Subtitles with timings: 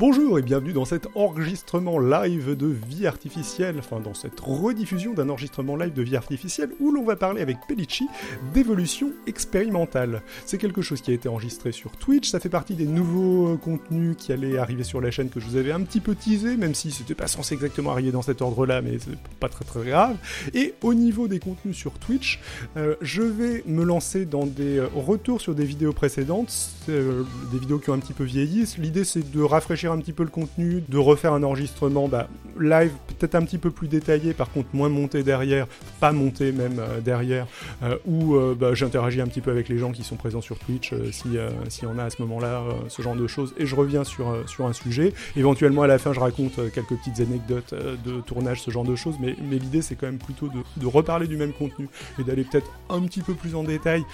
[0.00, 5.28] Bonjour et bienvenue dans cet enregistrement live de vie artificielle, enfin dans cette rediffusion d'un
[5.28, 8.08] enregistrement live de vie artificielle où l'on va parler avec Pellicci
[8.54, 10.22] d'évolution expérimentale.
[10.46, 13.56] C'est quelque chose qui a été enregistré sur Twitch, ça fait partie des nouveaux euh,
[13.58, 16.56] contenus qui allaient arriver sur la chaîne que je vous avais un petit peu teasé,
[16.56, 19.84] même si c'était pas censé exactement arriver dans cet ordre-là, mais c'est pas très très
[19.84, 20.16] grave.
[20.54, 22.40] Et au niveau des contenus sur Twitch,
[22.78, 27.78] euh, je vais me lancer dans des euh, retours sur des vidéos précédentes, des vidéos
[27.78, 28.64] qui ont un petit peu vieilli.
[28.78, 32.92] L'idée c'est de rafraîchir un petit peu le contenu, de refaire un enregistrement bah, live
[33.18, 35.66] peut-être un petit peu plus détaillé, par contre moins monté derrière,
[36.00, 37.46] pas monté même euh, derrière,
[37.82, 40.58] euh, où euh, bah, j'interagis un petit peu avec les gens qui sont présents sur
[40.58, 41.36] Twitch, si
[41.68, 44.36] s'il y en a à ce moment-là, ce genre de choses, et je reviens sur,
[44.48, 45.12] sur un sujet.
[45.36, 49.16] Éventuellement à la fin je raconte quelques petites anecdotes de tournage, ce genre de choses,
[49.20, 51.88] mais, mais l'idée c'est quand même plutôt de, de reparler du même contenu
[52.18, 54.04] et d'aller peut-être un petit peu plus en détail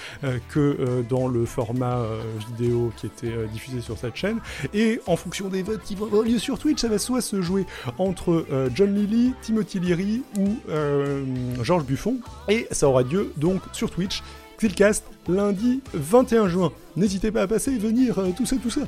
[0.48, 2.02] que dans le format
[2.48, 4.38] vidéo qui était diffusé sur cette chaîne.
[4.74, 7.66] Et en fonction des qui vont avoir lieu sur Twitch, ça va soit se jouer
[7.98, 11.24] entre euh, John Lilly, Timothy Leary ou euh,
[11.62, 12.16] Georges Buffon.
[12.48, 14.22] Et ça aura lieu donc sur Twitch.
[14.58, 16.72] Xilcast lundi 21 juin.
[16.96, 18.82] N'hésitez pas à passer venir, euh, tout ça, tout ça.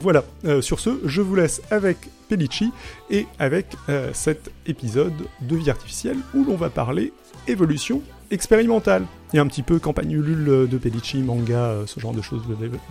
[0.00, 1.96] Voilà, Euh, sur ce, je vous laisse avec
[2.28, 2.70] Pellicci
[3.10, 3.66] et avec
[4.12, 7.12] cet épisode de vie artificielle où l'on va parler
[7.46, 9.04] évolution expérimentale.
[9.32, 12.42] Et un petit peu campagne de Pellicci, manga, ce genre de choses.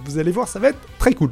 [0.05, 1.31] Vous allez voir, ça va être très cool.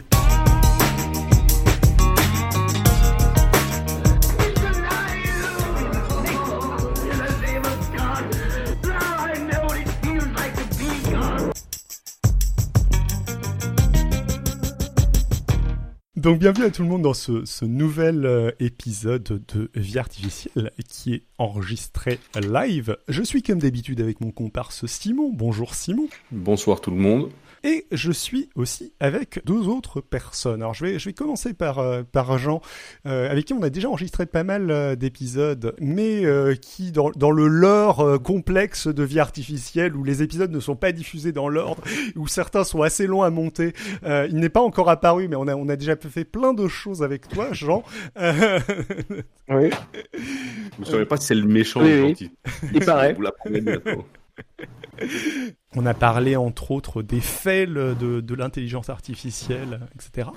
[16.22, 21.16] Donc bienvenue à tout le monde dans ce, nouvel euh, épisode de Vie Artificielle qui
[21.16, 22.96] est enregistré live.
[23.08, 25.32] Je suis comme d'habitude avec mon comparse Simon.
[25.34, 26.08] Bonjour Simon.
[26.32, 27.32] Bonsoir tout le monde.
[27.64, 30.62] Et je suis aussi avec deux autres personnes.
[30.62, 32.60] Alors je vais, je vais commencer par, euh, par Jean,
[33.06, 37.12] euh, avec qui on a déjà enregistré pas mal euh, d'épisodes, mais euh, qui, dans,
[37.12, 41.32] dans le lore euh, complexe de vie artificielle, où les épisodes ne sont pas diffusés
[41.32, 41.84] dans l'ordre,
[42.16, 43.74] où certains sont assez longs à monter,
[44.04, 46.68] euh, il n'est pas encore apparu, mais on a, on a déjà fait plein de
[46.68, 47.84] choses avec toi, Jean.
[48.20, 48.60] Euh,
[49.50, 49.70] Oui,
[50.78, 52.10] Vous ne saurez pas si c'est le méchant Oui, ou le oui.
[52.10, 52.32] gentil.
[52.74, 53.14] il paraît.
[53.14, 54.06] Vous l'apprenez bientôt.
[55.76, 60.30] On a parlé entre autres des faits le- de, de l'intelligence artificielle, etc.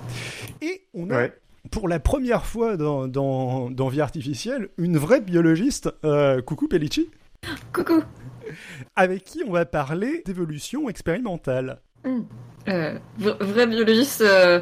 [0.62, 1.32] Et on a, Ouais.
[1.70, 7.10] pour la première fois dans, dans, dans Vie artificielle, une vraie biologiste, euh, coucou Pellicci,
[7.72, 8.03] Coucou.
[8.97, 11.81] avec qui on va parler d'évolution expérimentale.
[12.69, 14.60] Euh, v- vrai biologiste euh,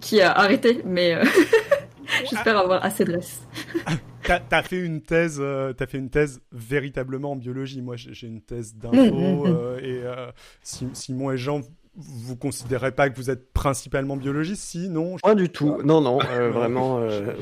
[0.00, 1.24] qui a arrêté, mais euh,
[2.30, 3.42] j'espère avoir assez de reste.
[4.24, 7.82] T'as as fait une thèse, euh, t'as fait une thèse véritablement en biologie.
[7.82, 9.46] Moi, j'ai j'ai une thèse d'info Mm, mm, mm.
[9.46, 10.30] euh, et euh,
[10.62, 11.60] Si- Simon et Jean,
[11.96, 14.62] vous considérez pas que vous êtes principalement biologiste?
[14.62, 15.16] Si, non?
[15.22, 15.82] Pas du tout.
[15.84, 17.00] Non, non, euh, vraiment.
[17.00, 17.32] euh,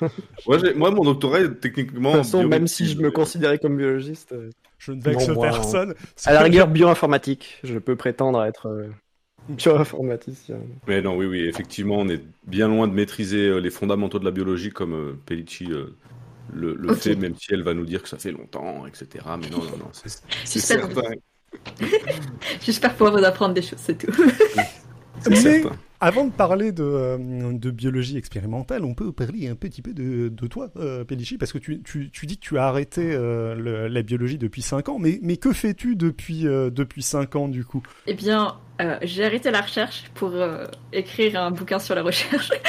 [0.46, 2.12] Moi, j'ai- moi, mon doctorat est techniquement.
[2.12, 5.34] De toute façon, même si je me considérais comme biologiste, euh, Je ne vexe Non,
[5.34, 5.94] moi, personne.
[6.24, 8.86] à la rigueur bioinformatique, je peux prétendre être euh,
[9.56, 10.58] bioinformaticien.
[10.86, 14.24] Mais non, oui, oui, effectivement, on est bien loin de maîtriser euh, les fondamentaux de
[14.24, 15.96] la biologie comme euh, Pellicci euh,
[16.52, 19.24] le, fait, même si elle va nous dire que ça fait longtemps, etc.
[19.40, 20.08] Mais non, non, non, c'est
[20.60, 21.02] certain.
[22.62, 24.12] j'espère pouvoir vous apprendre des choses, c'est tout.
[25.20, 25.76] C'est Mais- certain.
[26.00, 27.18] Avant de parler de, euh,
[27.52, 31.04] de biologie expérimentale, on peut parler un petit peu de, toi, euh,
[31.40, 31.82] parce que tu,
[32.22, 36.46] dis que tu as arrêté euh, la biologie depuis 5 ans, mais, que fais-tu depuis,
[36.46, 37.82] euh, depuis 5 ans du coup?
[38.06, 40.32] Eh bien, euh, j'ai arrêté la recherche pour
[40.92, 42.50] écrire un bouquin sur la recherche.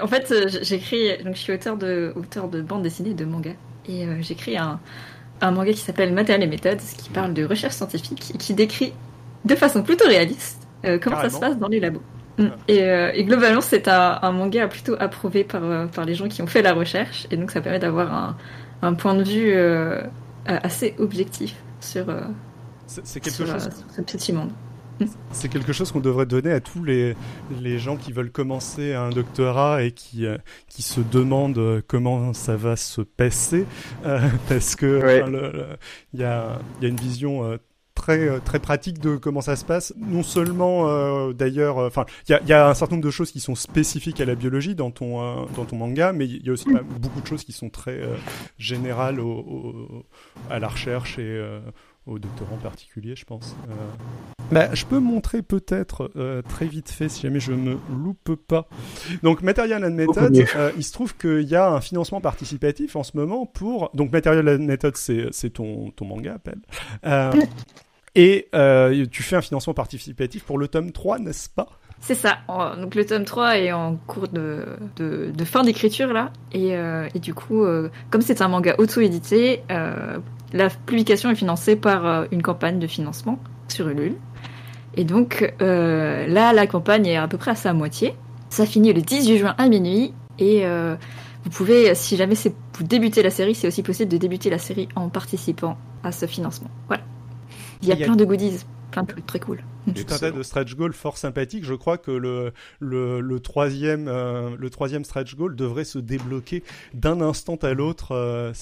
[0.00, 0.32] En fait,
[0.62, 3.50] j'écris, donc je suis auteur de, auteur de bande dessinée et de manga.
[3.88, 4.80] Et j'écris un,
[5.40, 8.92] un manga qui s'appelle Matériel et méthodes, qui parle de recherche scientifique et qui décrit
[9.44, 12.02] de façon plutôt réaliste euh, comment ça se passe dans les labos.
[12.38, 12.48] Mm.
[12.68, 16.28] Et, euh, et globalement, c'est un, un manga plutôt approuvé par, euh, par les gens
[16.28, 17.26] qui ont fait la recherche.
[17.30, 18.36] Et donc, ça permet d'avoir un,
[18.82, 20.02] un point de vue euh,
[20.46, 22.20] assez objectif sur, euh,
[22.86, 24.50] C'est c'est quelque sur, chose sur ce petit monde.
[25.30, 27.16] C'est quelque chose qu'on devrait donner à tous les,
[27.50, 30.24] les gens qui veulent commencer un doctorat et qui,
[30.68, 33.66] qui se demandent comment ça va se passer.
[34.06, 35.22] euh, parce que Ouais.
[35.22, 35.30] enfin,
[36.14, 37.58] il y, a, il y a une vision euh,
[38.06, 39.92] très, euh, très pratique de comment ça se passe.
[39.98, 43.04] Non seulement, euh, d'ailleurs, euh, enfin, il y a, il y a un certain nombre
[43.06, 46.26] de choses qui sont spécifiques à la biologie dans ton, euh, dans ton manga, mais
[46.26, 48.14] il y a aussi pas- beaucoup de choses qui sont très euh,
[48.58, 50.04] générales au, au-
[50.50, 51.58] à la recherche et euh,
[52.06, 53.56] aux doctorants en particulier, je pense.
[53.68, 53.74] Euh,
[54.52, 58.68] bah, je peux montrer peut-être euh, très vite fait si jamais je me loupe pas.
[59.24, 63.02] Donc Material and Method, euh, il se trouve qu'il y a un financement participatif en
[63.02, 66.60] ce moment pour donc Material and Method, c'est c'est ton ton manga appelle.
[68.16, 71.68] Et euh, tu fais un financement participatif pour le tome 3, n'est-ce pas?
[72.00, 72.38] C'est ça.
[72.80, 74.64] Donc le tome 3 est en cours de,
[75.44, 76.32] fin d'écriture là.
[76.52, 82.26] Et, euh, du coup, euh, comme c'est un manga auto-édité, la publication est financée par
[82.32, 84.14] une campagne de financement sur Ulule.
[84.94, 88.14] Et donc là, la campagne est à peu près à sa moitié.
[88.48, 90.14] Ça finit le 18 juin à minuit.
[90.38, 94.58] Et vous pouvez, si jamais vous débutez la série, c'est aussi possible de débuter la
[94.58, 96.70] série en participant à ce financement.
[96.88, 97.02] Voilà.
[97.82, 99.58] Il y a Il y a- plein de goodies, plein de trucs très cool.
[99.94, 101.64] Tout un tas de stretch goals fort sympathiques.
[101.64, 106.64] Je crois que le, le, le troisième, euh, le troisième stretch goal devrait se débloquer
[106.92, 108.12] d'un instant à l'autre.
[108.12, 108.52] euh,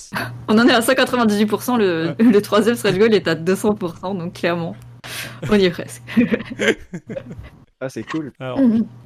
[0.48, 4.76] On en est à 198%, le, le troisième stretch goal est à 200%, donc clairement,
[5.50, 6.02] on y est presque.
[7.80, 8.32] Ah, c'est cool.
[8.40, 8.58] Alors,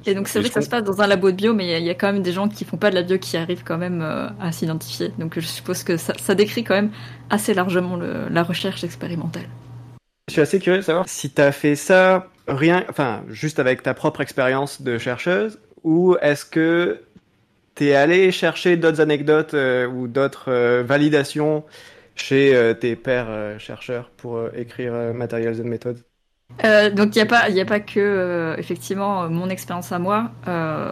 [0.05, 1.69] Et donc c'est vrai que ça se passe dans un labo de bio, mais il
[1.69, 3.17] y a- il y, a quand même des gens qui font pas de la bio
[3.17, 5.11] qui arrivent quand même euh, à s'identifier.
[5.19, 6.91] Donc je suppose que ça, ça décrit quand même
[7.29, 9.49] assez largement le- la recherche expérimentale.
[10.29, 13.95] Je suis assez curieux de savoir si t'as fait ça rien, enfin, juste avec ta
[13.95, 17.01] propre expérience de chercheuse, ou est-ce que
[17.73, 21.63] t'es allé chercher d'autres anecdotes euh, ou d'autres euh, validations
[22.13, 25.99] chez euh, tes pairs chercheurs pour écrire Materials and Methods
[26.95, 30.31] donc il n'y a pas, y a pas que effectivement mon expérience à moi,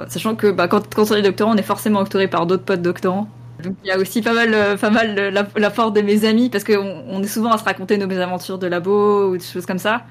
[0.07, 2.81] sachant que bah, quand, quand on est doctorant, on est forcément doctoré par d'autres potes
[2.81, 3.27] doctorants.
[3.63, 6.25] Donc il y a aussi pas mal, euh, pas mal euh, la- l'apport de mes
[6.25, 9.43] amis parce qu'on on est souvent à se raconter nos mésaventures de labo ou des
[9.43, 10.03] choses comme ça.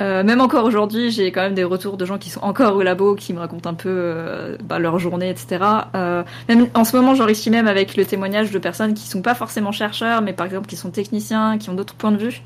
[0.00, 2.82] Euh, même encore aujourd'hui, j'ai quand même des retours de gens qui sont encore au
[2.82, 5.58] labo, qui me racontent un peu euh, bah, leur journée, etc.
[5.94, 9.34] Euh, même en ce moment, j'enrichis même avec le témoignage de personnes qui sont pas
[9.34, 12.42] forcément chercheurs, mais par exemple qui sont techniciens, qui ont d'autres points de vue,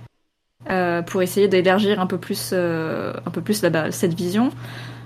[0.71, 4.51] euh, pour essayer d'élargir un peu plus, un peu plus là-bas cette vision.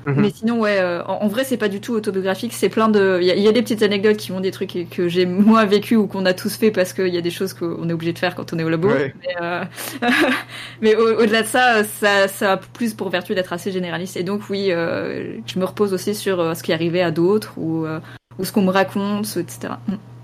[0.06, 0.20] Mhm.
[0.20, 2.52] Mais sinon, ouais, euh, en, en vrai, c'est pas du tout autobiographique.
[2.52, 4.50] C'est plein de, il y, a- il y a des petites anecdotes qui vont des
[4.50, 7.30] trucs que j'ai moi vécu ou qu'on a tous fait parce qu'il y a des
[7.30, 8.88] choses qu'on est obligé de faire quand on est au labo.
[8.88, 9.14] Ouais.
[9.22, 9.64] Mais, euh,
[10.82, 14.16] mais au- au-delà de ça, ça, ça a plus pour vertu d'être assez généraliste.
[14.16, 17.10] Et donc, oui, euh, je me repose aussi sur euh, ce qui est arrivé à
[17.10, 18.00] d'autres ou, euh,
[18.38, 19.74] ou ce qu'on me raconte, etc.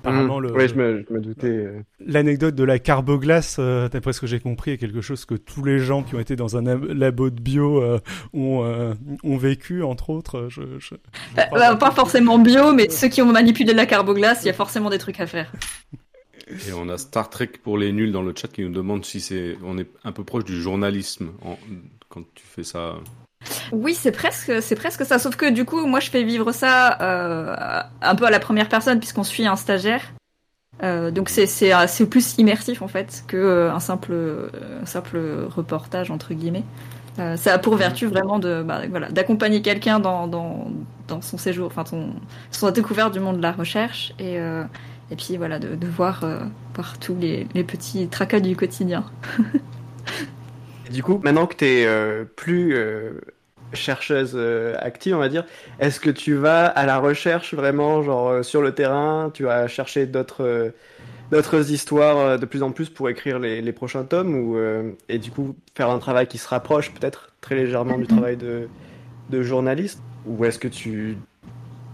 [0.03, 1.47] apparemment, le- Ouais, je me, je me doutais.
[1.49, 1.81] euh.
[2.05, 5.65] l'anecdote de la carboglace, euh, d'après ce que j'ai compris, est quelque chose que tous
[5.65, 7.99] les gens qui ont été dans un ab- labo de bio euh,
[8.35, 8.95] ont, euh,
[9.25, 10.47] ont vécu, entre autres.
[10.49, 10.95] Je, je-
[11.37, 11.77] je crois bah, pas.
[11.77, 14.99] pas forcément bio, mais ceux qui ont manipulé la carboglace, il y a forcément des
[14.99, 15.53] trucs à faire.
[16.69, 19.21] Et on a Star Trek pour les nuls dans le chat qui nous demande si
[19.21, 21.59] c'est, on est un peu proche du journalisme en-
[22.09, 22.97] quand tu fais ça.
[23.73, 25.19] Oui, c'est presque, c'est presque ça.
[25.19, 28.69] Sauf que du coup, moi, je fais vivre ça euh, un peu à la première
[28.69, 30.13] personne puisqu'on suit un stagiaire.
[30.83, 34.15] Euh, donc c'est c'est euh, c'est plus immersif en fait que un simple
[34.83, 36.65] un simple reportage entre guillemets.
[37.37, 41.85] Ça a pour vertu vraiment de bah, voilà d'accompagner quelqu'un dans, dans son séjour, enfin
[41.85, 42.15] son
[42.51, 46.25] son découverte du monde de la recherche et et puis voilà de, voir
[46.75, 49.05] voir tous les petits tracas du quotidien.
[50.91, 53.13] Du coup, maintenant que t'es euh, plus euh,
[53.73, 55.45] chercheuse euh, active, on va dire,
[55.79, 60.07] est-ce que tu vas à la recherche vraiment, genre sur le terrain, tu vas chercher
[60.07, 60.73] d'autres
[61.31, 64.59] d'autres histoires de plus en plus pour écrire les, prochains tomes ou
[65.09, 69.43] et du coup faire un travail qui se rapproche peut-être très légèrement du travail de
[69.43, 70.03] journaliste?
[70.27, 71.17] Ou est-ce que tu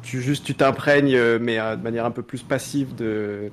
[0.03, 3.51] tu juste tu t'imprègnes mais de manière un peu plus passive de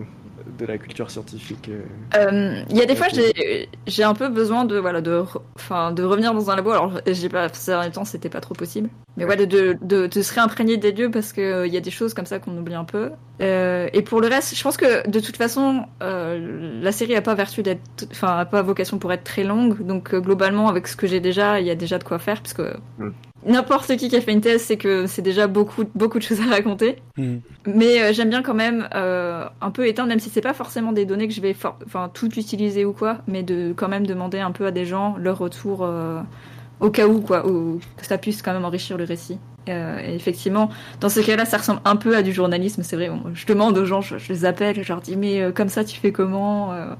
[0.59, 1.81] de la culture scientifique euh.
[2.15, 5.41] Euh, Il y a des fois, j'ai j'ai un peu besoin de voilà de re-
[5.55, 6.71] enfin de revenir dans un labo.
[6.71, 8.89] Alors j'ai pas ces derniers temps, c'était pas trop possible.
[9.17, 11.81] Mais voilà de, de de se réimprégner des lieux parce que euh, il y a
[11.81, 13.11] des choses comme ça qu'on oublie un peu.
[13.41, 17.21] Euh, et pour le reste, je pense que de toute façon, euh, la série a
[17.21, 17.81] pas vertu d'être,
[18.11, 19.85] enfin a pas vocation pour être très longue.
[19.85, 22.41] Donc euh, globalement, avec ce que j'ai déjà, il y a déjà de quoi faire
[22.41, 22.61] puisque
[22.99, 23.09] Mm.
[23.45, 26.41] N'importe qui qui a fait une thèse, c'est que c'est déjà beaucoup beaucoup de choses
[26.41, 26.97] à raconter.
[27.17, 27.37] Hmm.
[27.65, 30.91] Mais euh, j'aime bien quand même euh, un peu éteindre, même si c'est pas forcément
[30.91, 34.39] des données que je vais enfin tout utiliser ou quoi, mais de quand même demander
[34.39, 36.21] un peu à des gens leur retour euh,
[36.79, 39.39] au cas où quoi, ou que ça puisse quand même enrichir le récit.
[39.69, 43.09] Euh, et effectivement, dans ce cas-là, ça ressemble un peu à du journalisme, c'est vrai.
[43.09, 45.69] Bon, je demande aux gens, je, je les appelle, je leur dis mais euh, comme
[45.69, 46.93] ça tu fais comment euh,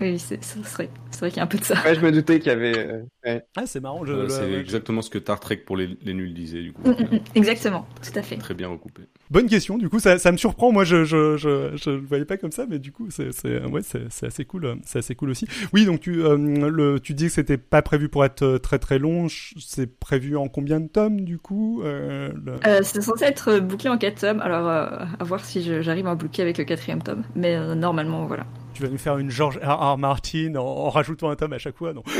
[0.00, 1.76] Oui, c'est vrai, c'est vrai qu'il y a un peu de ça.
[1.84, 3.42] Ouais, je me doutais qu'il y avait ouais.
[3.56, 4.04] Ah, c'est marrant.
[4.04, 6.72] Je, Euh, c'est ouais, exactement ce que Star Trek pour les, les nuls disait du
[6.72, 6.82] coup.
[6.84, 8.36] Mm, mm, mm, Exactement, tout à fait.
[8.36, 9.02] Très bien recoupé.
[9.30, 9.76] Bonne question.
[9.78, 10.72] Du coup, ça, ça me surprend.
[10.72, 13.62] Moi, je je je je le voyais pas comme ça, mais du coup, c'est c'est
[13.64, 14.78] ouais, c'est c'est assez cool.
[14.84, 15.46] C'est assez cool aussi.
[15.72, 18.98] Oui, donc tu euh, le tu dis que c'était pas prévu pour être très très
[18.98, 19.26] long.
[19.28, 23.88] C'est prévu en combien de tomes du coup euh, le- Euh, c'est censé être bouclé
[23.90, 24.86] en 4 tomes, alors euh,
[25.18, 27.22] à voir si je- j'arrive à boucler avec le quatrième tome.
[27.34, 28.44] Mais euh, normalement, voilà.
[28.74, 29.92] Tu vas nous faire une George R.
[29.94, 29.96] R.
[29.98, 32.16] Martin en, en rajoutant un tome à chaque fois, non je,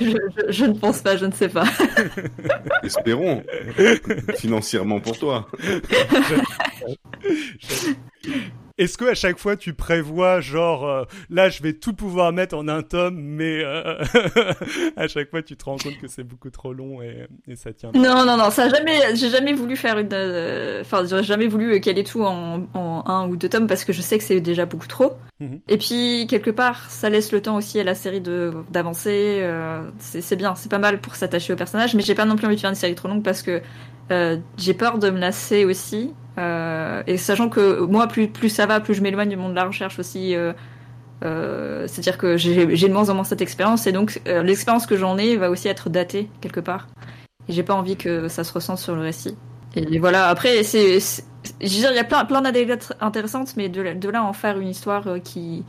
[0.00, 0.16] je-
[0.52, 1.64] je ne pense pas, je ne sais pas.
[2.82, 3.42] Espérons
[4.36, 5.46] financièrement pour toi.
[8.82, 12.56] est-ce que à chaque fois tu prévois genre euh, là je vais tout pouvoir mettre
[12.56, 14.02] en un tome, mais euh,
[14.96, 17.72] à chaque fois tu te rends compte que c'est beaucoup trop long et, et ça
[17.72, 17.90] tient.
[17.94, 20.06] Non non non, ça a jamais, j'ai jamais voulu faire une,
[20.80, 24.02] enfin j'aurais jamais voulu caler tout en, en un ou deux tomes parce que je
[24.02, 25.12] sais que c'est déjà beaucoup trop.
[25.40, 25.60] Mhm.
[25.68, 29.38] Et puis quelque part, ça laisse le temps aussi à la série de d'avancer.
[29.42, 32.46] euh, c'est bien, c'est pas mal pour s'attacher au personnage, mais j'ai pas non plus
[32.46, 33.60] envie de faire une série trop longue parce que
[34.10, 36.12] euh, j'ai peur de me lasser aussi.
[36.38, 39.56] Euh, et sachant que moi, plus plus ça va, plus je m'éloigne du monde de
[39.56, 40.34] la recherche aussi.
[40.34, 40.52] euh,
[41.24, 45.18] euh, C'est-à-dire que j'ai de moins en moins cette expérience et donc l'expérience que j'en
[45.18, 46.88] ai va aussi être datée quelque part.
[47.48, 49.36] Et j'ai pas envie que ça se ressente sur le récit.
[49.74, 51.00] Et voilà, après, il
[51.60, 55.64] y a plein, plein d'anecdotes intéressantes, mais de, là- en faire une histoire qui,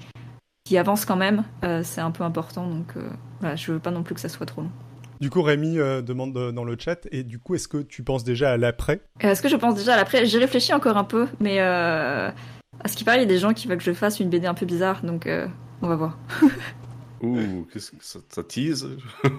[0.65, 1.43] qui avance quand même,
[1.83, 2.67] c'est un peu important.
[2.67, 2.93] Donc
[3.39, 4.71] voilà, je veux pas non plus que ça soit trop long.
[5.19, 8.03] Du coup, Rémi euh, demande euh, dans le chat, et du coup, est-ce que tu
[8.03, 9.01] penses déjà à l'après?
[9.23, 10.25] Euh, Est-ce que je pense déjà à l'après?
[10.25, 13.37] J'y réfléchis encore un peu, mais euh, à ce qui paraît, il y a des
[13.39, 15.47] gens qui veulent que je fasse une BD un peu bizarre, donc euh,
[15.81, 16.17] on va voir.
[17.21, 18.85] Ouh, qu'est-ce que ça, ça tease?
[19.23, 19.29] On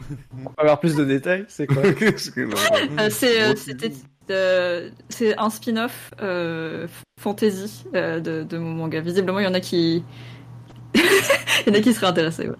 [0.44, 1.82] peut avoir plus de détails, c'est quoi?
[2.98, 3.92] Euh, c'est, Gros c'était,
[4.30, 6.86] euh, c'est un spin-off euh,
[7.20, 9.00] fantasy euh, de, de mon manga.
[9.00, 10.02] Visiblement, il y en a qui,
[10.94, 11.02] il
[11.66, 12.48] y en a qui seraient intéressés.
[12.48, 12.56] ouais.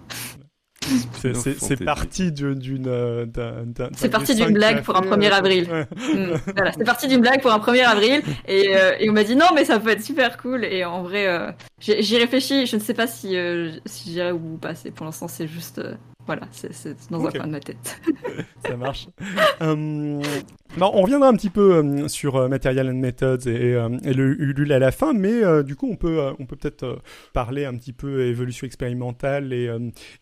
[1.13, 2.55] C'est- parti d'une.
[2.55, 3.25] d'une, d'un-
[3.65, 5.63] d'un- C'est parti d'une blague pour un fait, 1er euh, avril.
[5.67, 9.23] Mm, voilà, c'est parti d'une blague pour un 1er avril et, euh, et on m'a
[9.23, 12.65] dit non mais ça peut être super cool et en vrai euh, j'ai- j'y réfléchis,
[12.65, 15.79] je ne sais pas si, euh, si j'irai ou pas, c'est pour l'instant c'est juste
[15.79, 15.95] euh,
[16.27, 17.35] voilà, c'est c'est dans Ok.
[17.35, 18.01] un coin de ma tête.
[18.67, 19.07] Ça marche.
[19.61, 20.19] Euh,
[20.77, 24.13] bon, on reviendra un petit peu euh, sur euh, Material and Methods et, euh, et
[24.13, 26.83] le Ulule à la fin, mais euh, du coup, on peut, euh, on peut peut-être
[26.83, 26.95] euh,
[27.33, 29.69] parler un petit peu évolution expérimentale et,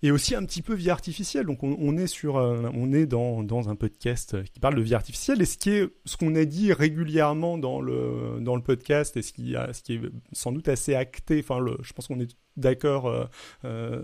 [0.02, 1.46] et aussi un petit peu vie artificielle.
[1.46, 4.96] Donc, on, on est sur, on est dans, dans un podcast qui parle de vie
[4.96, 9.18] artificielle et ce qui est, ce qu'on a dit régulièrement dans le, dans le podcast
[9.18, 11.40] et ce qui, ce qui est sans doute assez acté.
[11.40, 13.24] Enfin, le, je pense qu'on est d'accord, euh,
[13.66, 14.04] euh,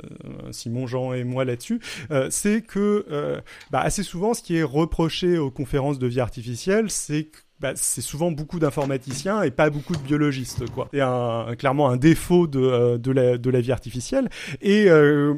[0.51, 1.79] Simon, Jean et moi là-dessus,
[2.09, 3.05] euh, c'est que
[3.71, 6.38] bah, assez souvent, ce qui est reproché aux conférences de vie artificielle,
[7.59, 10.59] bah, c'est souvent beaucoup d'informaticiens et pas beaucoup de biologistes.
[10.59, 10.99] C'est
[11.55, 14.29] clairement un défaut de, euh, de, la, de vie artificielle.
[14.61, 15.33] Et euh,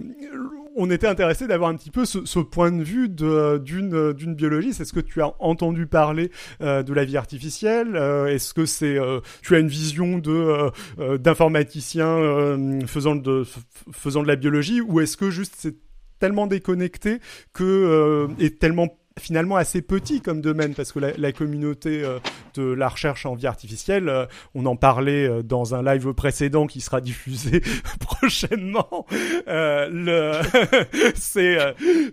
[0.76, 4.80] on était intéressé d'avoir un petit peu ce, point de vue de- d'une d'une biologiste.
[4.82, 6.32] Est-ce que tu as entendu parler
[6.62, 10.70] euh, de la vie artificielle Euh, Est-ce que euh, tu as une vision de euh,
[11.00, 13.44] euh, d'informaticien euh, faisant de
[13.92, 15.76] faisant de la biologie ou est-ce que juste c'est
[16.20, 17.18] tellement déconnecté
[17.52, 18.88] que euh, est tellement
[19.20, 22.20] finalement assez petit comme domaine parce que la, la communauté euh,
[22.56, 24.26] de la recherche en vie artificielle, euh,
[24.56, 27.62] on en parlait euh, dans un live précédent qui sera diffusé
[28.00, 29.06] prochainement.
[29.48, 30.42] Le
[31.16, 31.58] c'est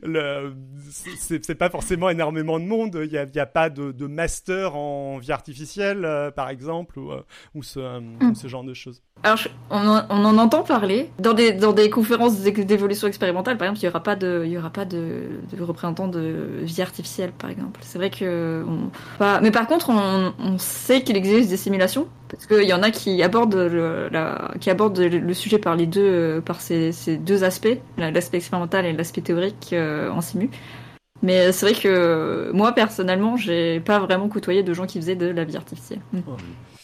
[0.02, 0.52] le
[0.90, 3.00] c'est c'est pas forcément énormément de monde.
[3.04, 6.98] Il y a, il y a pas de, de master en vie artificielle par exemple
[6.98, 7.22] ou, euh,
[7.54, 7.80] ou ce,
[8.48, 9.02] genre de choses.
[9.22, 13.08] Alors je- on, en, on en entend parler dans des dans des conférences d'é- d'évolution
[13.08, 16.08] expérimentale par exemple, il y aura pas de il y aura pas de, de représentants
[16.08, 16.87] de vie artificielle
[17.38, 17.80] par exemple.
[17.82, 18.64] C'est vrai que
[19.42, 23.22] mais par contre on, sait qu'il existe des simulations parce qu'il y en a qui
[23.22, 27.44] abordent le, la, qui abordent le, sujet par les deux euh, par ces, ces deux
[27.44, 30.50] aspects, la- l'aspect expérimental et l'aspect théorique euh, en simu.
[31.22, 35.26] Mais c'est vrai que moi personnellement, j'ai pas vraiment côtoyé de gens qui faisaient de
[35.26, 36.00] la vie artificielle.
[36.12, 36.20] Mm.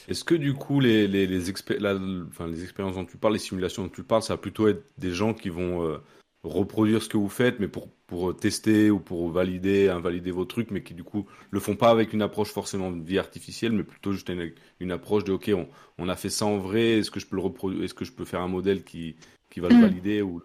[0.08, 4.23] Est-ce que du coup, les, les, expériences dont tu parles, les simulations dont tu parles,
[4.23, 5.99] ça va plutôt être des gens qui vont euh,
[6.44, 10.44] reproduire ce que vous faites, mais pour, pour euh, tester ou pour valider, invalider vos
[10.44, 13.72] trucs, mais qui du coup le font pas avec une approche forcément de vie artificielle,
[13.72, 16.98] mais plutôt juste une, une approche de OK, on, on a fait ça en vrai,
[16.98, 19.16] est-ce que je peux le reproduire, est-ce que je peux faire un modèle qui,
[19.50, 19.80] qui va le Mm.
[19.80, 20.42] valider ou...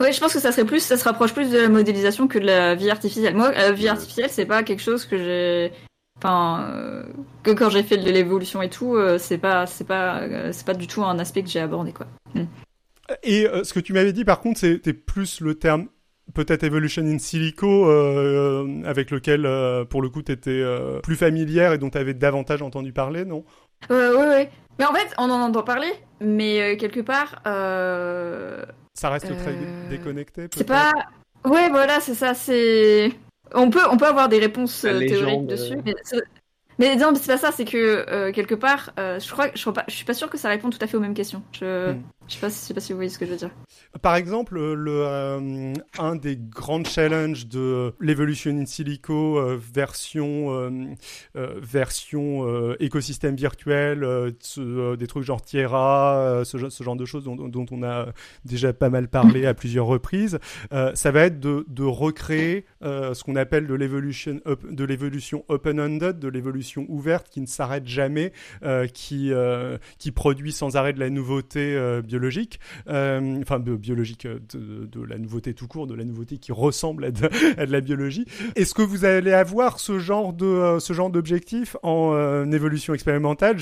[0.00, 2.38] Ouais, je pense que ça serait plus, ça se rapproche plus de la modélisation que
[2.38, 3.36] de la vie artificielle.
[3.36, 3.90] Moi, la vie Ouais.
[3.90, 5.72] artificielle, c'est pas quelque chose que j'ai,
[6.18, 7.04] enfin, euh,
[7.42, 10.66] que quand j'ai fait de l'évolution et tout, euh, c'est pas, c'est pas, euh, c'est
[10.66, 12.06] pas du tout un aspect que j'ai abordé, quoi.
[13.22, 15.88] Et euh, ce que tu m'avais dit par contre, c'était plus le terme
[16.34, 20.64] peut-être Evolution in Silico euh, avec lequel euh, pour le coup tu étais
[21.02, 23.44] plus familière et dont tu avais davantage entendu parler, non?
[23.90, 24.50] Euh, ouais, ouais.
[24.78, 29.52] Mais en fait, on en entend parler, mais euh, quelque part, euh, Ça reste très
[29.52, 30.46] Euh, déconnecté.
[30.54, 30.92] c'est pas.
[31.44, 32.34] Ouais, voilà, c'est ça.
[32.34, 33.10] C'est.
[33.54, 35.82] On peut, on peut avoir des réponses euh, théoriques dessus, euh.
[35.84, 36.22] mais, c'est-
[36.78, 37.50] mais non, mais c'est pas ça.
[37.52, 40.30] C'est que euh, quelque part, euh, je crois, je crois pas, je suis pas sûre
[40.30, 41.42] que ça répond tout à fait aux mêmes questions.
[41.52, 41.90] Je...
[41.92, 42.02] Hmm.
[42.28, 43.50] Je sais pas, je sais pas si vous voyez ce que je veux dire.
[44.00, 50.70] Par exemple, le, euh, un des grands challenges de l'Evolution in Silico euh, version euh,
[51.36, 54.00] euh version euh, écosystème virtuel,
[54.56, 58.06] des trucs genre Tierra, ce, genre de choses dont, on a
[58.44, 60.38] déjà pas mal parlé à plusieurs reprises,
[60.94, 66.28] ça va être de, de recréer ce qu'on appelle de l'évolution de l'évolution open-ended, de
[66.28, 68.32] l'évolution ouverte qui ne s'arrête jamais,
[68.94, 69.32] qui
[69.98, 75.54] qui produit sans arrêt de la nouveauté biologique, enfin biologique, euh, de, de, la nouveauté
[75.54, 78.26] tout court, de la nouveauté qui ressemble à de, la biologie.
[78.54, 82.92] Est-ce que vous allez avoir ce genre de euh, ce genre d'objectif en euh, évolution
[82.92, 83.56] expérimentale?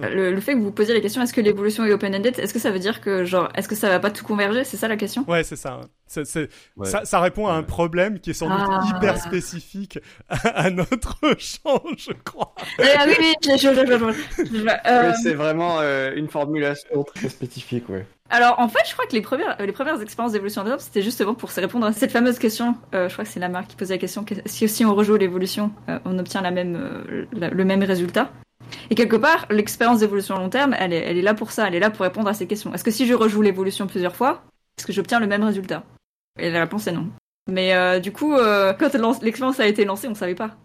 [0.00, 2.58] Le, le, fait que vous posiez la question, est-ce que l'évolution est open-ended, est-ce que
[2.58, 4.96] ça veut dire que genre, est-ce que ça va pas tout converger C'est ça la
[4.96, 5.24] question?
[5.28, 5.80] Ouais, c'est ça.
[6.06, 6.86] C'est, c'est, ouais.
[6.86, 7.04] ça.
[7.04, 8.84] Ça répond à un problème qui est sans doute ah.
[8.88, 9.98] hyper spécifique
[10.28, 12.54] à, à, notre champ, je crois.
[12.78, 15.12] Ah oui, oui, je, je, je, euh...
[15.22, 18.06] C'est vraiment euh, une formulation très spécifique, ouais.
[18.30, 21.34] Alors en fait, je crois que les premières, les premières expériences d'évolution de c'était justement
[21.34, 22.74] pour se répondre à cette fameuse question.
[22.94, 25.16] Euh, je crois que c'est la marque qui posait la question si si on rejoue
[25.16, 28.30] l'évolution, euh, on obtient la même, euh, la, le même résultat?
[28.90, 31.68] Et quelque part, l'expérience d'évolution à long terme, elle est, elle est là pour ça,
[31.68, 32.72] elle est là pour répondre à ces questions.
[32.74, 34.42] Est-ce que si je rejoue l'évolution plusieurs fois,
[34.78, 35.84] est-ce que j'obtiens le même résultat?
[36.38, 37.08] Et la réponse est non.
[37.48, 38.92] Mais euh, du coup, euh, quand
[39.22, 40.56] l'expérience a été lancée, on savait pas.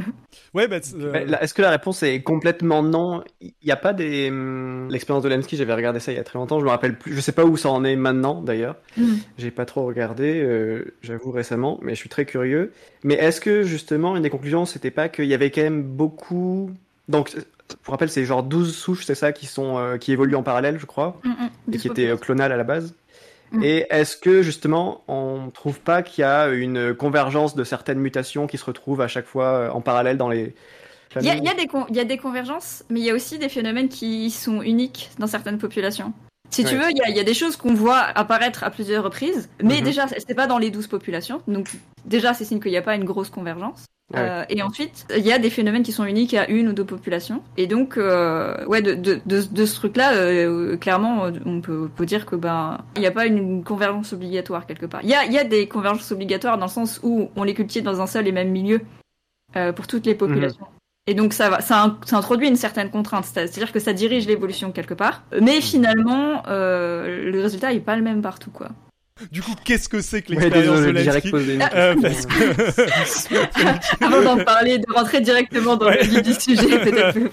[0.54, 1.36] ouais, bah, euh...
[1.40, 3.24] Est-ce que la réponse est complètement non?
[3.40, 5.56] Il n'y a pas des hum, l'expérience de Lensky.
[5.56, 6.60] J'avais regardé ça il y a très longtemps.
[6.60, 7.14] Je me rappelle plus.
[7.14, 8.76] Je sais pas où ça en est maintenant d'ailleurs.
[8.98, 9.14] Mm.
[9.38, 12.72] J'ai pas trop regardé, euh, j'avoue récemment, mais je suis très curieux.
[13.02, 16.70] Mais est-ce que justement une des conclusions, c'était pas qu'il y avait quand même beaucoup
[17.08, 17.36] donc,
[17.82, 20.78] pour rappel, c'est genre 12 souches, c'est ça, qui sont euh, qui évoluent en parallèle,
[20.78, 21.74] je crois, mm -hmm.
[21.74, 22.94] et qui étaient euh, clonales à la base.
[23.52, 23.62] Mm.
[23.62, 28.46] Et est-ce que justement, on trouve pas qu'il y a une convergence de certaines mutations
[28.46, 30.54] qui se retrouvent à chaque fois euh, en parallèle dans les
[31.18, 34.30] il y, y y a des convergences, mais il y a aussi des phénomènes qui
[34.30, 36.12] sont uniques dans certaines populations.
[36.50, 38.70] Si tu veux, il y, a, il y, a, des choses qu'on voit apparaître à
[38.70, 39.84] plusieurs reprises, mais mm -hmm.
[39.84, 41.40] déjà, c'est pas dans les 12 populations.
[41.48, 41.66] Donc,
[42.04, 43.80] déjà, c'est signe qu'il n'y a pas une grosse convergence.
[44.14, 44.20] Ouais.
[44.20, 46.84] Euh, et ensuite, il y a des phénomènes qui sont uniques à une ou deux
[46.84, 47.42] populations.
[47.56, 52.06] Et donc, euh, ouais, de, de, de, de ce truc-là, euh, clairement, on peut, peut,
[52.06, 55.00] dire que ben, il n'y a pas une convergence obligatoire quelque part.
[55.02, 57.82] Il y a, y a des convergences obligatoires dans le sens où on les cultive
[57.82, 58.80] dans un seul et même milieu
[59.56, 60.66] euh, pour toutes les populations.
[60.66, 61.08] Mmh.
[61.08, 64.72] Et donc ça va, ça, ça, introduit une certaine contrainte, c'est-à-dire que ça dirige l'évolution
[64.72, 65.22] quelque part.
[65.40, 68.70] Mais finalement, euh, le résultat n'est pas le même partout, quoi.
[69.32, 74.04] Du coup, qu'est-ce que c'est que l'expérience ouais, de Lensky euh, parce que...
[74.04, 76.02] Avant d'en parler, de rentrer directement dans ouais.
[76.02, 77.30] le vif du sujet, peut-être peut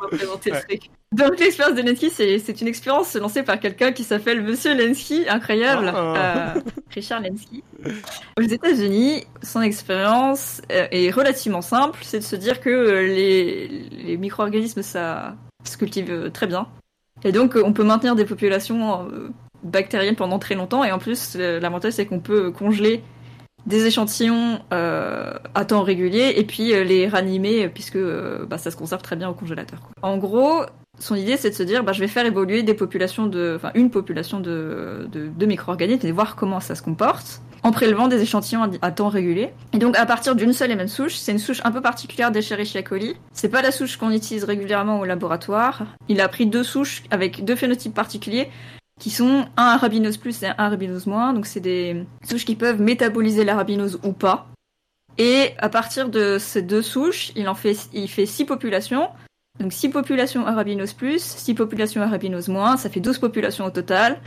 [0.00, 0.58] va présenter ouais.
[0.58, 0.90] le truc.
[1.12, 5.92] Donc l'expérience de Lensky, c'est une expérience lancée par quelqu'un qui s'appelle Monsieur Lensky, incroyable,
[5.94, 6.14] oh.
[6.16, 6.60] euh,
[6.92, 7.62] Richard Lensky.
[8.36, 13.68] Aux États-Unis, son expérience euh, est relativement simple, c'est de se dire que euh, les,
[13.68, 16.66] les micro-organismes, ça se cultive très bien.
[17.22, 19.08] Et donc, on peut maintenir des populations
[19.62, 20.84] bactérienne pendant très longtemps.
[20.84, 23.02] Et en plus, l'avantage, c'est qu'on peut congeler
[23.66, 28.70] des échantillons euh, à temps régulier et puis euh, les ranimer puisque euh, bah, ça
[28.70, 29.80] se conserve très bien au congélateur.
[30.02, 30.62] En gros,
[30.98, 33.70] son idée, c'est de se dire, bah, je vais faire évoluer des populations de, enfin,
[33.74, 38.22] une population de, de, de micro-organismes et voir comment ça se comporte en prélevant des
[38.22, 39.50] échantillons à temps régulier.
[39.74, 42.30] Et donc, à partir d'une seule et même souche, c'est une souche un peu particulière
[42.30, 43.16] d'Escherichia coli.
[43.34, 45.84] C'est pas la souche qu'on utilise régulièrement au laboratoire.
[46.08, 48.48] Il a pris deux souches avec deux phénotypes particuliers
[49.00, 51.32] qui sont un arabinose plus et un arabinose moins.
[51.32, 54.46] Donc c'est des souches qui peuvent métaboliser l'arabinose ou pas.
[55.18, 59.08] Et à partir de ces deux souches, il en fait, il fait six populations.
[59.58, 64.20] Donc six populations arabinose plus, six populations arabinose moins, ça fait 12 populations au total.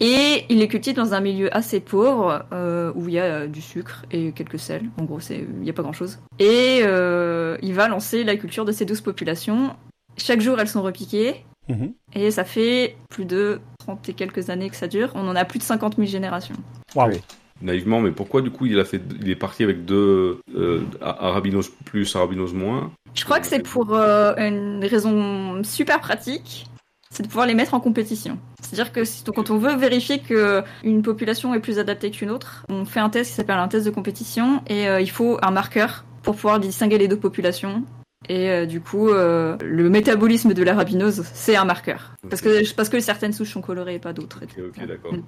[0.00, 3.46] Et il les cultive dans un milieu assez pauvre euh, où il y a euh,
[3.46, 4.90] du sucre et quelques sels.
[4.98, 6.18] En gros, il n'y a pas grand-chose.
[6.40, 9.76] Et euh, il va lancer la culture de ces 12 populations.
[10.16, 11.44] Chaque jour, elles sont repiquées.
[11.68, 11.86] Mmh.
[12.14, 15.10] Et ça fait plus de 30 et quelques années que ça dure.
[15.14, 16.56] On en a plus de 50 000 générations.
[16.94, 17.08] Wow.
[17.08, 17.20] Oui.
[17.62, 21.70] Naïvement, mais pourquoi du coup il a fait, il est parti avec deux euh, arabinos
[21.84, 22.90] plus, arabinos moins?
[23.14, 26.66] Je crois que c'est pour euh, une raison super pratique,
[27.10, 28.38] c'est de pouvoir les mettre en compétition.
[28.60, 32.84] C'est-à-dire que si, quand on veut vérifier qu'une population est plus adaptée qu'une autre, on
[32.84, 36.04] fait un test qui s'appelle un test de compétition et euh, il faut un marqueur
[36.22, 37.84] pour pouvoir distinguer les deux populations
[38.28, 42.14] et euh, du coup, euh, le métabolisme de l'arabinose, c'est un marqueur.
[42.18, 42.30] Okay.
[42.30, 44.40] Parce, que, parce que certaines souches sont colorées et pas d'autres.
[44.58, 45.14] Ok, d'accord.
[45.14, 45.22] Mm.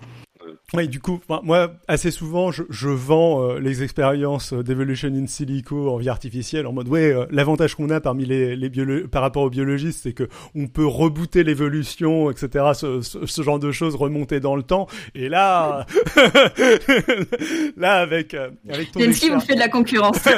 [0.75, 5.91] Oui, du coup, moi, assez souvent, je, je vends euh, les expériences d'Evolution in Silico
[5.91, 8.71] en vie artificielle en mode, ouais, euh, l'avantage qu'on a parmi les, les
[9.09, 13.59] par rapport aux biologistes, c'est que on peut rebooter l'évolution, etc., ce, ce, ce, genre
[13.59, 14.87] de choses, remonter dans le temps.
[15.15, 15.87] Et là,
[17.77, 19.01] là, avec, euh, avec ton...
[19.01, 20.19] Vous fait de la concurrence.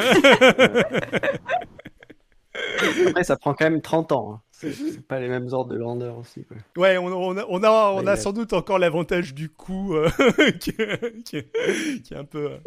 [3.08, 4.32] après, ça prend quand même 30 ans.
[4.34, 4.40] hein.
[4.60, 6.44] C'est pas les mêmes ordres de grandeur aussi.
[6.44, 6.56] Quoi.
[6.76, 10.08] Ouais, on, on a, on a, on sans doute encore l'avantage du coût euh,
[10.60, 12.50] qui, est- qui est- qui est un peu,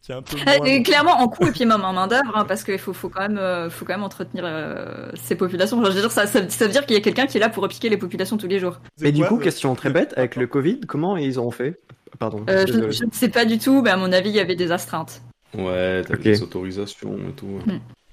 [0.00, 2.36] qui est un peu moins- et clairement en coût et puis même en main d'œuvre
[2.36, 5.80] hein, parce qu'il faut, faut quand même euh, faut quand même entretenir euh, ces populations.
[5.80, 7.40] Enfin, je veux dire, ça, ça, ça veut dire qu'il y a quelqu'un qui est
[7.40, 8.78] là pour repiquer les populations tous les jours.
[9.00, 11.80] Mais du coup, question très bête, avec le Covid, comment ils ont fait?
[12.20, 12.44] Pardon.
[12.48, 14.70] Euh, je, ne sais pas du tout, mais à mon avis il y avait des
[14.70, 15.20] astreintes.
[15.58, 16.20] Ouais, t'as Ok.
[16.20, 17.58] des autorisations et tout.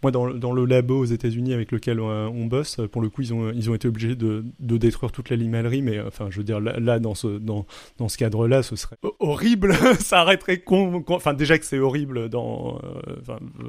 [0.04, 3.02] Moi, dans, le- dans le labo aux États-Unis avec lequel euh, on bosse, euh, pour
[3.02, 5.98] le coup, ils ont, ils ont été obligés de, de détruire toute la limaillerie, mais
[6.00, 7.66] euh, enfin, je veux dire, là, là, dans ce, dans,
[8.00, 9.74] dans ce cadre-là, ce serait ho- horrible.
[10.00, 12.80] ça arrêterait con, con- Enfin, déjà que c'est horrible dans.
[12.84, 13.68] euh, enfin, euh,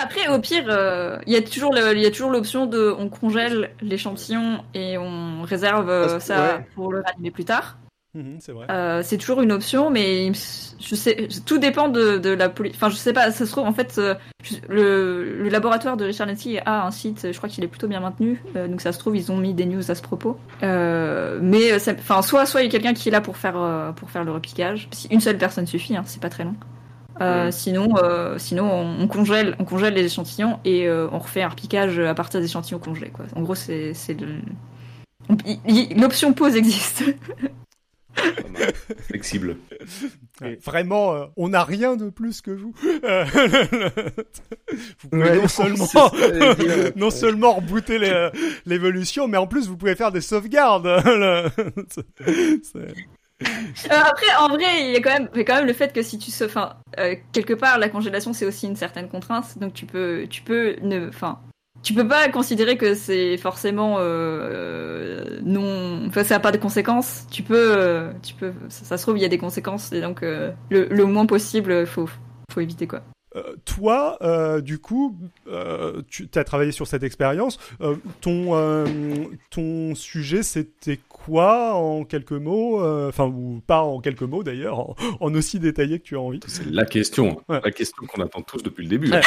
[0.00, 2.94] Après, au pire, euh, il y a toujours le- il y a toujours l'option de
[2.96, 6.66] on congèle l'échantillon et on réserve euh, ça ouais.
[6.74, 7.78] pour le ranimer plus tard.
[8.14, 8.66] Mhm, c'est vrai.
[8.70, 10.32] Euh, c'est toujours une option, mais
[10.80, 12.74] je sais, tout dépend de, de la police.
[12.76, 16.04] Enfin, je sais pas, ça se trouve, en fait, euh, je- le, le laboratoire de
[16.04, 18.92] Richard Lenski a un site, je crois qu'il est plutôt bien maintenu, euh, donc ça
[18.92, 20.38] se trouve, ils ont mis des news à ce propos.
[20.62, 24.10] Euh, mais, enfin, soit, soit il y a quelqu'un qui est là pour faire, pour
[24.10, 24.88] faire le repiquage.
[24.92, 26.54] Si une seule personne suffit, hein, c'est pas très long.
[27.20, 27.52] Euh.
[27.52, 31.48] Sinon, euh, sinon on, on congèle, on congèle les échantillons et euh, on refait un
[31.48, 33.10] repiquage à partir des échantillons congelés.
[33.10, 33.26] Quoi.
[33.36, 33.92] En gros, c'est
[35.96, 37.04] l'option pause existe.
[39.08, 39.56] Flexible.
[40.64, 42.74] Vraiment, euh, on n'a rien de plus que vous.
[43.04, 43.24] Euh,
[45.00, 46.92] vous pouvez Ouais, non seulement, dire.
[46.96, 48.30] non seulement rebooter les-
[48.66, 50.86] l'évolution, mais en plus vous pouvez faire des sauvegardes.
[53.42, 53.48] Euh,
[53.90, 56.44] après, en vrai, il y a quand même, quand le fait que si tu se,
[56.44, 60.40] enfin, euh, quelque part, la congélation c'est aussi une certaine contrainte, donc tu peux, tu
[60.42, 61.40] peux ne, enfin,
[61.84, 67.26] tu peux pas considérer que c'est forcément euh, non, enfin, ça a pas de conséquences.
[67.30, 70.22] Tu peux, euh, tu peux, ça, se trouve il y a des conséquences et donc
[70.22, 72.08] euh, le, moins possible, faut,
[72.50, 73.02] faut éviter quoi.
[73.64, 74.16] Toi,
[74.62, 75.18] du coup,
[76.08, 77.58] tu as travaillé sur cette expérience.
[78.20, 78.86] Ton,
[79.50, 84.78] ton sujet, c'était quoi en quelques mots euh, Enfin, ou pas en quelques mots d'ailleurs,
[84.78, 86.40] en, en aussi détaillé que tu as envie.
[86.46, 87.40] C'est la question.
[87.48, 87.60] Ouais.
[87.64, 89.10] La question qu'on attend tous depuis le début.
[89.10, 89.20] Ouais,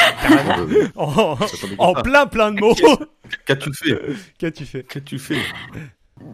[0.96, 2.74] En, plein plein de mots.
[3.46, 3.98] Qu'as-tu fait
[4.38, 5.38] Qu'as-tu fait Qu'as-tu fait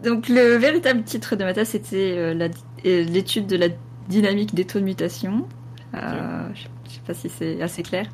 [0.03, 2.49] Donc le véritable titre de ma thèse c'était euh,
[2.85, 3.67] euh, l'étude de la
[4.07, 5.47] dynamique des taux de mutation.
[5.93, 6.67] Euh, je
[7.05, 8.07] sais pas si c'est assez clair.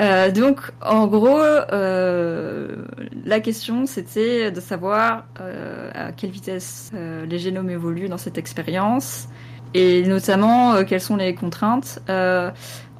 [0.00, 2.76] Euh, donc en gros, euh,
[3.24, 6.90] la question c'était de savoir euh, à quelle vitesse
[7.28, 9.28] les génomes évoluent dans cette expérience
[9.74, 12.00] et notamment quelles sont les contraintes.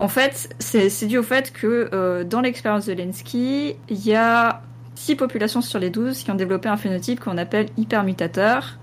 [0.01, 4.63] En fait, c'est dû au fait que dans l'expérience de Lenski, il y a
[4.95, 8.79] 6 populations sur les 12 qui ont développé un phénotype qu'on appelle hypermutateur.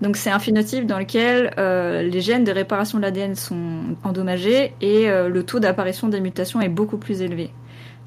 [0.00, 4.74] Donc c'est un phénotype dans lequel euh, les gènes de réparation de l'ADN sont endommagés
[4.80, 7.50] et euh, le taux d'apparition des mutations est beaucoup plus élevé.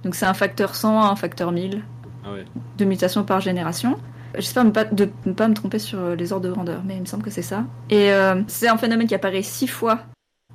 [0.04, 1.82] Donc c'est un facteur 100 à un facteur 1000
[2.26, 2.46] Ah ouais.
[2.78, 3.98] de mutations par génération.
[4.36, 6.96] J'espère ne pas, de ne pas me tromper sur euh, les ordres de grandeur, mais
[6.96, 7.66] il me semble que c'est ça.
[7.90, 10.02] Et euh, c'est un phénomène qui apparaît six fois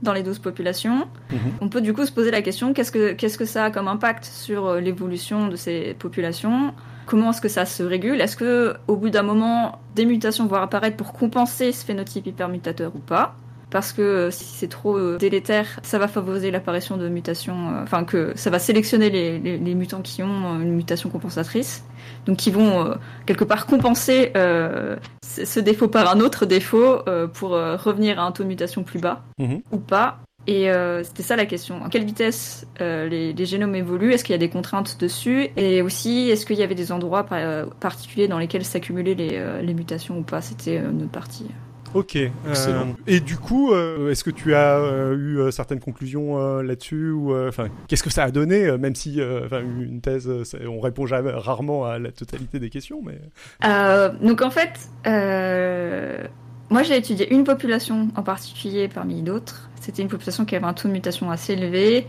[0.03, 1.09] dans les 12 populations.
[1.33, 1.39] Mhm.
[1.61, 3.89] On peut du coup se poser la question qu'est-ce que, qu'est-ce que ça a comme
[3.89, 6.73] impact sur l'évolution de ces populations?
[7.07, 8.21] Comment est-ce que ça se régule?
[8.21, 12.93] Est-ce que au bout d'un moment, des mutations vont apparaître pour compenser ce phénotype hypermutateur
[12.95, 13.35] ou pas?
[13.71, 17.83] Parce que euh, si c'est trop euh, délétère, ça va favoriser l'apparition de mutations, euh,
[17.83, 21.85] enfin que ça va sélectionner les, les- les mutants qui ont une mutation compensatrice,
[22.27, 22.95] donc qui vont euh,
[23.27, 26.99] quelque part compenser euh, ce défaut par un autre défaut
[27.33, 29.63] pour revenir à un taux de mutation plus bas Mhm.
[29.73, 30.19] ou pas.
[30.47, 31.83] Et euh, c'était ça la question.
[31.85, 34.13] À quelle vitesse euh, les, les génomes évoluent?
[34.13, 35.49] Est-ce qu'il y a des contraintes dessus?
[35.57, 39.31] Et aussi, est-ce qu'il y avait des endroits par- euh, particuliers dans lesquels s'accumulaient les,
[39.35, 40.43] euh, les mutations ou pas?
[40.43, 41.47] C'était euh, notre partie.
[41.95, 42.17] Ok.
[42.17, 42.97] euh, Excellent.
[43.07, 47.33] et du coup, euh, est-ce que tu as euh, eu certaines conclusions euh, là-dessus ou
[47.33, 50.29] euh, enfin, qu'est-ce que ça a donné euh, Même si, euh, enfin, une thèse,
[50.69, 53.21] on répond jamais, rarement à la totalité des questions, mais
[53.65, 54.73] Euh, donc en fait,
[55.07, 56.25] euh,
[56.71, 59.69] moi j'ai étudié une population en particulier parmi d'autres.
[59.81, 62.07] C'était une population qui avait un taux de mutation assez élevé.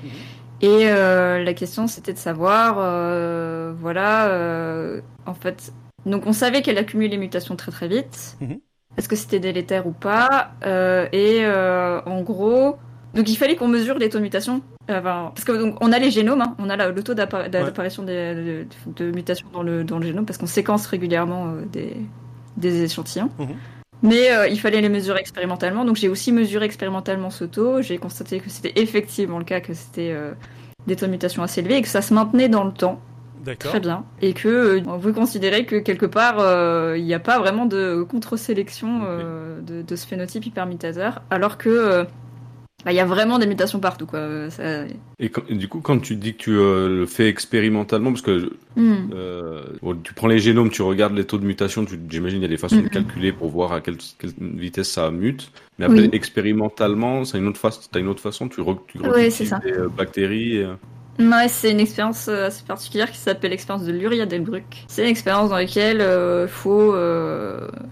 [0.61, 5.73] Et euh, la question c'était de savoir, euh, voilà, euh, en fait,
[6.05, 8.37] donc on savait qu'elle accumulait les mutations très très vite.
[8.39, 8.59] Mhm.
[8.97, 10.51] Est-ce que c'était délétère ou pas?
[11.11, 12.77] Et en gros,
[13.13, 14.61] donc il fallait qu'on mesure les taux de mutation.
[14.89, 17.49] Enfin, parce que donc on a les génomes, hein, on a la- le taux d'appar-
[17.49, 18.65] d'apparition de,
[18.95, 21.97] de mutations dans le, dans le génome parce qu'on séquence régulièrement des,
[22.55, 23.29] des échantillons.
[23.39, 23.55] Mhm.
[24.05, 27.81] Mais euh, il fallait les mesurer expérimentalement, donc j'ai aussi mesuré expérimentalement ce taux.
[27.81, 30.31] J'ai constaté que c'était effectivement le cas, que c'était euh,
[30.85, 33.01] des taux de mutation assez élevés et que ça se maintenait dans le temps.
[33.43, 33.71] d'accord.
[33.71, 34.05] Très bien.
[34.21, 37.65] Et que euh, on peut considérer que quelque part, euh, il n'y a pas vraiment
[37.65, 39.01] de contre-sélection
[39.65, 42.05] de, de ce phénotype hypermutateur, alors que
[42.91, 44.49] il y a vraiment des mutations partout, quoi.
[44.49, 44.85] Ça-
[45.19, 48.21] Et, quand- et du coup, quand tu dis que tu euh, le fais expérimentalement, parce
[48.21, 49.09] que Hmm.
[49.13, 52.45] euh, bon, tu prends les génomes, tu regardes les taux de mutation, j'imagine il y
[52.45, 52.89] a des façons de Mhm.
[52.89, 55.51] calculer pour voir à quelle, quelle vitesse ça mute.
[55.79, 56.09] Mais après, Oui.
[56.13, 57.81] expérimentalement, c'est une autre façon.
[57.91, 58.47] T'as une autre façon.
[58.49, 58.99] Tu, re, tu
[59.45, 59.59] ça.
[59.59, 60.57] des euh, bactéries.
[60.57, 60.67] et,
[61.17, 64.83] Ouais, c'est une expérience assez particulière qui s'appelle l'expérience de Luria Delbruck.
[64.87, 66.93] C'est une expérience dans laquelle il faut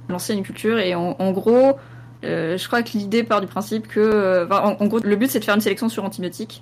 [0.09, 1.77] lancer une culture et en, en gros,
[2.23, 5.29] euh, je crois que l'idée part du principe que, euh, en, en gros, le but
[5.29, 6.61] c'est de faire une sélection sur antibiotiques.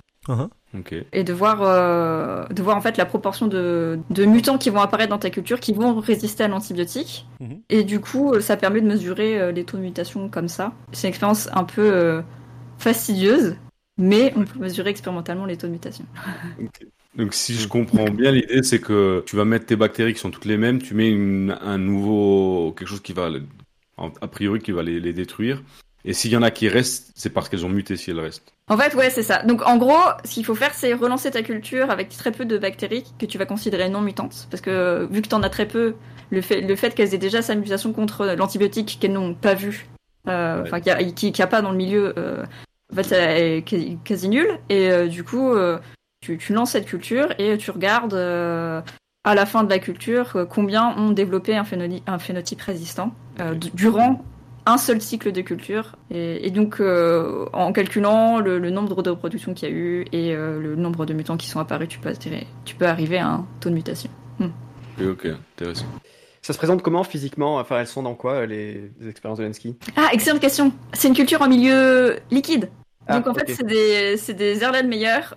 [0.74, 0.94] Ok.
[1.12, 4.80] et de voir, euh, de voir en fait la proportion de, de mutants qui vont
[4.80, 7.26] apparaître dans ta culture qui vont résister à l'antibiotique.
[7.40, 7.60] Mhm.
[7.68, 10.72] Et du coup, ça permet de mesurer euh, les taux de mutation comme ça.
[10.92, 12.22] C'est une expérience un peu euh,
[12.78, 13.56] fastidieuse,
[13.98, 16.04] mais on peut mesurer expérimentalement les taux de mutation.
[17.16, 20.30] Donc si je comprends bien, l'idée c'est que tu vas mettre tes bactéries qui sont
[20.30, 23.28] toutes les mêmes, tu mets une- un nouveau quelque chose qui va
[23.98, 25.62] a priori qui va les, les détruire.
[26.04, 28.52] Et s'il y en a qui restent, c'est parce qu'elles ont muté si elles restent.
[28.68, 29.44] En fait, ouais, c'est ça.
[29.44, 32.58] Donc, en gros, ce qu'il faut faire, c'est relancer ta culture avec très peu de
[32.58, 34.48] bactéries que tu vas considérer non mutantes.
[34.50, 35.94] Parce que, vu que t'en as très peu,
[36.30, 39.86] le fait, le fait qu'elles aient déjà sa mutation contre l'antibiotique qu'elles n'ont pas vu,
[40.26, 40.62] euh, Ouais.
[40.66, 40.88] enfin, qu'il
[41.36, 42.44] y a- a pas dans le milieu, euh,
[42.92, 44.58] en fait, elle est quasi, nulle.
[44.70, 45.78] Et euh, du coup, euh,
[46.20, 48.80] tu, tu lances cette culture et tu regardes euh,
[49.24, 53.12] à la fin de la culture euh, combien ont développé un, phénotype, un phénotype résistant
[53.40, 54.24] euh, d- durant
[54.66, 55.96] un seul cycle de culture.
[56.10, 60.04] Et, et donc, euh, en calculant le, le nombre de reproductions qu'il y a eu
[60.12, 63.18] et euh, le nombre de mutants qui sont apparus, tu peux, atterrir- tu peux arriver
[63.18, 64.10] à un taux de mutation.
[65.00, 65.86] Et ok, intéressant.
[66.42, 67.56] Ça se présente comment physiquement?
[67.56, 70.72] Enfin, elles sont dans quoi les, les expériences de Lensky Ah, excellente question.
[70.92, 72.68] C'est une culture en milieu liquide.
[73.06, 74.62] Ah, Donc en fait, c'est des, c'est des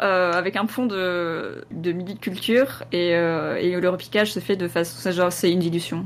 [0.01, 4.39] euh, avec un fond de, de milieu de culture et, euh, et le repiquage se
[4.39, 4.97] fait de façon.
[4.99, 6.05] c'est Genre, c'est une dilution.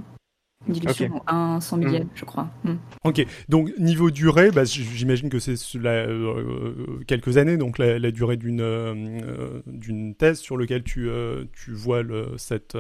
[0.68, 2.50] Une dilution en un cent millième, je crois.
[2.66, 2.74] Hmm.
[3.06, 8.12] Ok, donc niveau durée, bah, j'imagine que c'est euh, euh, quelques années, donc la, la
[8.12, 12.78] durée d'une euh, d'une thèse sur laquelle tu, euh, tu vois le, cette,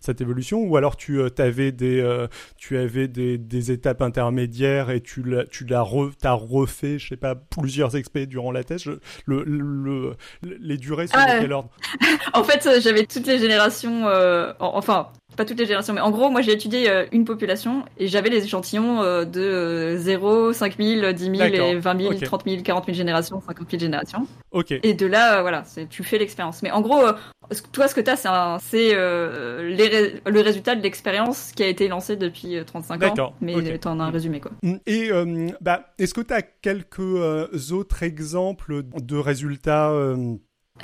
[0.00, 5.24] cette évolution, ou alors tu avais, des, tu avais des, des étapes intermédiaires et tu
[5.24, 8.82] l'as tu l'as re, t'as refait, je sais pas, plusieurs expés durant la thèse.
[8.84, 8.92] Je-
[9.26, 9.58] le, le,
[10.42, 11.70] le- les durées sont Ah, de quel ordre?
[12.34, 16.28] En fait, j'avais toutes les générations, en- enfin, pas toutes les générations, mais en gros,
[16.30, 21.12] moi j'ai étudié euh, une population et j'avais les échantillons euh, de euh, 0, 5000,
[21.14, 21.72] 10 000 et D'accord.
[21.80, 22.22] 20 000, Ok.
[22.22, 24.26] 30 000, 40 000 générations, 50 000 générations.
[24.50, 24.72] Ok.
[24.82, 26.62] Et de là, euh, voilà, tu fais l'expérience.
[26.62, 27.00] Mais en gros,
[27.72, 32.16] toi, ce que tu as, c'est ré- le résultat de l'expérience qui a été lancée
[32.16, 33.34] depuis euh, 35 ans.
[33.40, 33.80] Mais ok.
[33.80, 34.52] tu en as un résumé, quoi.
[34.62, 35.10] Mm, Et
[35.60, 39.90] bah, est-ce que tu as quelques autres exemples de résultats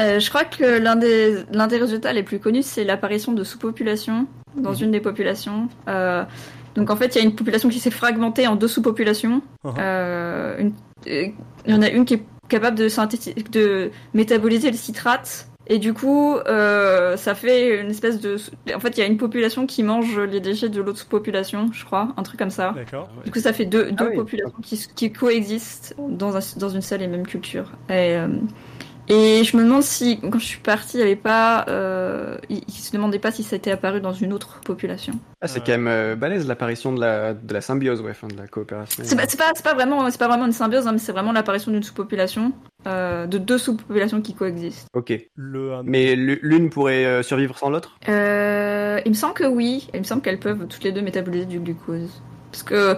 [0.00, 3.44] euh, je crois que l'un des, l'un des résultats les plus connus, c'est l'apparition de
[3.44, 4.82] sous-populations dans Mhm.
[4.84, 5.68] une des populations.
[5.88, 6.24] Euh,
[6.74, 9.40] donc en fait, il y a une population qui s'est fragmentée en deux sous-populations.
[9.64, 9.74] Uh-huh.
[9.78, 10.72] Euh, une-
[11.08, 11.26] euh,
[11.66, 15.48] Il y en a une qui est capable de, synthétiser, de métaboliser le citrate.
[15.68, 18.36] Et du coup, euh, ça fait une espèce de...
[18.72, 21.84] En fait, il y a une population qui mange les déchets de l'autre sous-population, je
[21.84, 22.72] crois, un truc comme ça.
[22.76, 23.08] D'accord.
[23.24, 24.14] Du coup, ça fait deux, deux oui.
[24.14, 27.72] populations qui, qui coexistent dans, un, dans une seule et même culture.
[27.88, 28.28] Et, euh,
[29.08, 32.62] et je me demande si, quand je suis partie, il y avait pas, euh, ils,
[32.70, 35.14] se demandaient pas si ça était apparu dans une autre population.
[35.40, 35.62] Ah, c'est Euh.
[35.64, 39.02] quand même euh, balèze l'apparition de la, de la symbiose, ouais, de la coopération.
[39.04, 41.82] C'est pas, pas, vraiment, c'est pas vraiment une symbiose, hein, mais c'est vraiment l'apparition d'une
[41.82, 42.52] sous-population,
[42.86, 44.86] euh, de deux sous-populations qui coexistent.
[44.94, 45.12] Ok.
[45.36, 47.96] Le, Mais l'u- l'une pourrait euh, survivre sans l'autre?
[48.08, 49.88] Euh, il me semble que oui.
[49.94, 52.22] Il me semble qu'elles peuvent toutes les deux métaboliser du glucose.
[52.56, 52.96] Parce que,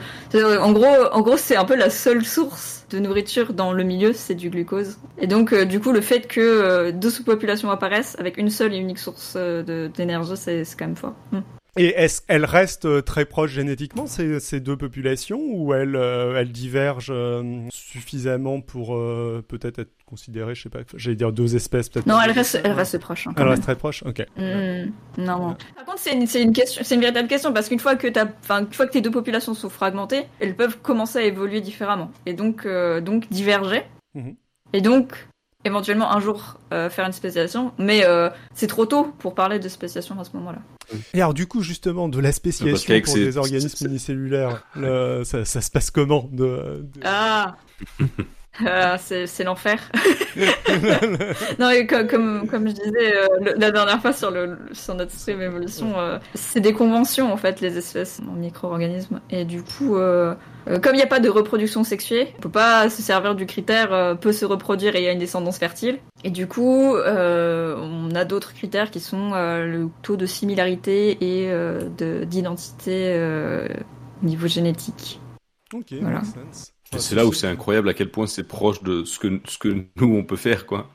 [0.60, 4.12] en gros, en gros, c'est un peu la seule source de nourriture dans le milieu,
[4.12, 4.98] c'est du glucose.
[5.18, 8.72] Et donc, euh, du coup, le fait que euh, deux sous-populations apparaissent avec une seule
[8.72, 11.14] et unique source euh, d'énergie, c'est quand même fort.
[11.32, 11.40] Hmm.
[11.78, 16.36] Et est-ce qu'elles restent euh, très proches génétiquement, ces, ces deux populations, ou elles, euh,
[16.38, 21.54] elles divergent euh, suffisamment pour euh, peut-être être considérées, je sais pas, j'allais dire deux
[21.54, 23.26] espèces peut-être Non, elles restent, elles proches.
[23.28, 23.50] hein, quand Elles même.
[23.50, 24.26] restent très proches, ok.
[24.36, 25.56] Hmm, non.
[25.76, 28.08] Par contre, c'est une, c'est une question, c'est une véritable question parce qu'une fois que
[28.08, 31.60] t'as, enfin, une fois que tes deux populations sont fragmentées, elles peuvent commencer à évoluer
[31.60, 33.82] différemment et donc, euh, donc diverger.
[34.14, 34.34] Mhm.
[34.72, 35.28] Et donc,
[35.64, 39.68] éventuellement un jour euh, faire une spécialisation, mais euh, c'est trop tôt pour parler de
[39.68, 40.58] spécialisation à ce moment-là.
[41.14, 45.60] Et alors du coup, justement, de la spéciation pour des organismes unicellulaires, le- ça, ça
[45.60, 47.56] se passe comment de, de- Ah.
[48.66, 49.78] Ah, c'est l'enfer.
[51.58, 54.94] non, et comme, comme, comme je disais euh, le- la dernière fois sur, le, sur
[54.94, 59.20] notre stream évolution, euh, c'est des conventions en fait, les espèces en micro-organismes.
[59.30, 60.34] Et du coup, euh,
[60.68, 63.46] euh, comme il n'y a pas de reproduction sexuée, on peut pas se servir du
[63.46, 65.98] critère euh, peut se reproduire et il y a une descendance fertile.
[66.24, 71.12] Et du coup, euh, on a d'autres critères qui sont euh, le taux de similarité
[71.20, 73.68] et euh, de- d'identité euh,
[74.22, 75.20] au niveau génétique.
[75.74, 76.18] Ok, Voilà.
[76.20, 76.72] makes sense.
[76.96, 79.68] C'est là où c'est incroyable à quel point c'est proche de ce que, ce que
[79.96, 80.88] nous on peut faire, quoi.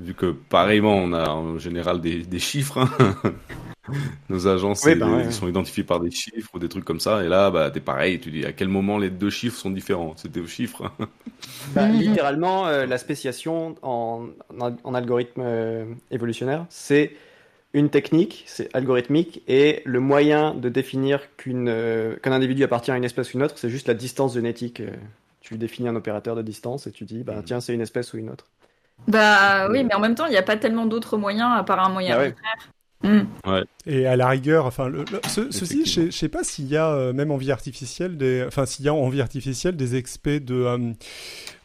[0.00, 2.78] Vu que pareillement, on a en général des, des chiffres.
[2.78, 3.16] hein.
[4.28, 5.26] Nos agences Oui, c'est bah des- ouais.
[5.26, 7.24] ils sont identifiés par des chiffres ou des trucs comme ça.
[7.24, 8.20] Et là, bah, t'es pareil.
[8.20, 10.14] Tu dis à quel moment les deux chiffres sont différents?
[10.16, 10.90] C'était aux chiffres.
[11.64, 11.98] Bah, Mhm.
[11.98, 14.26] littéralement, euh, la spéciation en,
[14.60, 17.16] en, en algorithme euh, évolutionnaire, c'est
[17.76, 23.04] une technique, c'est algorithmique, et le moyen de définir euh, qu'un individu appartient à une
[23.04, 24.80] espèce ou une autre, c'est juste la distance génétique.
[24.80, 24.90] euh.
[25.40, 27.44] Tu définis un opérateur de distance et tu dis, bah, Mhm.
[27.44, 28.46] tiens, c'est une espèce ou une autre.
[29.08, 31.80] Bah oui, mais en même temps, il n'y a pas tellement d'autres moyens à part
[31.80, 32.34] un moyen Ah ouais.
[33.02, 33.20] Hmm.
[33.86, 36.76] Et à la rigueur, enfin, le, le- ce- ceci, je je sais pas s'il y
[36.76, 39.94] a euh, même en vie artificielle des, enfin, s'il y a en vie artificielle des
[39.96, 40.92] experts de, euh,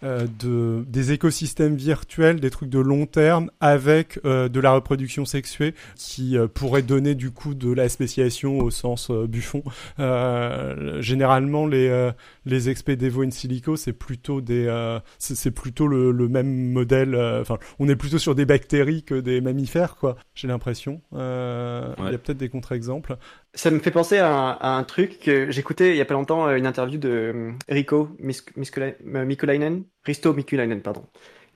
[0.04, 5.26] euh, de des écosystèmes virtuels, des trucs de long terme avec euh, de la reproduction
[5.26, 9.64] sexuée qui euh, pourrait donner du coup de la spéciation au sens euh, Buffon.
[10.00, 12.12] Euh, généralement, les euh,
[12.46, 17.16] les experts d'Evo in silico, c'est plutôt des, euh, c'est plutôt le, le même modèle.
[17.16, 20.18] euh, Enfin, on est plutôt sur des bactéries que des mammifères, quoi.
[20.36, 21.02] J'ai l'impression.
[21.22, 23.18] Euh, Il y a peut-être des contre-exemples.
[23.54, 26.14] Ça me fait penser à un, à un truc que j'écoutais il y a pas
[26.14, 31.06] longtemps, euh, une interview de euh, Rico Mikulainen, Risto Mikulainen, pardon,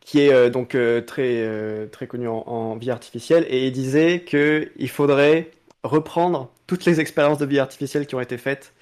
[0.02, 3.72] qui est euh, donc euh, très, euh, très connu en, en vie artificielle, et il
[3.72, 5.52] disait que il faudrait
[5.84, 8.74] reprendre toutes les expériences de vie artificielle qui ont été faites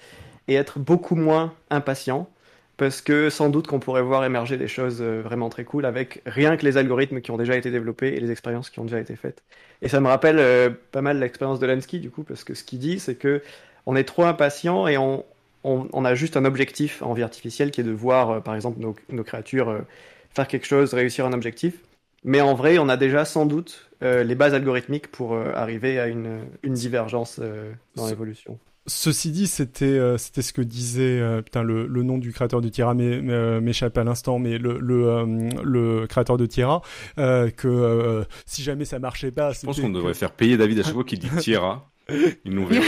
[0.48, 2.30] et être beaucoup moins impatient,
[2.78, 6.22] parce que sans doute qu'on pourrait voir émerger des choses euh, vraiment très cool avec
[6.26, 9.00] rien que les algorithmes qui ont déjà été développés et les expériences qui ont déjà
[9.00, 9.44] été faites.
[9.84, 12.64] Et ça me rappelle euh, pas mal l'expérience de Lansky, du coup, parce que ce
[12.64, 13.44] qu'il dit, c'est que
[13.86, 15.26] on est trop impatient et on,
[15.66, 18.56] on, on a juste un objectif en vie artificielle qui est de voir, euh, par
[18.56, 19.80] exemple, nos, nos créatures euh,
[20.30, 21.76] faire quelque chose, réussir un objectif.
[22.24, 26.40] Mais en vrai, on a déjà sans doute les bases algorithmiques pour arriver à une,
[26.62, 27.40] une divergence
[27.96, 28.58] dans l'évolution.
[28.86, 32.60] Ceci dit, c'était euh, c'était ce que disait euh, putain le, le nom du créateur
[32.60, 36.46] de m'é- m'é- m'échappe à l'instant, mais le le, euh, le créateur de
[37.18, 40.80] euh, que euh, si jamais ça marchait pas, Je pense qu'on devrait faire payer David
[40.80, 41.90] à chaque fois qu'il dit Tierra.
[42.10, 42.84] Ils nous verront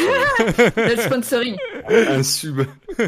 [0.76, 1.56] Le sponsoring.
[1.90, 2.62] un sub.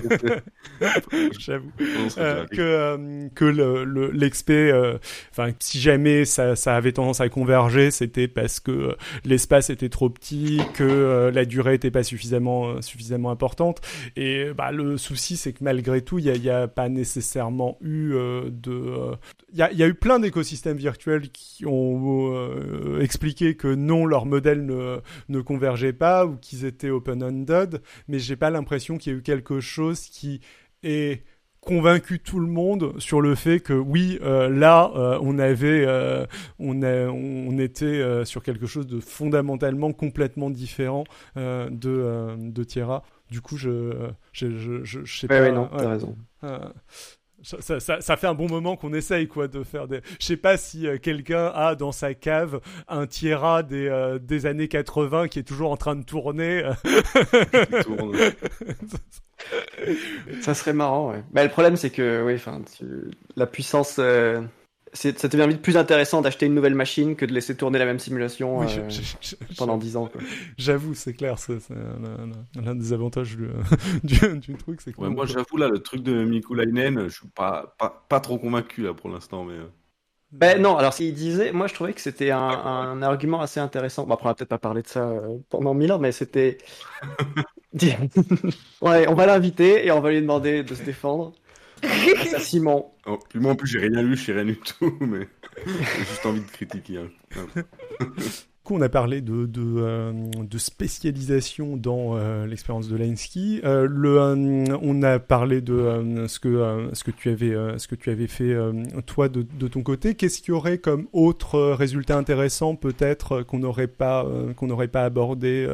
[1.39, 1.71] J'avoue.
[2.17, 4.97] Euh, que euh, que le le- l'expé euh,
[5.31, 9.89] enfin si jamais ça ça avait tendance à converger c'était parce que euh, l'espace était
[9.89, 13.81] trop petit que euh, la durée était pas suffisamment euh, suffisamment importante
[14.15, 16.89] et bah le souci c'est que malgré tout il y a, il y a pas
[16.89, 19.15] nécessairement eu euh, de euh,
[19.51, 23.67] il y a il y a eu plein d'écosystèmes virtuels qui ont euh, expliqué que
[23.73, 24.97] non leur modèle ne
[25.29, 29.23] ne convergeait pas ou qu'ils étaient open-ended mais j'ai pas l'impression qu'il y a eu
[29.23, 30.41] quelque chose qui
[30.83, 31.23] ait
[31.61, 36.25] convaincu tout le monde sur le fait que oui euh, là euh, on avait euh,
[36.59, 41.03] on a, on était sur quelque chose de fondamentalement complètement différent
[41.35, 45.69] de de Tierra du coup je je je, je, je sais Ouais, pas ouais, non,
[45.71, 45.77] ouais.
[45.77, 46.15] t'as raison.
[47.43, 50.01] Ça, ça, ça- ça fait un bon moment qu'on essaye quoi de faire des.
[50.19, 54.45] Je sais pas si euh, quelqu'un a dans sa cave un Tierra des, euh, des
[54.47, 56.63] années 80 qui est toujours en train de tourner.
[57.83, 58.17] Tourne.
[60.41, 61.23] Ça serait marrant, ouais.
[61.31, 64.41] Bah, le problème, c'est que, oui, enfin, tu- la puissance, euh,
[64.93, 67.99] ça devient vite plus intéressant d'acheter une nouvelle machine que de laisser tourner la même
[67.99, 70.09] simulation Oui, euh, je- je- je- pendant 10 ans.
[70.57, 71.59] J'avoue, c'est clair, c'est
[72.55, 73.47] l'un des avantages du,
[74.03, 77.27] du, du truc, c'est que Ouais, moi, j'avoue, là, le truc de Mikulainen, je suis
[77.27, 79.53] pas, pas, pas trop convaincu, là, pour l'instant, mais.
[79.53, 79.67] euh,
[80.31, 84.05] Ben non, alors s'il disait, moi je trouvais que c'était un, un argument assez intéressant.
[84.05, 86.57] Bon, après, on va peut-être pas parler de ça euh, pendant mille ans, mais c'était.
[88.81, 91.33] ouais, on va l'inviter et on va lui demander de se défendre.
[92.39, 92.85] Simon.
[93.05, 95.27] oh, moi, en plus, j'ai rien lu, je sais rien du tout, mais
[95.65, 96.97] j'ai juste envie de critiquer.
[96.97, 97.09] hein.
[98.71, 103.61] on a parlé de, de, euh, spécialisation dans euh, l'expérience de Linsky.
[103.63, 103.87] Euh,
[104.81, 108.55] on a parlé de ce, que, ce, que tu avais, ce que tu avais fait
[109.05, 110.15] toi de, de ton côté.
[110.15, 114.25] Qu'est-ce qu'il y aurait comme autre résultat intéressant peut-être qu'on n'aurait pas,
[114.55, 115.67] qu'on n'aurait pas abordé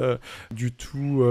[0.52, 1.24] du tout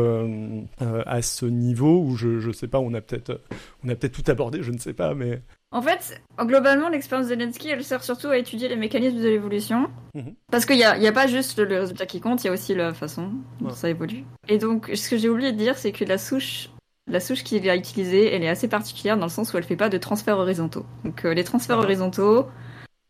[0.81, 2.03] à ce niveau?
[2.03, 3.41] Ou je, je sais pas, on a peut-être
[3.85, 5.43] on a peut-être tout abordé, je ne sais pas, mais...
[5.73, 9.89] En fait, globalement, l'expérience Zelensky, elle sert surtout à étudier les mécanismes de l'évolution.
[10.15, 10.35] Mhm.
[10.51, 12.53] Parce qu'il n'y a, y a pas juste le résultat qui compte, il y a
[12.53, 13.31] aussi la façon
[13.61, 13.75] dont Ouais.
[13.75, 14.25] ça évolue.
[14.49, 16.69] Et donc, ce que j'ai oublié de dire, c'est que la souche,
[17.11, 19.77] la souche qu'il a utilisée, elle est assez particulière dans le sens où elle fait
[19.77, 20.85] pas de transferts horizontaux.
[21.05, 22.47] Donc, euh, les transferts horizontaux,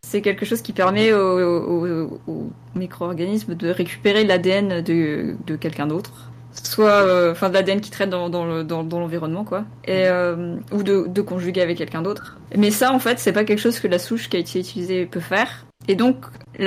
[0.06, 5.86] c'est quelque chose qui permet aux, aux- aux micro-organismes de récupérer l'ADN de, de quelqu'un
[5.88, 6.30] d'autre.
[6.52, 9.64] Soit, euh, enfin, de l'ADN qui traîne dans, dans le- dans- dans l'environnement, quoi.
[9.86, 12.38] Et, euh, ou de, de conjuguer avec quelqu'un d'autre.
[12.56, 15.06] Mais ça, en fait, c'est pas quelque chose que la souche qui a été utilisée
[15.06, 15.64] peut faire.
[15.88, 16.16] Et donc,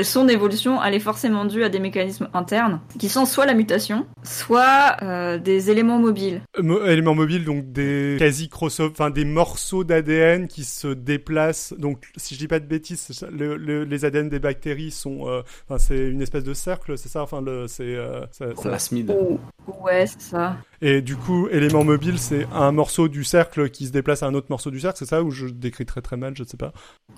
[0.03, 4.05] son évolution, elle est forcément due à des mécanismes internes, qui sont soit la mutation,
[4.23, 6.41] soit euh, des éléments mobiles.
[6.57, 11.73] Euh, mo- éléments mobiles, donc des quasi crossover, enfin des morceaux d'ADN qui se déplacent.
[11.77, 15.41] Donc, si je dis pas de bêtises, le- le- les ADN des bactéries sont, euh,
[15.69, 17.21] enfin, c'est une espèce de cercle, c'est ça?
[17.23, 18.21] Enfin, c'est, euh,
[18.61, 19.11] Plasmide.
[19.11, 19.39] Ou-
[19.83, 20.57] Ouais, c'est ça.
[20.81, 24.33] Et du coup, élément mobile, c'est un morceau du cercle qui se déplace à un
[24.35, 25.23] autre morceau du cercle, c'est ça?
[25.23, 26.71] Ou je décris très très mal, je ne sais pas.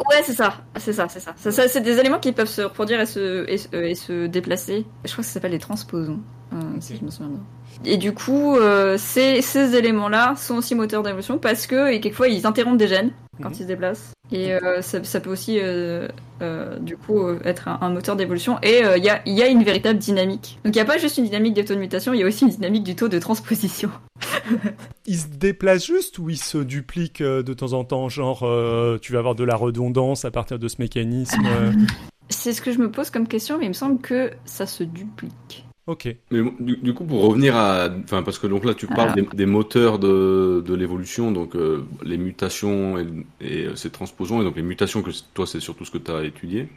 [0.10, 1.34] Ouais, c'est ça, c'est ça, c'est ça.
[1.38, 3.96] Ça, ça, c'est des éléments qui peuvent se reproduire et se, et, se- euh, et
[3.96, 4.86] se déplacer.
[5.06, 6.20] Je crois que ça s'appelle les transposons,
[6.54, 7.44] euh, si je me souviens bien.
[7.86, 12.28] Et du coup, euh, ces, ces éléments-là sont aussi moteurs d'évolution parce que, et quelquefois,
[12.28, 13.12] ils interrompent des gènes
[13.42, 13.56] quand Mhm.
[13.56, 14.12] ils se déplacent.
[14.32, 16.08] Et euh, ça, ça peut aussi, euh,
[16.42, 18.58] euh, du coup, euh, être un, un moteur d'évolution.
[18.64, 20.58] Et euh, il y, a, il y a une véritable dynamique.
[20.66, 22.26] Donc il n'y a pas juste une dynamique des taux de mutation, il y a
[22.26, 23.90] aussi une dynamique du taux de transposition.
[25.06, 28.10] Ils se déplacent juste ou ils se dupliquent euh, de temps en temps?
[28.10, 31.46] Genre, euh, tu vas avoir de la redondance à partir de ce mécanisme.
[32.28, 34.66] euh, C'est ce que je me pose comme question, mais il me semble que ça
[34.66, 35.66] se duplique.
[35.88, 36.14] Ok.
[36.32, 39.22] Mais du, du coup, pour revenir à, enfin, parce que donc là, tu parles des,
[39.34, 43.08] des moteurs de, de l'évolution, donc euh, les mutations et,
[43.40, 46.12] et euh, ces transposons, et donc les mutations que toi, c'est surtout ce que tu
[46.12, 46.68] as étudié.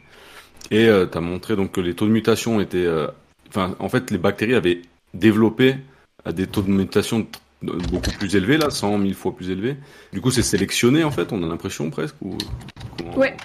[0.69, 3.07] Et tu as montré donc que les taux de mutation étaient, euh,
[3.49, 4.81] enfin, en fait, les bactéries avaient
[5.13, 5.75] développé
[6.23, 7.27] à des taux de mutation
[7.61, 9.75] beaucoup plus élevés, là, 100 000 fois plus élevés.
[10.13, 12.15] Du coup, c'est sélectionné, en fait, on a l'impression presque.
[12.21, 12.37] Ou,
[12.97, 13.35] comment- Ouais.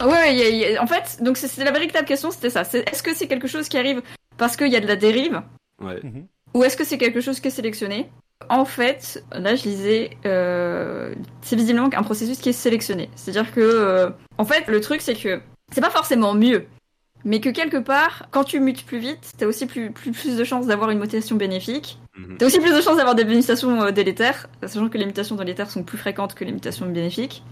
[0.00, 2.30] Ouais, il y a- il y a- en fait, donc c'est c'est la véritable question,
[2.30, 2.64] c'était ça.
[2.64, 4.02] C'est est-ce que c'est quelque chose qui arrive
[4.36, 5.40] parce qu'il y a de la dérive,
[5.80, 6.00] Ouais.
[6.02, 6.26] Mhm.
[6.54, 8.10] ou est-ce que c'est quelque chose qui est sélectionné?
[8.48, 13.08] En fait, là, je lisais, euh, c'est visiblement un processus qui est sélectionné.
[13.14, 15.40] C'est-à-dire que, euh, en fait, le truc, c'est que
[15.72, 16.66] c'est pas forcément mieux,
[17.24, 20.44] mais que quelque part, quand tu mutes plus vite, t'as aussi plus, plus, plus de
[20.44, 21.98] chances d'avoir une mutation bénéfique.
[22.18, 22.36] Mhm.
[22.38, 25.70] T'as aussi plus de chances d'avoir des mutations euh, délétères, sachant que les mutations délétères
[25.70, 27.42] sont plus fréquentes que les mutations bénéfiques.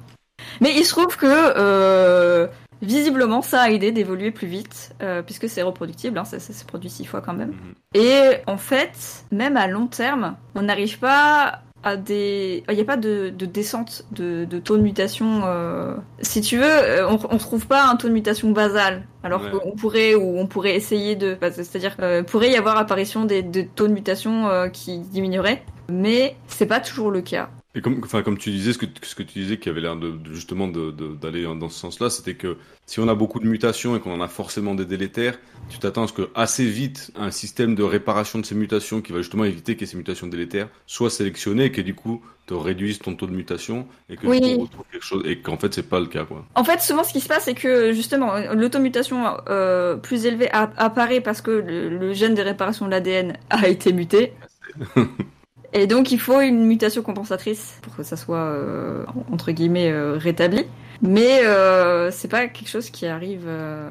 [0.61, 2.47] Mais il se trouve que euh,
[2.81, 6.65] visiblement ça a aidé d'évoluer plus vite, euh, puisque c'est reproductible, hein, ça, ça se
[6.65, 7.51] produit six fois quand même.
[7.51, 7.75] Mhm.
[7.95, 12.63] Et en fait, même à long terme, on n'arrive pas à des...
[12.69, 15.43] Il n'y a pas de, de descente de, de taux de mutation.
[15.45, 19.03] euh, Si tu veux, on, on trouve pas un taux de mutation basal.
[19.25, 19.51] Alors Ouais.
[19.51, 21.37] qu'on pourrait, ou on pourrait essayer de...
[21.51, 26.37] C'est-à-dire, euh, pourrait y avoir apparition des, de taux de mutation euh, qui diminueraient, mais
[26.47, 27.49] c'est pas toujours le cas.
[27.75, 29.97] Et comme, enfin, comme tu disais, ce que, ce que tu disais qui avait l'air
[29.97, 33.47] de, de- justement de- d'aller dans ce sens-là, c'était que si on a beaucoup de
[33.47, 35.39] mutations et qu'on en a forcément des délétères,
[35.71, 39.13] tu t'attends à ce que assez vite un système de réparation de ces mutations qui
[39.13, 42.99] va justement éviter que ces mutations délétères soient sélectionnées et que du coup te réduise
[42.99, 44.41] ton taux de mutation et que Oui.
[44.43, 46.45] tu retrouves quelque chose et qu'en fait c'est pas le cas quoi.
[46.55, 51.23] En fait, souvent, ce qui se passe, c'est que justement, l'automutation euh, plus élevée apparaît
[51.23, 54.35] parce que le, le gène de réparation de l'ADN a été muté.
[55.73, 60.17] Et donc, il faut une mutation compensatrice pour que ça soit, euh, entre guillemets, euh,
[60.19, 60.65] rétabli.
[61.01, 63.45] Mais euh, c'est pas quelque chose qui arrive.
[63.47, 63.89] euh,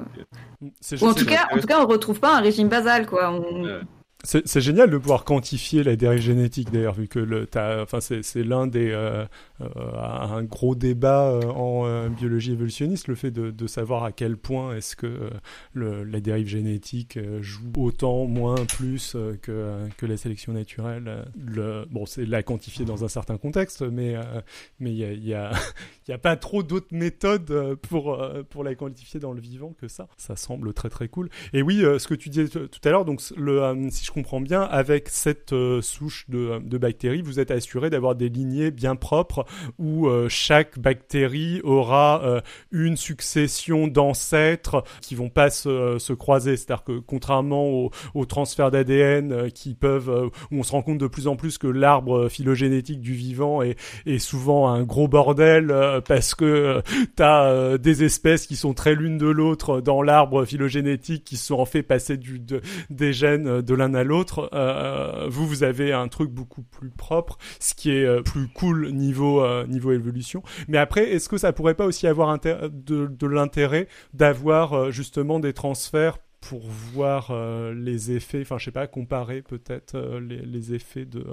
[0.79, 3.05] C'est Ou en juste- tout cas, en tout cas, on retrouve pas un régime basal,
[3.07, 3.31] quoi.
[3.31, 3.79] On-.
[4.23, 8.21] C'est génial de pouvoir quantifier la dérive génétique d'ailleurs, vu que le, t'as- enfin, c'est
[8.23, 9.25] c'est l'un des euh,
[10.31, 14.75] un gros débat euh, en euh, biologie évolutionniste, le fait de, savoir à quel point
[14.75, 15.29] est-ce que
[15.77, 21.07] euh, la dérive génétique euh, joue autant, moins, plus euh, que, que la sélection naturelle.
[21.07, 24.41] Euh, Le, bon, c'est la quantifier dans un certain contexte, mais euh,
[24.79, 25.51] mais il y a, y,
[26.09, 29.73] y a pas trop d'autres méthodes euh, pour euh, pour la quantifier dans le vivant
[29.79, 30.07] que ça.
[30.17, 31.29] Ça semble très très cool.
[31.53, 34.11] Et oui, euh, ce que tu disais tout à l'heure, donc le, euh, si je
[34.11, 38.71] comprends bien, avec cette euh, souche de, de bactéries, vous êtes assuré d'avoir des lignées
[38.71, 39.45] bien propres
[39.77, 42.41] où euh, chaque bactérie aura euh,
[42.71, 46.57] une succession d'ancêtres qui vont pas se, se croiser.
[46.57, 50.81] C'est-à-dire que contrairement au, au transfert d'ADN euh, qui peuvent, euh, où on se rend
[50.81, 55.07] compte de plus en plus que l'arbre phylogénétique du vivant est, est souvent un gros
[55.07, 56.81] bordel euh, parce que euh,
[57.15, 61.47] t'as euh, des espèces qui sont très l'une de l'autre dans l'arbre phylogénétique qui se
[61.47, 64.49] sont en fait passer du, de, des gènes de l'un à l'autre.
[64.53, 68.91] Euh, vous, vous avez un truc beaucoup plus propre, ce qui est euh, plus cool
[68.91, 70.43] niveau euh, niveau évolution.
[70.67, 75.53] Mais après, est-ce que ça pourrait pas aussi avoir de, l'intérêt d'avoir euh, justement des
[75.53, 81.23] transferts pour voir euh, les effets, enfin je sais pas, comparer peut-être les, effets de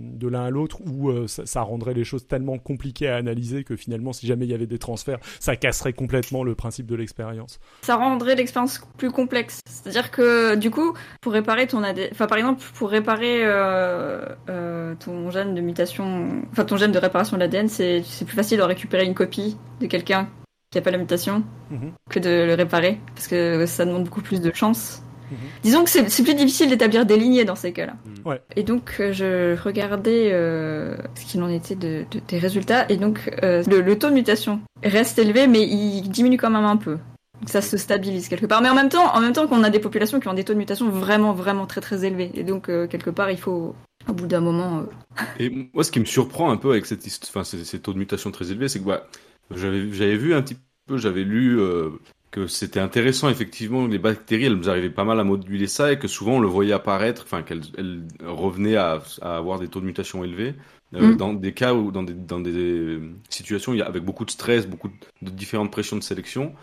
[0.00, 3.64] de l'un à l'autre ou euh, ça, ça rendrait les choses tellement compliquées à analyser
[3.64, 6.94] que finalement si jamais il y avait des transferts ça casserait complètement le principe de
[6.94, 9.60] l'expérience ça rendrait l'expérience plus complexe.
[9.66, 14.94] C'est-à-dire que du coup, pour réparer ton ADN, enfin par exemple pour réparer euh, euh,
[14.96, 18.58] ton gène de mutation, enfin ton gène de réparation de l'ADN, c'est c'est plus facile
[18.58, 20.28] de récupérer une copie de quelqu'un
[20.70, 21.92] qui a pas la mutation Mhm.
[22.08, 25.02] que de le réparer parce que ça demande beaucoup plus de chance.
[25.30, 25.36] Mhm.
[25.62, 27.94] Disons que c'est plus difficile d'établir des lignées dans ces cas-là.
[28.04, 28.26] Mhm.
[28.26, 28.42] Ouais.
[28.56, 32.96] Et donc euh, je regardais euh, ce qu'il en était de, de- des résultats et
[32.96, 36.76] donc euh, le, le taux de mutation reste élevé mais il diminue quand même un
[36.76, 36.98] peu.
[37.40, 38.60] Donc ça se stabilise quelque part.
[38.60, 40.52] Mais en même temps, en même temps qu'on a des populations qui ont des taux
[40.52, 42.30] de mutation vraiment, vraiment très, très élevés.
[42.34, 43.74] Et donc, euh, quelque part, il faut,
[44.06, 44.80] au bout d'un moment.
[44.80, 47.94] euh, Et moi, ce qui me surprend un peu avec cette, enfin, ces, ces taux
[47.94, 49.06] de mutation très élevés, c'est que bah,
[49.54, 51.88] j'avais, j'avais vu un petit peu, j'avais lu euh,
[52.30, 55.98] que c'était intéressant, effectivement, les bactéries, elles nous arrivaient pas mal à moduler ça et
[55.98, 59.80] que souvent on le voyait apparaître, enfin, qu'elles elles revenaient à, à avoir des taux
[59.80, 60.54] de mutation élevés.
[60.94, 61.16] euh, Mm.
[61.16, 64.66] Dans des cas où, dans des, dans des situations y a, avec beaucoup de stress,
[64.66, 64.90] beaucoup
[65.22, 66.54] de différentes pressions de sélection.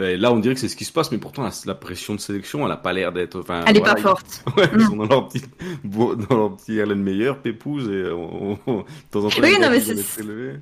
[0.00, 2.14] Et là, on dirait que c'est ce qui se passe, mais pourtant, la, la pression
[2.14, 3.40] de sélection, elle a pas l'air d'être.
[3.40, 4.44] Enfin, Elle est voilà, pas forte.
[4.56, 4.86] Ouais, ils Mm.
[4.86, 5.42] sont dans leur petit,
[5.84, 9.68] dans leur petit Hélène Meyer, pépouze, et on- on- de temps en temps, Oui, non,
[9.70, 9.80] mais.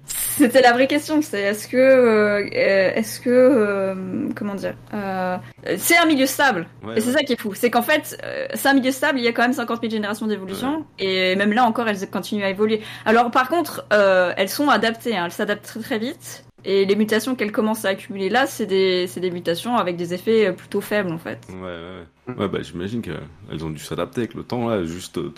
[0.07, 5.37] C'était la vraie question, c'est est-ce que, euh, est-ce que, euh, comment dire, euh,
[5.76, 6.66] c'est un milieu stable.
[6.84, 9.18] Ouais, Et c'est ça qui est fou, c'est qu'en fait, euh, c'est un milieu stable,
[9.18, 12.45] il y a quand même 50 000 générations d'évolution, et même là encore, elles continuent
[12.45, 12.80] à évoluer.
[13.05, 16.97] Alors par contre, euh, elles sont adaptées, hein, elles s'adaptent très très vite, et les
[16.97, 20.53] mutations qu'elles commencent à accumuler là, c'est des, c'est des mutations avec des effets euh,
[20.53, 21.47] plutôt faibles en fait.
[21.49, 22.35] Ouais, ouais, ouais.
[22.35, 25.33] Ouais, bah, j'imagine qu'elles ont dû s'adapter avec le temps, là, juste, euh,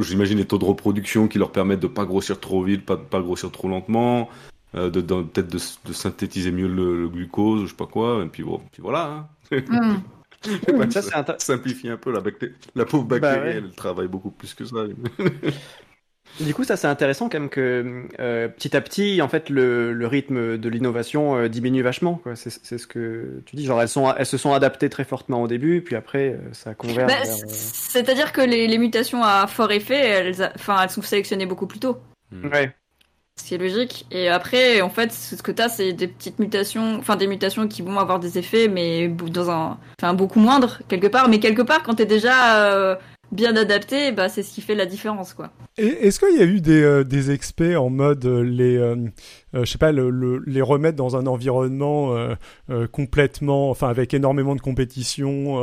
[0.00, 3.20] j'imagine les taux de reproduction qui leur permettent de pas grossir trop vite, pas, pas
[3.22, 4.28] grossir trop lentement,
[4.74, 5.58] euh, de, de- peut-être de,
[5.88, 8.82] de synthétiser mieux le, le glucose, ou je sais pas quoi, et puis, bon, puis
[8.82, 9.58] voilà, hein.
[10.76, 12.52] Bah, Ça, c'est intér- simplifie un peu la bactérie.
[12.74, 13.54] La pauvre Bah, bactérie, ouais.
[13.64, 14.76] elle travaille beaucoup plus que ça.
[16.40, 19.92] Du coup, ça c'est intéressant quand même que euh, petit à petit, en fait, le,
[19.92, 22.16] le rythme de l'innovation euh, diminue vachement.
[22.16, 22.34] quoi.
[22.34, 23.64] C'est c'est ce que tu dis.
[23.64, 26.74] Genre, elles, sont, elles se sont adaptées très fortement au début, puis après, euh, ça
[26.74, 27.06] converge.
[27.08, 30.90] Bah, vers, euh, C'est-à-dire que les, les mutations à fort effet, elles, a- enfin, elles
[30.90, 31.98] sont sélectionnées beaucoup plus tôt.
[32.32, 32.74] Ouais.
[33.36, 34.06] Ce qui est logique.
[34.12, 37.82] Et après, en fait, ce que t'as, c'est des petites mutations, enfin des mutations qui
[37.82, 41.28] vont avoir des effets, mais dans un, enfin beaucoup moindre quelque part.
[41.28, 42.94] Mais quelque part, quand t'es déjà euh,
[43.34, 45.50] bien adapté, bah c'est ce qui fait la différence, quoi.
[45.76, 48.96] Et est-ce qu'il y a eu des, euh, des experts en mode euh, les, euh,
[49.52, 52.14] je sais pas, le, le- les remettre dans un environnement
[52.92, 55.60] complètement, enfin avec énormément de compétition,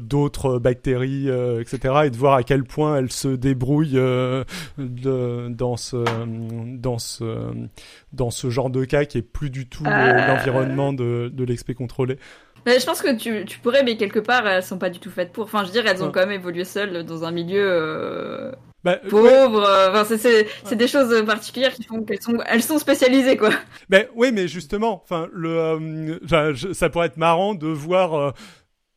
[0.00, 1.28] d'autres bactéries,
[1.60, 5.96] etc., et de voir à quel point elles se débrouillent de- dans ce,
[6.76, 7.52] dans ce,
[8.12, 12.18] dans ce genre de cas qui est plus du tout l'environnement de, de l'expé contrôlé?
[12.68, 15.10] Mais je pense que tu, tu pourrais, mais quelque part, elles sont pas du tout
[15.10, 15.44] faites pour.
[15.44, 16.12] Enfin, je veux dire, elles ont Ouais.
[16.12, 18.52] quand même évolué seules dans un milieu euh,
[18.84, 19.08] Bah, ouais.
[19.08, 19.64] pauvre.
[19.66, 23.50] euh, Enfin, c'est- c'est des choses particulières qui font qu'elles sont, elles sont spécialisées, quoi.
[23.88, 28.14] Ben oui, mais justement, enfin, le, euh, ça pourrait être marrant de voir.
[28.14, 28.30] euh,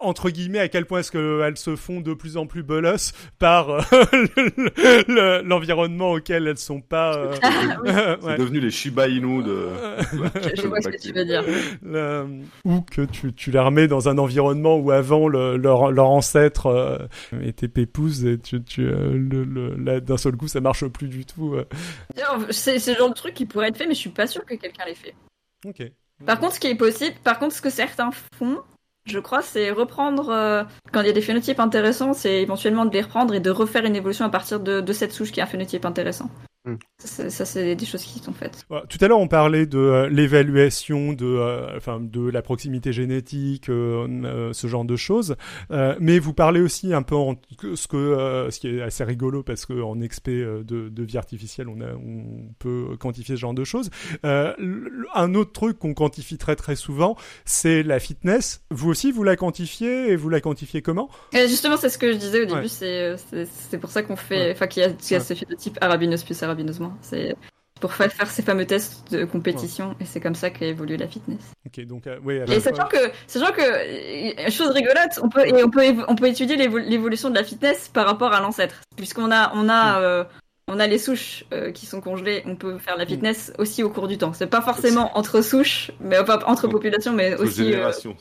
[0.01, 3.69] entre guillemets, à quel point est-ce qu'elles se font de plus en plus bolosses par
[3.69, 3.81] euh,
[4.37, 7.15] le- le- l'environnement auquel elles sont pas.
[7.15, 7.33] euh,
[8.21, 8.37] C'est ouais.
[8.37, 9.69] devenu les Shiba Inu de.
[10.55, 11.43] Je, je vois ce que tu veux dire.
[11.83, 12.25] Le-
[12.65, 16.67] ou que tu, tu les remets dans un environnement où avant le- leur, leur ancêtre
[16.67, 16.97] euh,
[17.41, 21.07] était pépouze et tu, tu, euh, le, le- là, d'un seul coup ça marche plus
[21.07, 21.55] du tout.
[21.55, 21.65] euh.
[22.49, 24.45] C'est c'est le genre de truc qui pourrait être fait, mais je suis pas sûre
[24.45, 25.15] que quelqu'un l'ait fait.
[25.65, 25.83] Ok.
[26.25, 28.59] Par contre, ce qui est possible, par contre, ce que certains font,
[29.05, 32.93] je crois, c'est reprendre, euh, quand il y a des phénotypes intéressants, c'est éventuellement de
[32.93, 35.43] les reprendre et de refaire une évolution à partir de, de cette souche qui est
[35.43, 36.29] un phénotype intéressant.
[36.63, 36.75] Hmm.
[36.99, 38.65] Ça, c'est- des choses qui sont faites.
[38.69, 38.85] Voilà.
[38.85, 43.69] Tout à l'heure, on parlait de euh, l'évaluation de, euh, enfin, de la proximité génétique,
[43.69, 45.35] euh, euh, ce genre de choses.
[45.71, 47.35] Euh, mais vous parlez aussi un peu en,
[47.73, 51.03] ce que, euh, ce qui est assez rigolo parce que en expé euh, de, de
[51.03, 53.89] vie artificielle, on a, on peut quantifier ce genre de choses.
[54.25, 54.53] Euh,
[55.15, 58.63] un autre truc qu'on quantifie très très souvent, c'est la fitness.
[58.69, 61.09] Vous aussi, vous la quantifiez et vous la quantifiez comment?
[61.33, 63.47] Et justement, c'est ce que je disais au début, Ouais.
[63.69, 64.51] c'est pour ça qu'on fait, Ouais.
[64.51, 65.23] enfin, qu'il y a, qu'il y a Ouais.
[65.25, 65.77] ce phénotype
[67.01, 67.35] C'est
[67.79, 71.07] pour fa- faire ces fameux tests de compétition, et c'est comme ça qu'a évolué la
[71.07, 71.39] fitness.
[71.65, 72.35] Ok, donc euh, oui.
[72.47, 73.61] Et sachant fois- que, sachant que,
[74.47, 77.43] euh, chose rigolote, on peut, et on peut, on peut étudier l'évo- l'évolution de la
[77.43, 80.03] fitness par rapport à l'ancêtre, puisqu'on a, on a, Mm.
[80.03, 80.23] euh,
[80.67, 83.89] on a les souches euh, qui sont congelées, on peut faire la fitness aussi au
[83.89, 84.31] cours du temps.
[84.33, 88.15] C'est pas forcément entre souches, mais enfin entre Entre- populations, mais Entre aussi, euh, générations.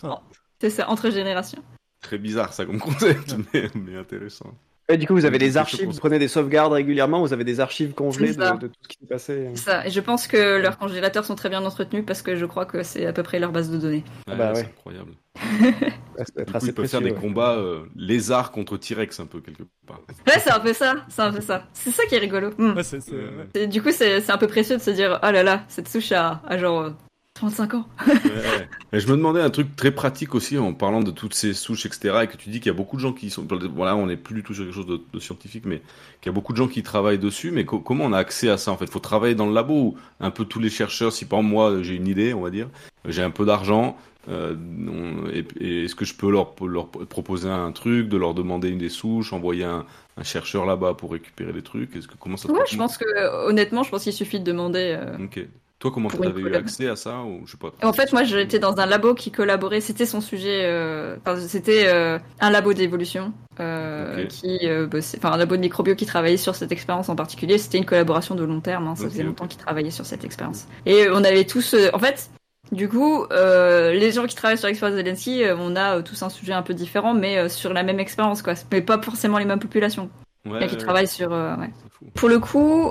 [0.59, 1.63] c'est ça, entre générations.
[2.03, 4.55] Très bizarre ça comme concept, mais, mais intéressant.
[4.91, 7.61] Et du coup, vous avez des archives, vous prenez des sauvegardes régulièrement, vous avez des
[7.61, 9.49] archives congelées C'est de, de tout ce qui s'est passé.
[9.55, 9.87] C'est ça.
[9.87, 12.83] Et je pense que leurs congélateurs sont très bien entretenus parce que je crois que
[12.83, 14.05] c'est à peu près leur base de données.
[14.29, 14.67] Ah bah c'est ouais.
[14.77, 15.13] incroyable.
[16.19, 19.41] Ça Du coup, assez ils peuvent faire des combats euh, lézards contre T-Rex un peu
[19.41, 20.01] quelque part.
[20.27, 20.97] Ouais, c'est un peu ça.
[21.09, 21.65] C'est un peu ça.
[21.73, 22.51] C'est ça qui est rigolo.
[22.59, 22.73] Hmm.
[22.77, 25.43] Ouais, c'est- c'est- du coup, c'est c'est un peu précieux de se dire, oh là
[25.43, 26.91] là, cette souche a, a genre
[27.41, 27.87] 35 ans.
[28.07, 28.69] Ouais, ouais.
[28.93, 31.87] Et je me demandais un truc très pratique aussi en parlant de toutes ces souches,
[31.87, 32.25] etc.
[32.25, 33.47] Et que tu dis qu'il y a beaucoup de gens qui sont.
[33.75, 35.81] Voilà, on n'est plus du tout sur quelque chose de, de scientifique, mais
[36.21, 37.51] qu'il y a beaucoup de gens qui travaillent dessus.
[37.51, 38.91] Mais co- comment on a accès à ça en fait?
[38.91, 41.13] Faut travailler dans le labo ou un peu tous les chercheurs.
[41.13, 42.69] Si par moi j'ai une idée, on va dire,
[43.07, 43.97] j'ai un peu d'argent.
[44.29, 44.55] euh,
[44.89, 48.69] on- et, et est-ce que je peux leur, leur proposer un truc, de leur demander
[48.69, 49.87] une des souches, envoyer un,
[50.19, 51.97] un chercheur là-bas pour récupérer les trucs?
[51.97, 54.45] Est-ce que comment ça se Ouais, je pense que, honnêtement, je pense qu'il suffit de
[54.45, 54.95] demander.
[55.01, 55.41] euh, Ok.
[55.81, 57.71] Toi, comment tu avais eu accès à ça ou je sais pas.
[57.83, 59.81] En fait, moi, j'étais dans un labo qui collaborait.
[59.81, 60.61] C'était son sujet.
[60.65, 65.63] euh, enfin, c'était euh, un labo d'évolution euh, qui, euh, bossait- enfin, un labo de
[65.63, 67.57] microbio qui travaillait sur cette expérience en particulier.
[67.57, 68.89] C'était une collaboration de long terme.
[68.89, 70.67] hein, ça faisait longtemps qu'ils travaillaient sur cette expérience.
[70.85, 72.29] Et on avait tous, en fait.
[72.73, 76.53] Du coup, les gens qui travaillent sur l'expérience de Zelensky, on a tous un sujet
[76.53, 78.53] un peu différent, mais sur la même expérience, quoi.
[78.71, 80.11] Mais pas forcément les mêmes populations.
[80.45, 81.31] Ouais, Il y a qui travaillent sur.
[81.31, 81.71] ouais.
[82.15, 82.91] Pour le coup,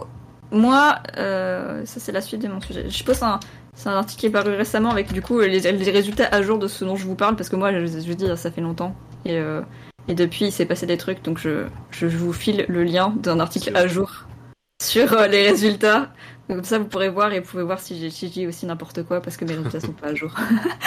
[0.51, 2.89] moi, euh, ça c'est la suite de mon sujet.
[2.89, 3.39] Je pose un,
[3.73, 6.57] c'est un article qui est paru récemment avec du coup les, les résultats à jour
[6.57, 8.95] de ce dont je vous parle parce que moi, je, je dire, ça fait longtemps
[9.25, 9.61] et euh,
[10.07, 13.39] et depuis il s'est passé des trucs donc je, je vous file le lien d'un
[13.39, 14.25] article à jour
[14.81, 16.11] sur euh, les résultats.
[16.47, 18.65] Donc, comme ça, vous pourrez voir et vous pouvez voir si j'ai si dis aussi
[18.65, 20.33] n'importe quoi parce que mes résultats sont pas à jour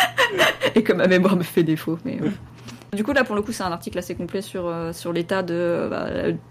[0.75, 1.99] et que ma mémoire me fait défaut.
[2.05, 2.33] Mais ouais.
[2.95, 5.43] Du coup, là, pour le coup, c'est un article assez complet sur, euh, sur l'état
[5.43, 6.09] de, bah,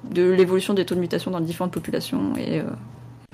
[0.10, 2.36] de l'évolution des taux de mutation dans différentes populations.
[2.36, 2.64] Et, euh,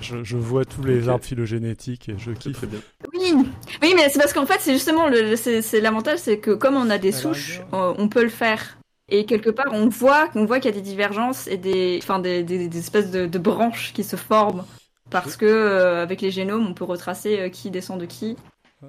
[0.00, 2.64] Je, je vois tous les arbres phylogénétiques et je kiffe.
[3.12, 3.34] Oui,
[3.82, 6.76] oui, mais c'est parce qu'en fait, c'est justement le, c'est, c'est l'avantage, c'est que comme
[6.76, 8.78] on a des souches, on peut le faire.
[9.10, 12.18] Et quelque part, on voit, on voit qu'il y a des divergences et des, enfin,
[12.18, 14.64] des, des, des espèces de, de branches qui se forment
[15.10, 18.36] parce que euh, avec les génomes, on peut retracer euh, qui descend de qui.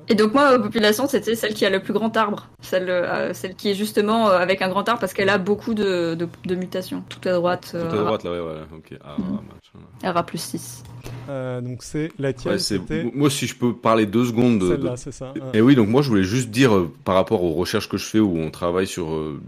[0.08, 3.56] Et donc moi, population, c'était celle qui a le plus grand arbre, celle, euh, celle
[3.56, 6.56] qui est justement euh, avec un grand arbre parce qu'elle a beaucoup de, de, de
[6.56, 7.04] mutations.
[7.10, 8.62] Tout à droite, Tout euh, à droite, là, ouais, voilà.
[8.76, 8.94] Ok.
[9.04, 9.40] Ah, Mhm.
[10.04, 10.14] machin.
[10.14, 10.84] RA plus 6.
[11.28, 12.60] Euh, donc c'est la tienne, Ouais,
[13.14, 15.34] Moi, si je peux parler deux secondes de, celle-là, c'est ça.
[15.36, 15.52] hein.
[15.54, 18.06] Et oui, donc moi je voulais juste dire euh, par rapport aux recherches que je
[18.06, 19.40] fais où on travaille sur euh,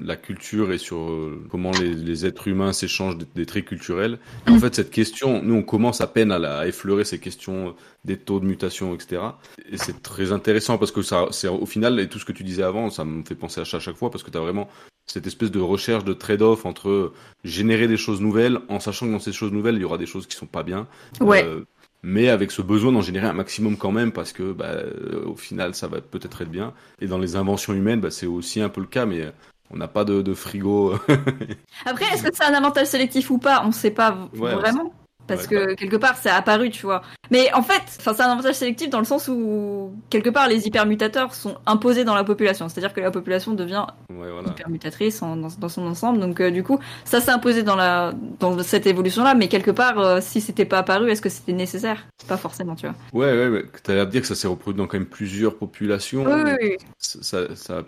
[0.00, 4.18] la culture et sur euh, comment les, les êtres humains s'échangent des, des traits culturels.
[4.46, 7.18] Et en fait, cette question, nous on commence à peine à, la- à effleurer ces
[7.18, 9.22] questions des taux de mutation, etc.
[9.70, 12.44] Et c'est très intéressant parce que ça, c'est au final et tout ce que tu
[12.44, 14.40] disais avant, ça me fait penser à ça à chaque fois parce que tu as
[14.40, 14.68] vraiment
[15.12, 17.12] cette espèce de recherche de trade-off entre
[17.44, 20.06] générer des choses nouvelles en sachant que dans ces choses nouvelles il y aura des
[20.06, 20.86] choses qui sont pas bien
[21.20, 21.44] Ouais.
[21.44, 21.64] euh,
[22.02, 25.36] mais avec ce besoin d'en générer un maximum quand même, parce que bah, euh, au
[25.36, 26.72] final, ça va peut-être être bien.
[27.02, 29.30] Et dans les inventions humaines, bah, c'est aussi un peu le cas, mais euh,
[29.70, 30.94] on n'a pas de, de frigo.
[31.84, 33.62] Après, est-ce que c'est un avantage sélectif ou pas?
[33.66, 34.94] On sait pas Ouais, vraiment.
[35.34, 37.02] Parce Ouais, que quelque part, c'est apparu, tu vois.
[37.30, 40.66] Mais en fait, enfin, c'est un avantage sélectif dans le sens où quelque part, les
[40.66, 42.68] hypermutateurs sont imposés dans la population.
[42.68, 44.48] C'est-à-dire que la population devient ouais, voilà.
[44.50, 46.20] hypermutatrice en- dans, dans son ensemble.
[46.20, 49.34] Donc, euh, du coup, ça s'est imposé dans la dans cette évolution-là.
[49.34, 52.04] Mais quelque part, euh, si c'était pas apparu, est-ce que c'était nécessaire?
[52.26, 52.96] Pas forcément, tu vois.
[53.12, 53.64] Ouais, ouais, ouais.
[53.88, 56.24] L'air de dire que ça s'est reproduit dans quand même plusieurs populations.
[56.24, 56.76] Oui, oui, oui.
[56.98, 57.82] Ça, ça, ça-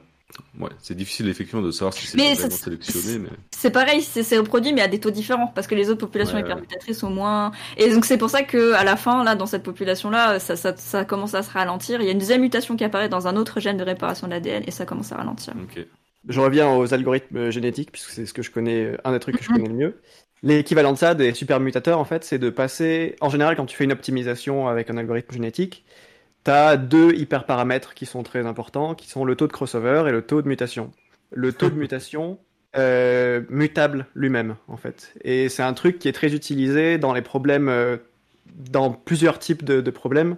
[0.58, 4.22] ouais, c'est difficile effectivement de savoir si c'est vraiment ça- sélectionné, mais C'est pareil, c'est
[4.22, 7.10] c'est reproduit, mais à des taux différents, parce que les autres populations Ouais, hypermutatrices sont
[7.10, 7.52] moins.
[7.76, 10.76] Et donc c'est pour ça que à la fin, là, dans cette population-là, ça, ça,
[10.76, 12.00] ça commence à se ralentir.
[12.00, 14.32] Il y a une deuxième mutation qui apparaît dans un autre gène de réparation de
[14.32, 15.54] l'ADN, et ça commence à ralentir.
[15.62, 15.86] ok.
[16.28, 19.18] Je reviens aux algorithmes euh, génétiques, puisque c'est ce que je connais, euh, un des
[19.18, 19.56] trucs que je Mhm.
[19.56, 20.00] connais le mieux.
[20.44, 23.16] L'équivalent de ça, des supermutateurs, en fait, c'est de passer.
[23.20, 25.84] En général, quand tu fais une optimisation avec un algorithme génétique,
[26.44, 30.12] tu as deux hyperparamètres qui sont très importants, qui sont le taux de crossover et
[30.12, 30.90] le taux de mutation.
[31.30, 32.38] Le taux de mutation,
[32.76, 35.12] euh, mutable lui-même, en fait.
[35.22, 37.96] Et c'est un truc qui est très utilisé dans les problèmes, euh,
[38.70, 40.36] dans plusieurs types de, de problèmes.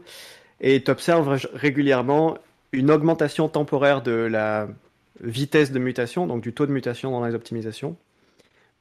[0.61, 2.39] Et tu observes régulièrement
[2.73, 4.69] une augmentation temporaire de la
[5.23, 7.97] vitesse de mutation, donc du taux de mutation dans les optimisations,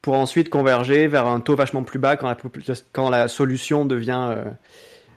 [0.02, 3.84] pour ensuite converger vers un taux vachement plus bas quand la, popula- quand la solution
[3.86, 4.44] devient euh,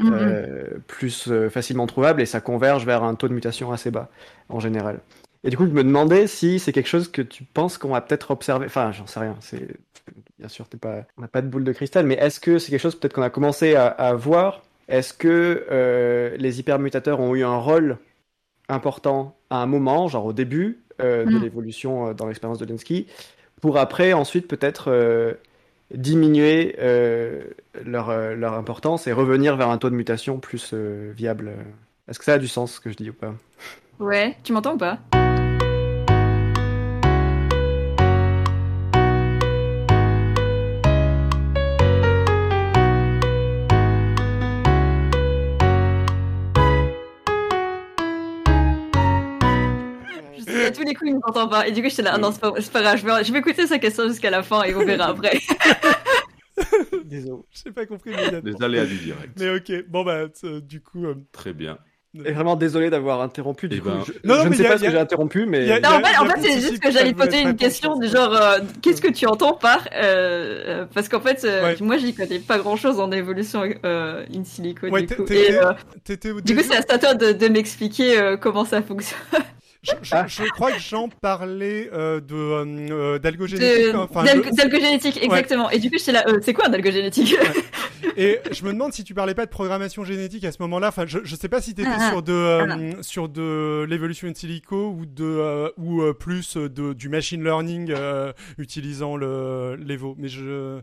[0.06, 4.10] Euh, plus euh, facilement trouvable et ça converge vers un taux de mutation assez bas
[4.50, 5.00] en général.
[5.44, 8.02] Et du coup, je me demandais si c'est quelque chose que tu penses qu'on va
[8.02, 8.66] peut-être observer.
[8.66, 9.36] Enfin, j'en sais rien.
[9.42, 9.68] C'est
[10.40, 12.72] bien sûr, t'es pas, on n'a pas de boule de cristal, mais est-ce que c'est
[12.72, 14.64] quelque chose peut-être qu'on a commencé à, à voir?
[14.88, 17.98] Est-ce que euh, les hypermutateurs ont eu un rôle
[18.70, 21.40] important à un moment, genre au début euh, de Mm.
[21.40, 23.08] l'évolution euh, dans l'expérience de Lenski,
[23.62, 24.92] pour après ensuite peut-être
[25.94, 27.44] diminuer euh,
[27.86, 31.52] leur, euh, leur importance et revenir vers un taux de mutation plus euh, viable.
[32.08, 33.34] Est-ce que ça a du sens ce que je dis ou pas?
[34.00, 35.00] Ouais, tu m'entends ou pas?
[50.78, 51.68] Tous les coups, il ne m'entend pas.
[51.68, 53.40] Et du coup, j'étais là, ah non, c'est pas, pas grave, je vais, je vais
[53.40, 55.40] écouter sa question jusqu'à la fin et on verra après.
[57.06, 57.42] Désolé.
[57.52, 58.12] J'ai pas compris.
[58.44, 59.32] Les aléas du direct.
[59.40, 61.78] Mais ok, bon bah euh, du coup, euh, Très bien.
[62.26, 63.68] Et vraiment désolé d'avoir interrompu.
[63.70, 64.84] Du Eh coup, ben- je, Non, non, je ne mais sais y a- pas ce
[64.84, 67.14] a- que j'ai interrompu, mais a- Non, en fait, en pas c'est juste que j'allais
[67.14, 69.88] poser une question du genre, euh, qu'est-ce que tu entends par.
[69.94, 71.76] euh, parce qu'en fait, euh, Ouais.
[71.82, 74.88] moi, j'y connais pas grand chose en évolution euh, in silico.
[74.88, 75.74] Ouais, du coup, Et, euh,
[76.06, 79.20] t'étais au du coup, c'est à toi de, de m'expliquer euh, comment ça fonctionne.
[79.88, 80.26] Je, je- Ah.
[80.28, 83.94] je crois que Jean parlait euh, de euh, d'algogénétique.
[83.94, 85.70] De- enfin, D'algogénétique, exactement.
[85.70, 87.36] Et du coup, j'étais là, euh, c'est quoi un algogénétique
[88.16, 90.90] Et je me demande si tu parlais pas de programmation génétique à ce moment-là.
[90.90, 94.28] Enfin, je, je sais pas si tu étais Ah, sur de euh, sur de l'évolution
[94.28, 99.76] in silico ou de euh, ou euh, plus de du machine learning euh, utilisant le
[99.76, 100.16] l'Evo.
[100.18, 100.80] Mais je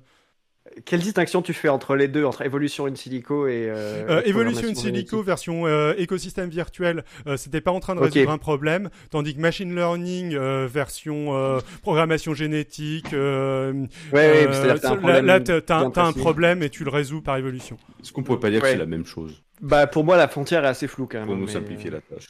[0.86, 4.62] Quelle distinction tu fais entre les deux, entre évolution in silico et euh, Euh, Evolution
[4.68, 8.38] in Silico génétique version euh, écosystème virtuel, euh, c'était pas en train de résoudre un
[8.38, 13.72] problème, tandis que machine learning euh, version euh, programmation génétique, euh,
[14.12, 17.76] Ouais, ouais, euh, là- t'as un, problème et tu le résous par évolution.
[18.02, 18.68] Est-ce qu'on pourrait pas dire Ouais.
[18.68, 19.42] que c'est la même chose?
[19.60, 21.26] Bah, pour moi, la frontière est assez floue quand même.
[21.26, 22.28] pour nous mais- simplifier la tâche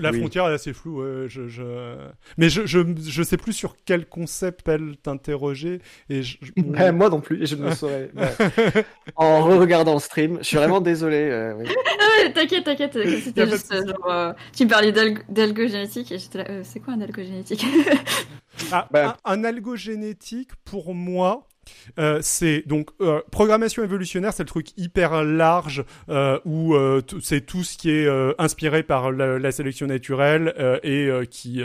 [0.00, 0.18] La Oui.
[0.20, 1.96] frontière est assez floue, ouais, je, je...
[2.38, 6.92] mais je, je je sais plus sur quel concept elle t'interrogeait et je, je- Bah,
[6.92, 8.10] moi non plus, je ne le saurais.
[8.14, 8.28] bah.
[9.16, 11.16] en re-regardant le stream, je suis vraiment désolé.
[11.30, 11.66] euh, oui.
[12.18, 12.92] Ouais, T'inquiète, t'inquiète.
[13.22, 14.10] C'était de juste euh, genre.
[14.10, 17.66] euh, tu me parlais d'alg- d'algogénétique et j'étais là, euh, c'est quoi un algogénétique?
[18.72, 19.16] Ah, Bah.
[19.24, 21.46] un, un algogénétique, pour moi,
[21.98, 27.44] euh, c'est donc euh, programmation évolutionnaire, c'est le truc hyper large euh, où euh, c'est
[27.44, 31.62] tout ce qui est euh, inspiré par la, la sélection naturelle et qui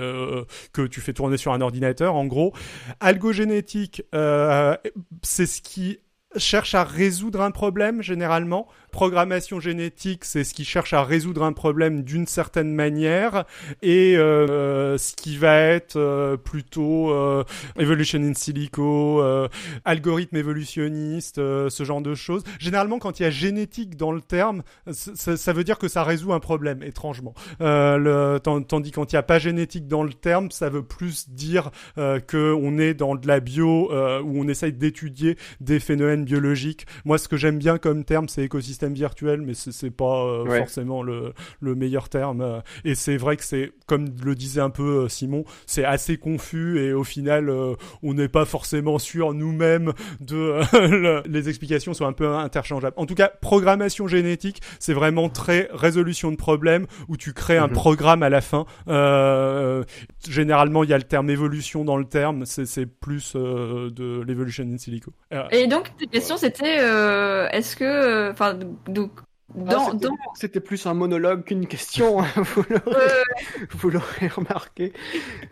[0.74, 2.16] que tu fais tourner sur un ordinateur.
[2.16, 2.54] En gros,
[3.00, 6.00] algogénétique, c'est ce qui
[6.38, 8.68] cherche à résoudre un problème généralement.
[8.92, 13.46] Programmation génétique, c'est ce qui cherche à résoudre un problème d'une certaine manière.
[13.82, 17.44] Et euh, ce qui va être euh, plutôt euh,
[17.78, 19.48] evolution in silico, euh,
[19.86, 22.44] algorithme évolutionniste, euh, ce genre de choses.
[22.60, 26.34] Généralement, quand il y a génétique dans le terme, ça, veut dire que ça résout
[26.34, 27.34] un problème, étrangement.
[27.62, 31.30] Euh, le, tandis quand il n'y a pas génétique dans le terme, ça veut plus
[31.30, 36.86] dire que on est dans de la bio où on essaye d'étudier des phénomènes biologiques.
[37.06, 40.60] Moi, ce que j'aime bien comme terme, c'est écosystème virtuel, mais c'est pas euh, Ouais.
[40.60, 42.62] forcément le, le meilleur terme.
[42.86, 46.80] Et c'est vrai que c'est, comme le disait un peu euh, Simon, c'est assez confus
[46.80, 51.94] et au final, euh, on n'est pas forcément sûr nous-mêmes de euh, le- les explications
[51.94, 52.94] sont un peu interchangeables.
[52.98, 57.68] En tout cas, programmation génétique, c'est vraiment très résolution de problème où tu crées un
[57.68, 57.74] Mhm.
[57.74, 58.66] programme à la fin.
[58.88, 59.84] Euh,
[60.28, 64.64] généralement, il y a le terme évolution dans le terme, c'est plus euh, de l'évolution
[64.64, 65.14] in silico.
[65.34, 68.32] Euh, Et donc, ta question c'était euh, est-ce que.
[68.32, 68.54] Enfin,
[68.88, 69.12] donc.
[69.54, 70.16] Ah, Dans, c'était- dans...
[70.36, 73.24] C'était plus un monologue qu'une question, hein, vous l'aurez Euh,
[73.72, 74.94] vous l'aurez remarqué.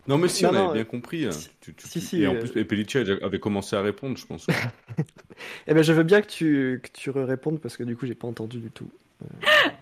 [0.08, 1.26] Non, mais si, Non, on non, avait bien euh, compris.
[1.26, 1.32] hein.
[1.32, 3.82] si- Tu- tu- si, tu- si, et en euh, plus, Pellicci avait avait commencé à
[3.82, 4.48] répondre, je pense.
[5.68, 8.16] Eh ben, je veux bien que tu, que tu répondes parce que du coup, j'ai
[8.16, 8.90] pas entendu du tout.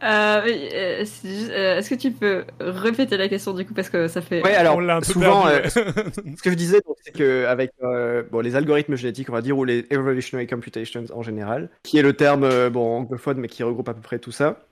[0.03, 4.07] Euh, oui, euh, euh, Est-ce que tu peux répéter la question du coup parce que
[4.07, 4.41] ça fait.
[4.43, 5.61] Ouais, alors, on l'a un peu souvent, euh.
[5.69, 9.57] Ce que je disais, c'est que avec euh, bon, les algorithmes génétiques, on va dire,
[9.57, 13.63] ou les evolutionary computations en général, qui est le terme euh, bon anglophone, mais qui
[13.63, 14.65] regroupe à peu près tout ça.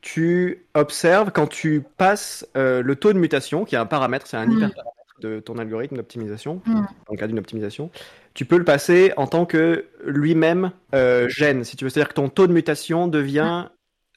[0.00, 4.36] Tu observes quand tu passes euh, le taux de mutation, qui est un paramètre, c'est
[4.36, 4.52] un Mm.
[4.52, 6.74] hyperparamètre de ton algorithme d'optimisation, Mm.
[6.74, 7.90] dans le cas d'une optimisation.
[8.34, 12.14] Tu peux le passer en tant que lui-même euh, gène, si tu veux, c'est-à-dire que
[12.14, 13.66] ton taux de mutation devient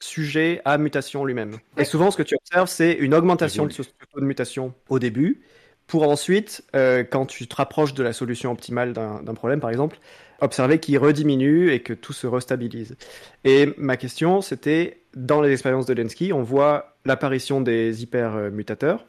[0.02, 1.58] sujet à mutation lui-même.
[1.76, 4.98] Et souvent, ce que tu observes, c'est une augmentation de ce, taux de mutation au
[4.98, 5.42] début,
[5.86, 9.98] pour ensuite, euh, quand tu te rapproches de la solution optimale d'un problème, par exemple,
[10.40, 12.96] observer qu'il rediminue et que tout se restabilise.
[13.44, 19.06] Et ma question, c'était, dans les expériences de Lenski, on voit l'apparition des hypermutateurs,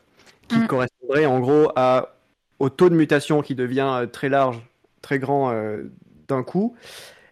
[0.48, 0.68] qui Mm.
[0.68, 2.16] correspondraient en gros à,
[2.60, 4.62] au taux de mutation qui devient euh, très large,
[5.02, 5.84] très grand euh,
[6.28, 6.76] d'un coup.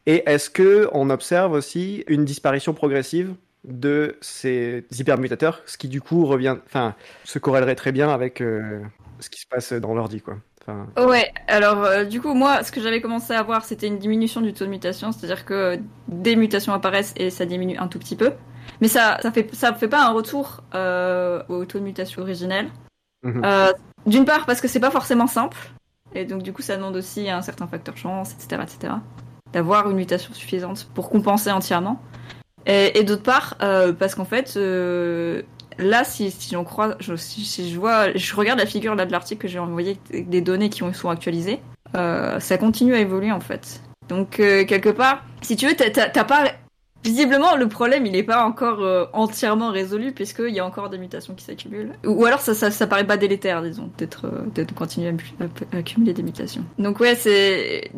[0.07, 6.01] Et est-ce que on observe aussi une disparition progressive de ces hypermutateurs, ce qui du
[6.01, 8.81] coup revient, enfin, se corrélerait très bien avec euh,
[9.19, 10.37] ce qui se passe dans l'ordi, quoi.
[10.61, 13.99] Enfin, Ouais, alors euh, du coup, moi, ce que j'avais commencé à voir, c'était une
[13.99, 17.99] diminution du taux de mutation, c'est-à-dire que des mutations apparaissent et ça diminue un tout
[17.99, 18.33] petit peu.
[18.79, 22.69] Mais ça ça fait, ça fait pas un retour euh, au taux de mutation originel.
[23.23, 23.43] Mhm.
[24.07, 25.57] D'une part, parce que c'est pas forcément simple,
[26.15, 28.93] et donc du coup, ça demande aussi un certain facteur chance, etc., etc.,
[29.53, 32.01] d'avoir une mutation suffisante pour compenser entièrement.
[32.65, 35.41] Et, d'autre part, euh, parce qu'en fait, euh,
[35.79, 39.11] là, si, si j'en crois, je, si, je vois, je regarde la figure là de
[39.11, 41.59] l'article que j'ai envoyé, des données qui ont- sont actualisées,
[41.95, 43.81] euh, ça continue à évoluer en fait.
[44.09, 46.43] Donc euh, quelque part, si tu veux, t'as pas
[47.03, 50.97] visiblement le problème, il n'est pas encore euh, entièrement résolu puisqu'il y a encore des
[50.97, 51.93] mutations qui s'accumulent.
[52.05, 55.33] Ou, alors ça, ça, ça paraît pas délétère, disons, d'être euh, de continuer à, mu-
[55.39, 56.63] à- à accumuler des mutations.
[56.77, 57.91] Donc ouais, c'est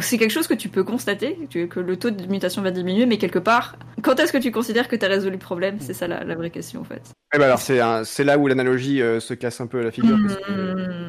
[0.00, 3.06] c'est quelque chose que tu peux constater, que que le taux de mutation va diminuer,
[3.06, 5.76] mais quelque part, quand est-ce que tu considères que tu as résolu le problème?
[5.80, 7.02] C'est ça la, la vraie question en fait.
[7.34, 9.90] eh ben alors c'est un- c'est là où l'analogie euh, se casse un peu la
[9.90, 10.18] figure.
[10.26, 10.50] parce que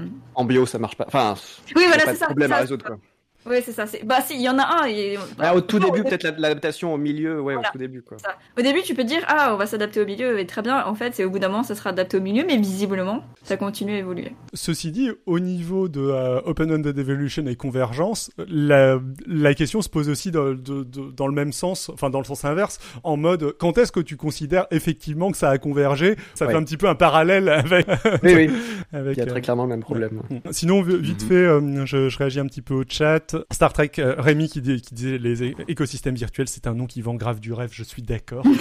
[0.04, 0.10] Hmm.
[0.36, 1.06] en bio, ça marche pas.
[1.08, 1.36] Enfin,
[1.76, 2.26] Oui, voilà, c'est ça.
[2.26, 2.58] problème ça.
[2.58, 2.98] à résoudre, quoi.
[3.46, 3.86] Oui, c'est ça.
[4.06, 4.88] Bah, si, il y en a un.
[4.88, 5.18] Et...
[5.40, 7.70] Ah, au tout Non, début, peut-être la- l'adaptation au milieu, ouais, Voilà.
[7.70, 8.18] au tout début, quoi.
[8.20, 8.36] ça.
[8.58, 10.86] Au début, tu peux dire, ah, on va s'adapter au milieu, et très bien.
[10.86, 13.58] En fait, c'est au bout d'un moment, ça sera adapté au milieu, mais visiblement, ça
[13.58, 14.32] continue à évoluer.
[14.54, 20.08] Ceci dit, au niveau de euh, Open-Ended Evolution et convergence, la, la question se pose
[20.10, 23.56] aussi dans, de- de- dans le même sens, enfin dans le sens inverse, en mode
[23.58, 26.16] quand est-ce que tu considères effectivement que ça a convergé?
[26.36, 26.52] Ça Ouais.
[26.52, 27.88] fait un petit peu un parallèle avec.
[28.24, 28.50] Oui, oui,
[28.94, 30.22] avec il y a euh, très clairement le même problème.
[30.52, 31.28] Sinon, vi- vite Mhm.
[31.28, 33.31] fait, euh, je, je réagis un petit peu au chat.
[33.52, 37.02] Star Trek, euh, Rémi qui, dit- qui disait les écosystèmes virtuels, c'est un nom qui
[37.02, 38.46] vend grave du rêve, je suis d'accord.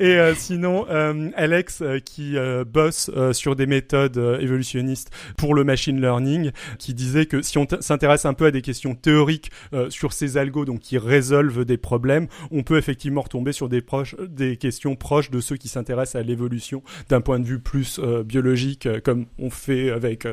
[0.00, 2.36] Et euh, sinon, euh, Alex qui
[2.66, 8.24] bosse sur des méthodes évolutionnistes pour le machine learning, qui disait que si on s'intéresse
[8.24, 9.50] un peu à des questions théoriques
[9.88, 14.16] sur ces algos, donc qui résolvent des problèmes, on peut effectivement retomber sur des, proches,
[14.28, 18.88] des questions proches de ceux qui s'intéressent à l'évolution d'un point de vue plus biologique,
[19.02, 20.26] comme on fait avec,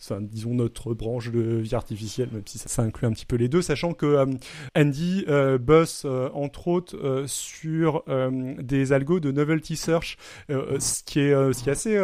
[0.00, 3.48] enfin, disons, notre branche de vie artificielle, même si ça, inclut un petit peu les
[3.48, 4.26] deux, sachant que euh,
[4.76, 8.04] Andy euh, bosse, euh, entre autres, sur
[8.58, 10.16] des algos de novelty search,
[10.48, 11.96] ce, qui est, ce qui est assez,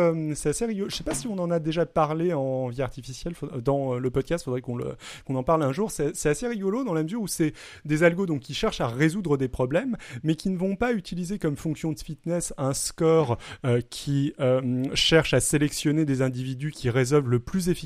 [0.48, 0.88] assez rigolo.
[0.90, 4.44] Je sais pas si on en a déjà parlé en vie artificielle dans le podcast,
[4.44, 4.96] faudrait qu'on le,
[5.28, 5.90] en parle un jour.
[5.90, 7.52] C'est assez rigolo dans la mesure où c'est
[7.84, 11.38] des algos donc qui cherchent à résoudre des problèmes, mais qui ne vont pas utiliser
[11.38, 13.38] comme fonction de fitness un score
[13.90, 14.34] qui
[14.94, 17.81] cherche à sélectionner des individus qui résolvent le plus efficacement,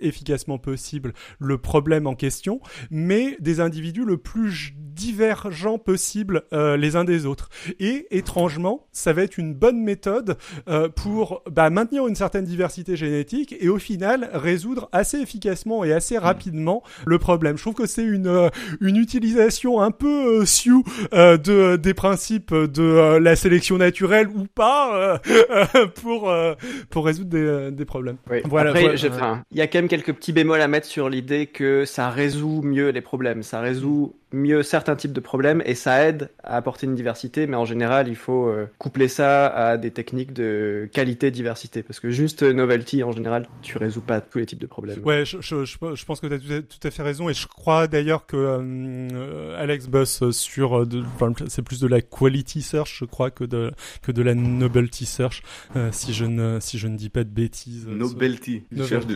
[0.00, 6.96] efficacement possible le problème en question, mais des individus le plus divergents possible euh, les
[6.96, 7.48] uns des autres.
[7.78, 10.36] Et étrangement, ça va être une bonne méthode
[10.68, 15.92] euh, pour bah, maintenir une certaine diversité génétique et au final résoudre assez efficacement et
[15.92, 17.56] assez rapidement le problème.
[17.56, 18.48] Je trouve que c'est une euh,
[18.80, 24.28] une utilisation un peu euh, sioux euh, de des principes de euh, la sélection naturelle
[24.28, 26.54] ou pas euh, pour euh,
[26.90, 28.16] pour résoudre des, des problèmes.
[28.30, 28.38] Oui.
[28.44, 29.37] Voilà, Après, voilà.
[29.50, 32.62] Il y a quand même quelques petits bémols à mettre sur l'idée que ça résout
[32.62, 36.86] mieux les problèmes, ça résout mieux certains types de problèmes et ça aide à apporter
[36.86, 41.82] une diversité, mais en général, il faut euh, coupler ça à des techniques de qualité-diversité,
[41.82, 45.00] parce que juste novelty, en général, tu résous pas tous les types de problèmes.
[45.04, 47.28] Ouais, je, je, je, je pense que tu as tout à, tout à fait raison
[47.28, 51.86] et je crois d'ailleurs que euh, Alex bosse sur euh, de, enfin, c'est plus de
[51.86, 53.70] la quality search je crois que de
[54.02, 55.42] que de la novelty search
[55.76, 57.86] euh, si je ne si je ne dis pas de bêtises.
[57.86, 58.64] Nobelty.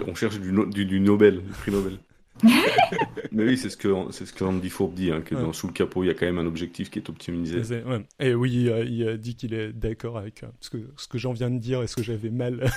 [0.07, 1.99] On cherche, du, du Nobel, du prix Nobel.
[3.33, 5.41] Mais oui, c'est ce que c'est ce que Andy Fourbe dit, hein, que Ouais.
[5.43, 7.57] dans sous le capot, il y a quand même un objectif qui est optimisé.
[7.85, 8.05] Ouais.
[8.21, 11.19] Et oui, euh, il a dit qu'il est d'accord avec euh, ce que ce que
[11.19, 12.69] j'en viens de dire et ce que j'avais mal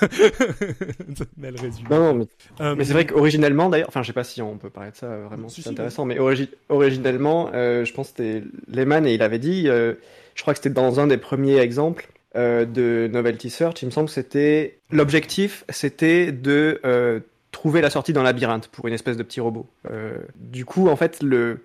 [1.37, 1.89] mal résumé.
[1.89, 2.25] Non, non, mais,
[2.61, 4.95] Euh, mais c'est vrai qu'originellement, d'ailleurs, enfin, je sais pas si on peut parler de
[4.95, 8.43] ça euh, vraiment, Si, c'est si, intéressant, mais origi- originellement, euh, je pense que c'était
[8.67, 9.93] Lehman et il avait dit, euh,
[10.35, 13.91] je crois que c'était dans un des premiers exemples euh, de Novelty Search, il me
[13.91, 17.19] semble que c'était l'objectif, c'était de euh,
[17.55, 19.65] trouver la sortie d'un labyrinthe pour une espèce de petit robot.
[19.89, 21.61] Euh, du coup, en fait, le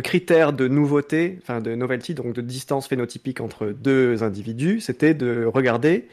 [0.00, 5.44] critère de nouveauté, enfin de novelty, donc de distance phénotypique entre deux individus, c'était de
[5.44, 6.06] regarder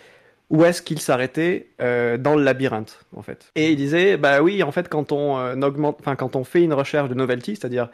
[0.49, 3.51] où est-ce qu'ils s'arrêtaient euh, dans le labyrinthe, en fait.
[3.53, 6.73] Et il disait, bah oui, en fait, quand on euh, augmente, quand on fait une
[6.73, 7.89] recherche de novelty, c'est-à-dire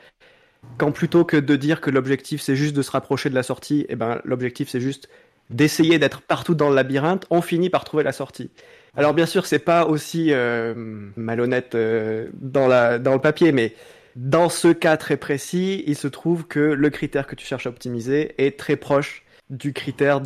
[0.78, 3.86] quand plutôt que de dire que l'objectif c'est juste de se rapprocher de la sortie,
[3.90, 5.10] et ben l'objectif c'est juste
[5.50, 8.50] d'essayer d'être partout dans le labyrinthe, on finit par trouver la sortie.
[8.98, 10.74] Alors bien sûr, c'est pas aussi euh,
[11.18, 13.74] malhonnête euh, dans le papier, mais
[14.16, 17.70] dans ce cas très précis, il se trouve que le critère que tu cherches à
[17.70, 20.22] optimiser est très proche du critère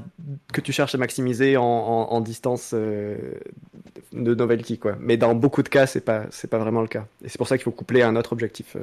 [0.53, 3.17] que tu cherches à maximiser en, distance euh,
[4.13, 4.95] de novelty, quoi.
[4.99, 7.05] Mais dans beaucoup de cas, c'est pas c'est pas vraiment le cas.
[7.24, 8.78] Et c'est pour ça qu'il faut coupler un autre objectif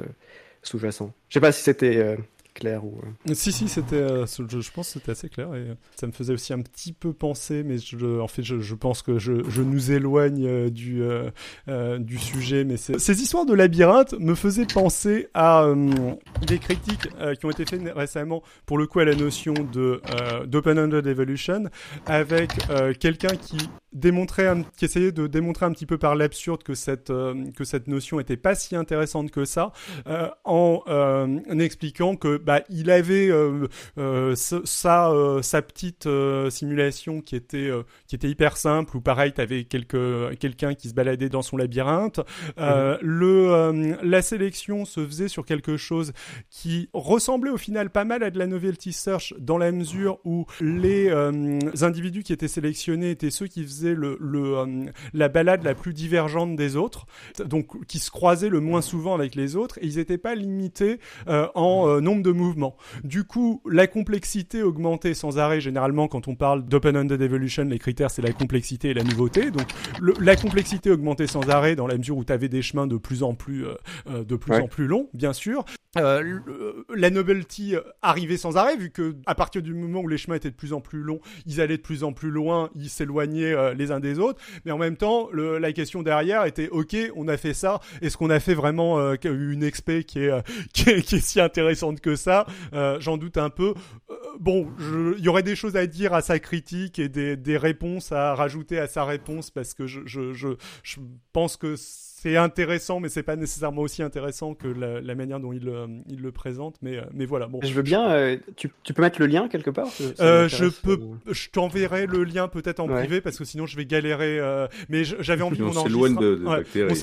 [0.61, 1.11] sous-jacent.
[1.29, 2.17] Je sais pas si c'était
[2.57, 2.99] clair ou.
[3.29, 6.33] euh, Si, si, c'était, euh, je, pense que c'était assez clair et ça me faisait
[6.33, 7.77] aussi un petit peu penser, mais
[8.19, 11.03] en fait, je, pense que je, nous éloigne euh, du,
[11.99, 15.67] du sujet, mais ces histoires de labyrinthe me faisaient penser à
[16.47, 17.07] des critiques
[17.39, 20.01] qui ont été faites récemment, pour le coup, à la notion de
[20.45, 21.65] d'open-ended evolution,
[22.05, 22.51] avec
[22.99, 23.57] quelqu'un qui
[23.93, 27.11] démontrait, qui essayait de démontrer un petit peu par l'absurde que cette
[27.55, 29.71] que cette notion était pas si intéressante que ça,
[30.45, 30.79] en
[31.59, 33.67] expliquant que bah il avait euh,
[33.99, 36.07] euh, ce- sa euh, sa petite
[36.49, 37.69] simulation qui était
[38.07, 42.21] qui était hyper simple où pareil t'avais quelques quelqu'un qui se baladait dans son labyrinthe.
[42.57, 46.13] Euh, le la sélection se faisait sur quelque chose
[46.49, 50.45] qui ressemblait au final pas mal à de la novelty search dans la mesure où
[50.61, 55.63] les euh, individus qui étaient sélectionnés étaient ceux qui faisaient le, le euh, la balade
[55.63, 57.05] la plus divergente des autres
[57.45, 60.99] donc qui se croisaient le moins souvent avec les autres et ils n'étaient pas limités
[61.27, 62.77] euh, en nombre de mouvement.
[63.03, 68.11] Du coup, la complexité augmentée sans arrêt, généralement, quand on parle d'open-ended evolution, les critères,
[68.11, 69.51] c'est la complexité et la nouveauté.
[69.51, 69.67] Donc,
[70.19, 73.23] la complexité augmentée sans arrêt dans la mesure où tu avais des chemins de plus
[73.23, 73.75] en plus, euh,
[74.09, 75.65] euh, de plus en plus longs, bien sûr.
[75.97, 76.39] Euh,
[76.93, 77.73] la novelty
[78.03, 80.73] arrivait sans arrêt vu que à partir du moment où les chemins étaient de plus
[80.73, 84.19] en plus longs, ils allaient de plus en plus loin, ils s'éloignaient les uns des
[84.19, 84.39] autres.
[84.65, 87.79] Mais en même temps, le, la question derrière était ok, on a fait ça.
[88.01, 90.31] Est-ce qu'on a fait vraiment une expé qui est,
[90.73, 92.26] qui est, qui est si intéressante que ça?
[92.99, 93.73] J'en doute un peu.
[94.39, 94.69] bon,
[95.17, 98.35] il y aurait des choses à dire à sa critique et des, des réponses à
[98.35, 100.49] rajouter à sa réponse parce que je, je, je,
[100.83, 100.97] je
[101.33, 101.75] pense que
[102.19, 105.71] c'est intéressant, mais c'est pas nécessairement aussi intéressant que la, manière dont il,
[106.09, 106.75] il, le présente.
[106.81, 107.45] Mais, mais voilà.
[107.45, 107.59] Bon.
[107.61, 108.09] Je veux bien.
[108.09, 109.89] Euh, tu, tu, peux mettre le lien quelque part
[110.19, 110.99] euh, Je peux.
[111.29, 114.39] Je t'enverrai le lien peut-être en privé parce que sinon je vais galérer.
[114.39, 116.43] Euh, mais j'avais envie qu'on s'éloigne de,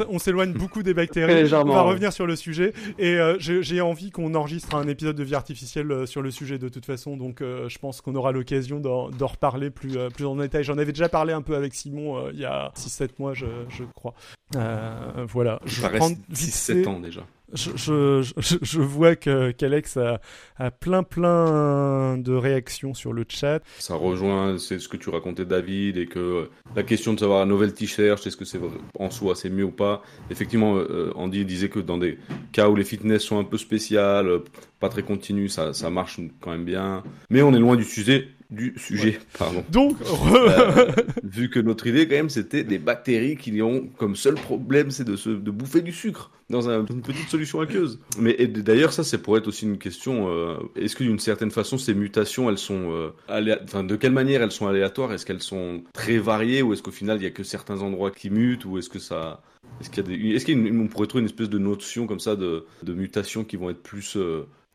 [0.09, 1.45] On s'éloigne beaucoup des bactéries.
[1.55, 5.37] on va revenir sur le sujet et j'ai envie qu'on enregistre un épisode de vie
[5.37, 7.17] artificielle sur le sujet de toute façon.
[7.17, 10.65] Donc je pense qu'on aura l'occasion d'en reparler plus plus en détail.
[10.65, 13.85] J'en avais déjà parlé un peu avec Simon il y a 6-7 mois, je, je
[13.95, 14.15] crois.
[14.57, 15.61] Euh, voilà.
[15.65, 17.27] Je ça reste 17 ans déjà.
[17.53, 20.21] Je, je, je, vois que qu'Alex a,
[20.57, 23.61] a, plein plein de réactions sur le chat.
[23.79, 27.47] Ça rejoint c'est ce que tu racontais David et que la question de savoir un
[27.47, 28.59] novel t-shirt, est-ce que c'est
[28.99, 30.03] en soi c'est mieux ou pas?
[30.31, 32.19] Effectivement, euh, Andy disait que dans des
[32.51, 34.41] cas où les fitness sont un peu spéciales,
[34.81, 37.05] pas très continues, ça, ça marche quand même bien.
[37.31, 39.65] Mais on est loin du sujet du sujet, pardon.
[39.71, 40.87] Donc, euh,
[41.23, 45.05] vu que notre idée quand même c'était des bactéries qui ont comme seul problème c'est
[45.05, 47.99] de, se, de bouffer du sucre dans une petite solution aqueuse.
[48.19, 50.29] Mais d'ailleurs ça c'est pour être aussi une question.
[50.29, 54.43] Euh, est-ce que d'une certaine façon ces mutations elles sont, euh, enfin de quelle manière
[54.43, 55.13] elles sont aléatoires?
[55.13, 58.11] Est-ce qu'elles sont très variées ou est-ce qu'au final il y a que certains endroits
[58.11, 59.43] qui mutent ou est-ce que ça
[59.81, 62.67] est-ce qu'il y a est-ce qu'on pourrait trouver une espèce de notion comme ça de,
[62.83, 64.17] de mutations qui vont être plus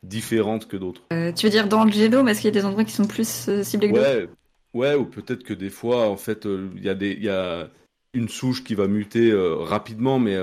[0.02, 1.02] différentes que d'autres.
[1.12, 3.06] Euh, tu veux dire dans le génome, est-ce qu'il y a des endroits qui sont
[3.06, 4.28] plus euh, ciblés que ouais,
[4.74, 7.68] ouais, ou peut-être que des fois, en fait, euh, il y, y a
[8.14, 10.34] une souche qui va muter rapidement, mais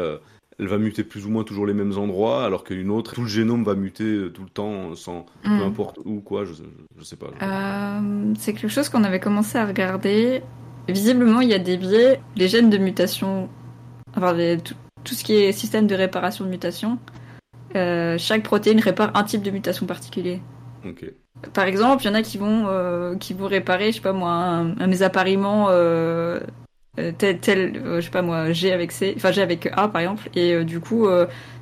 [0.58, 3.28] elle va muter plus ou moins toujours les mêmes endroits, alors qu'une autre, tout le
[3.28, 5.64] génome va muter tout le temps, sans peu hmm.
[5.64, 6.53] importe où, quoi, je,
[6.97, 7.28] je sais pas.
[8.39, 10.43] c'est quelque chose qu'on avait commencé à regarder.
[10.88, 13.49] Visiblement, il y a des biais, les gènes de mutation,
[14.16, 14.34] enfin,
[14.64, 16.99] tout, tout, ce qui est système de réparation de mutation,
[17.76, 20.41] euh, chaque protéine répare un type de mutation particulier.
[21.53, 24.13] Par exemple, il y en a qui vont, euh, qui vont réparer, je sais pas
[24.13, 26.39] moi, un, un mésappariement euh,
[26.95, 30.30] tel, tel je sais pas moi, G avec C, enfin G avec A par exemple,
[30.34, 31.07] et du coup,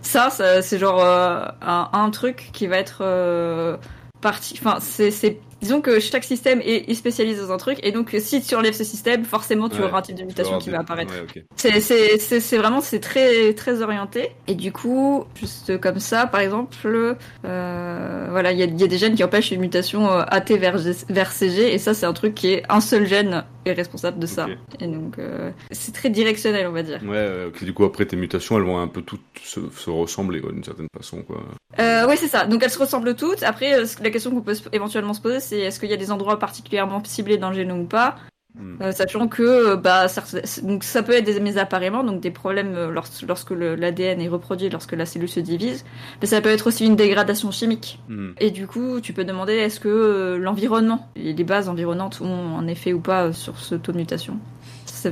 [0.01, 3.80] ça, ça c'est genre un, un, truc qui va être
[4.22, 8.41] parti, enfin c'est disons que chaque système est, spécialisé dans un truc, et donc si
[8.41, 11.13] tu enlèves ce système, forcément tu auras un type de mutation qui va apparaître.
[11.55, 14.32] C'est vraiment c'est très très orienté.
[14.47, 18.88] Et du coup, juste comme ça, par exemple, euh, voilà, il y a, y a,
[18.88, 20.78] des gènes qui empêchent une mutation euh, AT vers,
[21.09, 24.28] vers CG, et ça c'est un truc qui est un seul gène est responsable de
[24.28, 24.47] ça.
[24.80, 27.01] Et donc euh, c'est très directionnel, on va dire.
[27.03, 30.63] Ouais, du coup après tes mutations, elles vont un peu toutes se, se ressembler d'une
[30.63, 31.43] certaine façon, quoi.
[31.80, 32.45] Euh, oui, c'est ça.
[32.45, 33.43] Donc elles se ressemblent toutes.
[33.43, 36.39] Après, la question qu'on peut éventuellement se poser, c'est est-ce qu'il y a des endroits
[36.39, 38.16] particulièrement ciblés dans le génome ou pas
[38.56, 38.82] hmm.
[38.82, 40.24] euh, sachant que bah, ça,
[40.64, 44.93] donc ça peut être des mésappariements, donc des problèmes euh, lorsque, l'ADN est reproduit, lorsque
[44.93, 45.86] la cellule se divise,
[46.22, 47.99] mais ça peut être aussi une dégradation chimique.
[48.10, 48.32] Hmm.
[48.39, 52.58] Et du coup, tu peux demander est-ce que euh, l'environnement et les bases environnantes ont
[52.58, 54.39] un effet ou pas sur ce taux de mutation?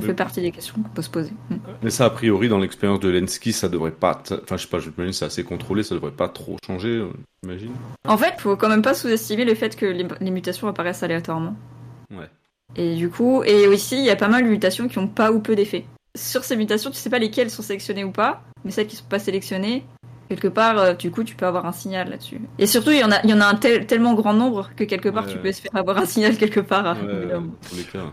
[0.00, 1.32] fait partie des questions qu'on peut se poser.
[1.50, 1.56] Hmm.
[1.82, 4.20] Mais ça, a priori, dans l'expérience de Lenski, ça devrait pas.
[4.42, 7.06] Enfin, je sais pas, je me c'est assez contrôlé, ça devrait pas trop changer.
[8.08, 11.54] En fait, faut quand même pas sous-estimer le fait que les, mutations apparaissent aléatoirement.
[12.10, 12.28] Ouais.
[12.76, 15.30] Et du coup, et aussi, il y a pas mal de mutations qui ont pas
[15.30, 15.84] ou peu d'effets.
[16.16, 19.04] Sur ces mutations, tu sais pas lesquelles sont sélectionnées ou pas, mais celles qui sont
[19.04, 19.84] pas sélectionnées,
[20.28, 22.40] quelque part, euh, du coup, tu peux avoir un signal là-dessus.
[22.58, 24.84] Et surtout, il y en a, il y en a un tellement grand nombre que
[24.84, 26.96] quelque part, tu peux espérer avoir un signal quelque part.
[27.04, 27.38] Ouais,
[27.76, 28.12] les cas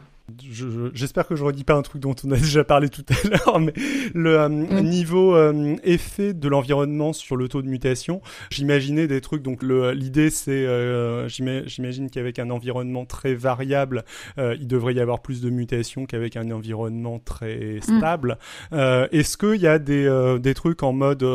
[0.94, 3.60] j'espère que je redis pas un truc dont on a déjà parlé tout à l'heure,
[3.60, 3.74] mais
[4.14, 4.82] le euh, mm.
[4.82, 9.42] niveau euh, effet de l'environnement sur le taux de mutation, j'imaginais des trucs.
[9.42, 14.04] Donc l'idée, c'est, euh, j'imagine qu'avec un environnement très variable,
[14.38, 17.82] il devrait y avoir plus de mutations qu'avec un environnement très mm.
[17.82, 18.38] stable.
[18.72, 21.26] Est-ce qu'il y a des, des trucs en mode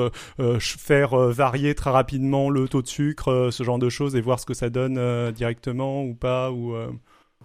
[0.58, 4.46] faire varier très rapidement le taux de sucre, ce genre de choses, et voir ce
[4.46, 6.74] que ça donne directement ou pas ou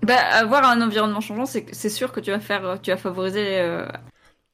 [0.04, 3.60] bah, avoir un environnement changeant, c'est sûr que tu vas faire, tu vas favoriser.
[3.60, 3.86] Euh,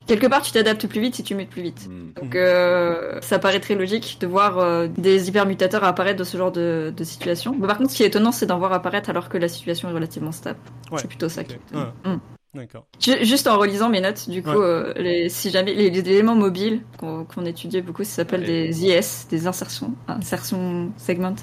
[0.06, 1.88] quelque part, tu t'adaptes plus vite si tu mutes plus vite.
[1.88, 2.22] Hmm.
[2.22, 6.52] Donc, euh, ça paraît très logique de voir euh, des hypermutateurs apparaître dans ce genre
[6.52, 7.56] de, de situation.
[7.60, 9.90] Mais par contre, ce qui est étonnant, c'est d'en voir apparaître alors que la situation
[9.90, 10.60] est relativement stable.
[10.98, 12.20] C'est plutôt ça qui est hmm.
[12.54, 12.88] D'accord.
[13.00, 14.62] Juste en relisant mes notes, du coup,
[14.96, 19.94] les, si jamais les, éléments mobiles qu'on étudiait beaucoup, ça s'appelle des IS, des insertions,
[20.08, 21.36] insertions segment.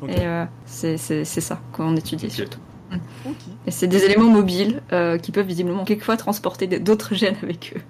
[0.00, 0.10] Ok.
[0.10, 2.60] Et euh, c'est c'est- c'est ça qu'on surtout.
[3.26, 3.36] Ok.
[3.66, 7.80] Et c'est des éléments mobiles euh, qui peuvent visiblement quelquefois transporter d'autres gènes avec eux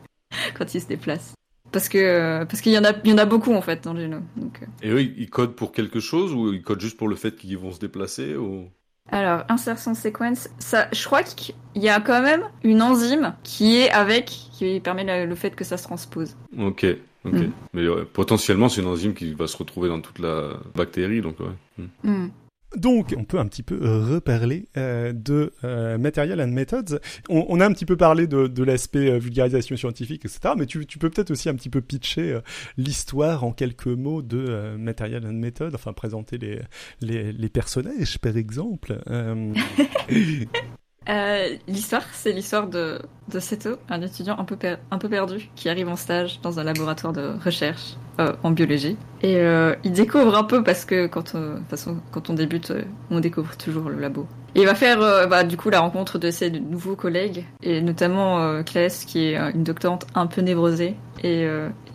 [0.56, 1.34] quand ils se déplacent.
[1.70, 3.84] Parce que euh, parce qu'il y en a il y en a beaucoup en fait
[3.84, 4.24] dans le génome.
[4.36, 4.66] Donc, euh.
[4.82, 7.58] Et eux, ils codent pour quelque chose ou ils codent juste pour le fait qu'ils
[7.58, 8.68] vont se déplacer ou...
[9.10, 13.90] Alors insertion sequence, ça, je crois qu'il y a quand même une enzyme qui est
[13.90, 16.36] avec qui permet le, le fait que ça se transpose.
[16.58, 16.84] Ok,
[17.24, 17.32] ok.
[17.32, 17.52] Mm.
[17.72, 21.86] Mais potentiellement, c'est une enzyme qui va se retrouver dans toute la bactérie, donc ouais.
[22.04, 22.28] Mm.
[22.76, 26.98] Donc, on peut un petit peu euh, reparler euh, de euh, Material and Methods.
[27.30, 30.54] On, on a un petit peu parlé de, de l'aspect euh, vulgarisation scientifique, etc.
[30.56, 32.40] Mais tu, tu peux peut-être aussi un petit peu pitcher euh,
[32.76, 36.60] l'histoire en quelques mots de euh, Material and Methods, enfin présenter les,
[37.00, 38.98] les, les personnages, par exemple.
[41.08, 43.00] Euh, l'histoire, c'est l'histoire de,
[43.32, 47.32] de Seto, un étudiant un peu, perdu qui arrive en stage dans un laboratoire de
[47.42, 48.96] recherche euh, en biologie.
[49.22, 52.34] Et euh, il découvre un peu parce que quand, euh, de toute façon, quand on
[52.34, 54.26] débute, euh, on découvre toujours le labo.
[54.54, 59.04] Il va faire bah, du coup la rencontre de ses nouveaux collègues, et notamment Claes
[59.06, 61.46] qui est une doctorante un peu névrosée, et,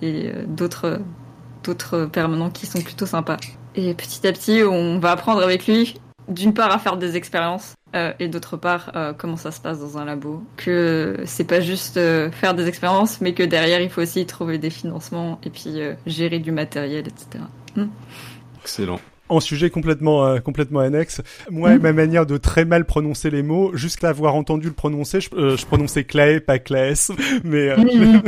[0.03, 0.99] et d'autres
[1.63, 3.37] d'autres permanents qui sont plutôt sympas.
[3.75, 5.95] Et petit à petit, on va apprendre avec lui,
[6.29, 9.79] d'une part à faire des expériences, euh, et d'autre part euh, comment ça se passe
[9.79, 10.43] dans un labo?
[10.57, 14.57] Que c'est pas juste euh, faire des expériences, mais que derrière il faut aussi trouver
[14.57, 17.43] des financements et puis euh, gérer du matériel, etc.
[18.61, 18.99] Excellent.
[19.29, 21.21] en sujet complètement euh, complètement annexe.
[21.49, 21.81] Moi, Mm.
[21.81, 25.57] ma manière de très mal prononcer les mots, juste l'avoir entendu le prononcer, je, euh,
[25.57, 27.09] je prononçais Clay, pas Claes,
[27.43, 28.21] mais euh, Mm.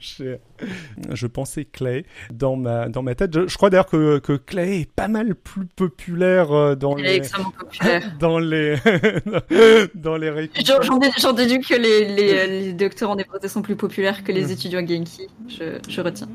[0.00, 0.36] je,
[1.12, 3.32] je pensais Clay dans ma dans ma tête.
[3.34, 7.04] Je, je crois d'ailleurs que que Clay est pas mal plus populaire euh, dans Il
[7.06, 8.02] est les extrêmement populaire.
[8.20, 8.76] dans les
[9.94, 10.50] dans les.
[10.64, 14.24] J'en j'en dé- j'en déduis que les, les, les doctorants des prothèses sont plus populaires
[14.24, 14.50] que les Mm.
[14.50, 15.28] étudiants Genki.
[15.48, 16.28] Je, je retiens.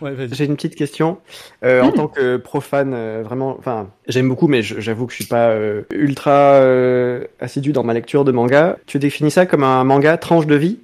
[0.00, 0.28] ouais.
[0.32, 1.18] J'ai une petite question.
[1.64, 5.26] Euh, En tant que profane, euh, vraiment, enfin, j'aime beaucoup, mais j'avoue que je suis
[5.26, 8.76] pas euh, ultra euh, assidu dans ma lecture de manga.
[8.86, 10.78] Tu définis ça comme un manga tranche de vie?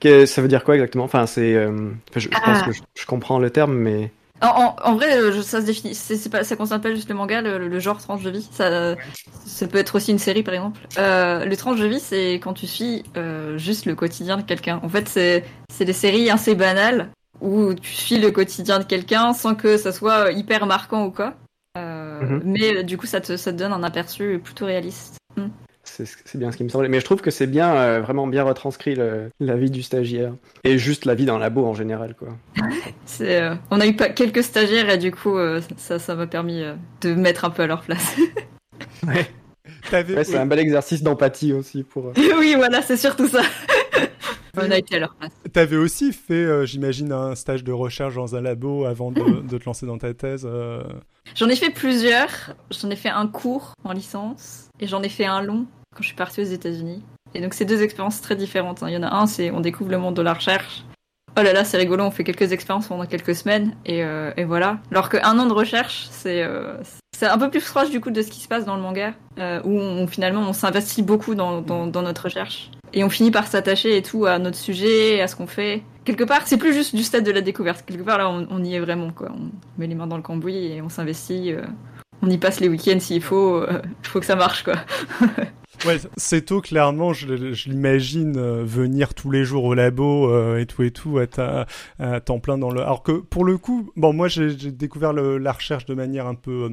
[0.00, 1.04] Que, Ça veut dire quoi exactement?
[1.04, 2.62] Enfin, c'est, euh, je, je pense Ah.
[2.66, 4.10] que je, je comprends le terme, mais
[4.42, 5.94] En, en, en vrai, euh, ça se définit.
[5.94, 8.46] C'est c'est pas, ça concerne pas juste le manga, le, le genre tranche de vie.
[8.52, 8.94] Ça,
[9.46, 10.80] ça peut être aussi une série, par exemple.
[10.98, 14.78] Euh, le tranche de vie, c'est quand tu suis euh, juste le quotidien de quelqu'un.
[14.82, 17.08] En fait, c'est c'est des séries assez banales
[17.40, 21.34] où tu suis le quotidien de quelqu'un sans que ça soit hyper marquant ou quoi.
[21.76, 22.42] Mhm.
[22.44, 25.16] Mais du coup, ça te, ça te donne un aperçu plutôt réaliste.
[25.88, 26.88] C'est bien ce qui me semblait.
[26.88, 30.32] Mais je trouve que c'est bien, euh, vraiment bien retranscrit le- la vie du stagiaire
[30.64, 32.28] et juste la vie dans le labo en général, quoi.
[33.20, 36.62] Euh, on a eu pas, quelques stagiaires et du coup, euh, ça, ça m'a permis
[36.62, 38.14] euh, de me mettre un peu à leur place.
[39.06, 39.26] Ouais,
[40.24, 42.08] c'est un bel exercice d'empathie aussi pour.
[42.08, 43.42] euh, oui, voilà, c'est surtout ça.
[44.56, 45.32] On a été à leur place.
[45.52, 49.58] T'avais aussi fait, euh, j'imagine, un stage de recherche dans un labo avant de, de
[49.58, 50.46] te lancer dans ta thèse.
[50.48, 50.82] euh.
[51.34, 52.30] J'en ai fait plusieurs.
[52.70, 56.08] J'en ai fait un court en licence et j'en ai fait un long quand je
[56.08, 57.02] suis partie aux États-Unis.
[57.34, 58.82] Et donc c'est deux expériences très différentes.
[58.82, 58.88] hein.
[58.88, 60.84] Il y en a un, c'est on découvre le monde de la recherche.
[61.38, 64.44] Oh là là, c'est rigolo, on fait quelques expériences pendant quelques semaines et, euh, et
[64.44, 64.78] voilà.
[64.90, 66.42] Alors qu'un an de recherche, c'est
[67.14, 69.12] c'est un peu plus proche du coup de ce qui se passe dans le manga,
[69.38, 73.30] euh, où on, finalement on s'investit beaucoup dans, dans, dans notre recherche et on finit
[73.30, 75.82] par s'attacher et tout à notre sujet, à ce qu'on fait.
[76.04, 77.84] Quelque part, c'est plus juste du stade de la découverte.
[77.84, 79.28] Quelque part là, on, y est vraiment quoi.
[79.34, 81.52] On met les mains dans le cambouis et on s'investit.
[81.52, 81.62] euh,
[82.22, 83.56] on y passe les week-ends s'il faut.
[83.56, 84.74] euh, Il faut que ça marche quoi.
[85.84, 90.58] Ouais, c'est tôt, clairement, je, je l'imagine euh, venir tous les jours au labo euh,
[90.58, 91.66] et tout et tout, être à,
[91.98, 92.80] à temps plein dans le.
[92.80, 96.26] Alors que pour le coup, bon, moi j'ai j'ai découvert le, la recherche de manière
[96.26, 96.64] un peu.
[96.64, 96.68] euh,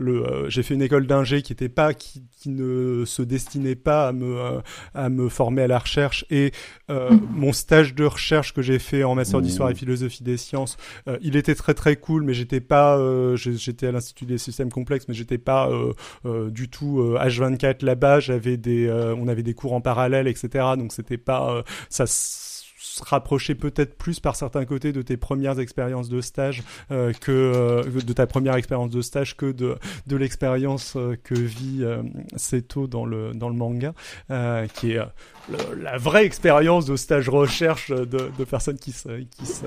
[0.00, 3.74] le, euh, j'ai fait une école d'ingé qui était pas, qui, qui ne se destinait
[3.74, 4.60] pas à me euh,
[4.94, 6.52] à me former à la recherche et
[6.90, 10.76] euh, mon stage de recherche que j'ai fait en master d'histoire et philosophie des sciences,
[11.08, 14.38] euh, il était très très cool, mais j'étais pas, euh, j'ai- j'étais à l'institut des
[14.38, 15.92] systèmes complexes, mais j'étais pas euh,
[16.24, 18.20] euh, du tout euh, H24 là-bas.
[18.28, 20.76] J'avais des, euh, on avait des cours en parallèle, etc.
[20.76, 22.04] Donc c'était pas, euh, ça
[22.98, 27.32] se rapprochait peut-être plus par certains côtés de tes premières expériences de stage euh, que
[27.32, 29.76] euh, de ta première expérience de stage que de
[30.06, 31.84] de l'expérience euh, que vit
[32.36, 33.94] Seto dans le dans le manga,
[34.74, 35.00] qui est
[35.80, 39.64] la vraie expérience de stage recherche de, personnes qui se qui se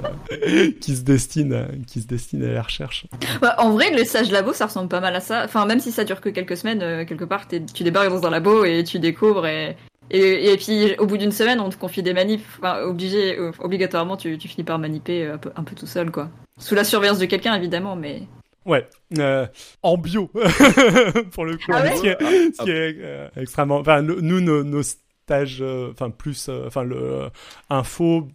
[0.80, 3.08] qui se destinent qui se à la recherche.
[3.42, 5.44] Bah, en vrai, le stage labo, ça ressemble pas mal à ça.
[5.46, 8.66] Enfin, même si ça dure que quelques semaines, quelque part, tu débarques dans un labo
[8.66, 9.76] et tu découvres et.
[10.14, 12.46] Et, et puis au bout d'une semaine, on te confie des manips.
[12.60, 15.88] Enfin, obligé, euh, obligatoirement, tu, tu finis par maniper euh, un peu, un peu tout
[15.88, 16.30] seul, quoi.
[16.60, 18.24] Sous la surveillance de quelqu'un, évidemment, mais.
[18.66, 18.88] Ouais,
[19.18, 19.48] euh,
[19.82, 20.28] en bio
[21.32, 23.78] pour le coup, Ah ouais ce qui est, ce qui est, euh, extrêmement.
[23.78, 27.30] Enfin, nous, nos, nos stages, enfin plus, enfin le
[27.70, 28.28] info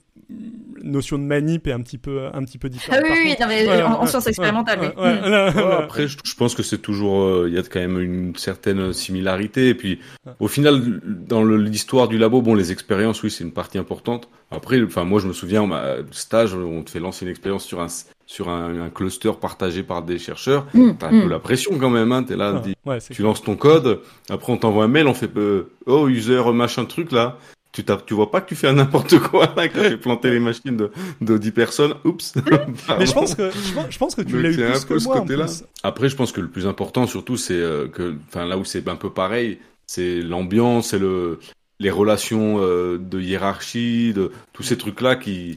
[0.82, 3.00] notion de manip est un petit peu, un petit peu différente.
[3.04, 6.62] Ah oui, oui, non, mais en, en ouais, Ouais, là, après, je, je pense que
[6.62, 9.68] c'est toujours, euh, il y a quand même une certaine similarité.
[9.68, 10.32] Et puis, Ouais.
[10.40, 14.28] au final, dans l'histoire du labo, bon, les expériences, oui, c'est une partie importante.
[14.50, 17.80] Après, enfin, moi, je me souviens, ma stage, on te fait lancer une expérience sur
[17.80, 17.86] un
[18.28, 20.66] sur un, un cluster partagé par des chercheurs.
[20.74, 21.30] Mm, T'as un peu mm.
[21.30, 22.24] la pression quand même, hein.
[22.24, 24.00] T'es là, ouais, dis- ouais, c'est tu lances ton code.
[24.28, 27.38] Après, on t'envoie un mail, on fait, euh, oh, user machin truc là.
[27.76, 30.40] Tu, t'as- tu vois pas que tu fais n'importe quoi là, que tu planter les
[30.40, 30.90] machines de,
[31.20, 31.92] de 10 personnes?
[32.06, 32.34] Oups.
[32.98, 34.84] Mais je pense que je pense, je pense que tu l'as eu c'est un plus
[34.86, 35.44] peu que ce moi en côté-là.
[35.44, 35.64] plus.
[35.82, 38.88] Après, je pense que le plus important, surtout, c'est euh, que, enfin, là où c'est
[38.88, 41.38] un peu pareil, c'est l'ambiance, c'est le,
[41.78, 45.54] les relations euh, de hiérarchie, de tous ces trucs-là qui,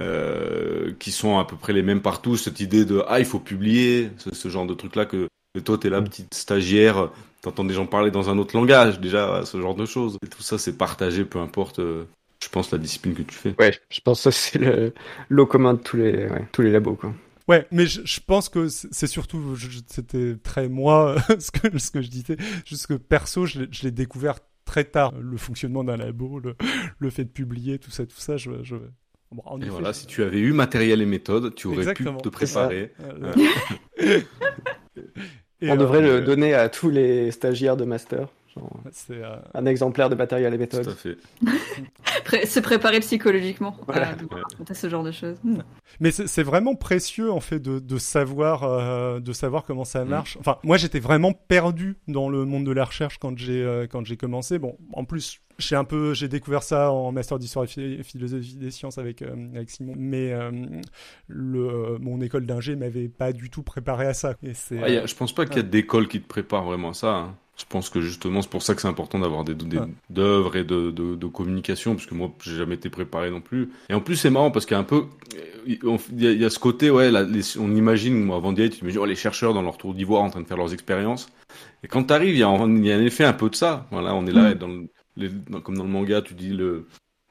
[0.00, 2.38] euh, qui sont à peu près les mêmes partout.
[2.38, 5.78] Cette idée de ah, il faut publier, ce, ce genre de trucs-là que, que toi,
[5.78, 7.10] t'es la petite stagiaire,
[7.42, 10.16] t'entends des gens parler dans un autre langage, déjà, ce genre de choses.
[10.24, 11.78] Et tout ça, c'est partagé, peu importe.
[11.78, 12.04] euh,
[12.42, 13.56] je pense la discipline que tu fais.
[13.58, 14.94] Ouais, je pense que ça c'est le
[15.28, 17.12] l'eau commun de tous les, ouais, tous les labos quoi.
[17.48, 21.78] Ouais, mais je, je pense que c'est surtout, je- je- c'était très moi ce que
[21.78, 25.36] ce que je disais, juste que perso, je l'ai- je l'ai découvert très tard, le
[25.38, 26.54] fonctionnement d'un labo, le,
[26.98, 28.76] le fait de publier, tout ça, tout ça, je, je...
[29.32, 31.76] Bon, en Et effet, voilà, je- si tu avais eu matériel et méthode, tu aurais
[31.78, 32.92] Exactement, pu te préparer.
[35.60, 38.28] et, On euh, devrait euh, le donner à tous les stagiaires de master.
[38.92, 40.88] C'est, euh, un exemplaire de matériel et Tout méthode.
[40.88, 41.16] à fait.
[42.24, 44.08] Pré- se préparer psychologiquement Voilà.
[44.10, 45.36] à, à ce genre de choses.
[45.44, 45.58] Mm.
[46.00, 50.08] Mais c'est vraiment précieux en fait de, de savoir euh, de savoir comment ça Mm.
[50.08, 50.36] marche.
[50.40, 54.04] Enfin, moi j'étais vraiment perdu dans le monde de la recherche quand j'ai euh, quand
[54.04, 54.58] j'ai commencé.
[54.58, 58.56] Bon, en plus j'ai un peu j'ai découvert ça en master d'histoire et phi- philosophie
[58.56, 59.94] des sciences avec euh, avec Simon.
[59.96, 60.50] Mais euh,
[61.26, 64.34] le mon école d'ingé m'avait pas du tout préparé à ça.
[64.42, 66.90] Et Ouais, y a- je pense pas qu'il y a d'école qui te prépare vraiment
[66.90, 67.14] à ça.
[67.14, 67.36] hein.
[67.58, 69.86] Je pense que justement, c'est pour ça que c'est important d'avoir des, des Ouais.
[70.10, 73.70] d'œuvres et de, de, de communication, parce que moi, j'ai jamais été préparé non plus.
[73.90, 75.04] Et en plus, c'est marrant parce qu'il y a un peu,
[75.66, 75.78] il
[76.16, 78.60] y a, il y a ce côté, ouais, là, les- on imagine, moi, avant d'y
[78.60, 80.72] aller, tu imagines, oh, les chercheurs dans leur tour d'ivoire en train de faire leurs
[80.72, 81.28] expériences.
[81.82, 83.86] Et quand t'arrives, il y a, il y a un effet un peu de ça.
[83.90, 84.52] Voilà, on est là, Mm.
[84.52, 86.86] et dans le- les- dans- comme dans le manga, tu dis le,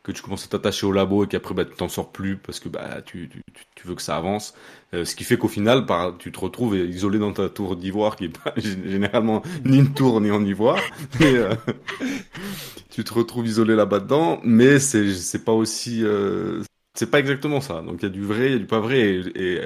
[0.08, 2.60] que tu commences à t'attacher au labo et qu'après bah, tu t'en sors plus parce
[2.60, 3.44] que bah, tu, tu,
[3.76, 4.54] tu- veux que ça avance.
[4.94, 8.16] Euh, ce qui fait qu'au final, par, tu te retrouves isolé dans ta tour d'ivoire
[8.16, 10.80] qui est pas gé- généralement ni une tour ni en ivoire.
[11.20, 11.54] Mais, euh,
[12.90, 16.62] tu te retrouves isolé là-bas dedans, mais c'est pas aussi euh,
[16.98, 17.82] c'est pas exactement ça.
[17.82, 19.22] Donc il y a du vrai, il y a du pas vrai.
[19.36, 19.62] Et,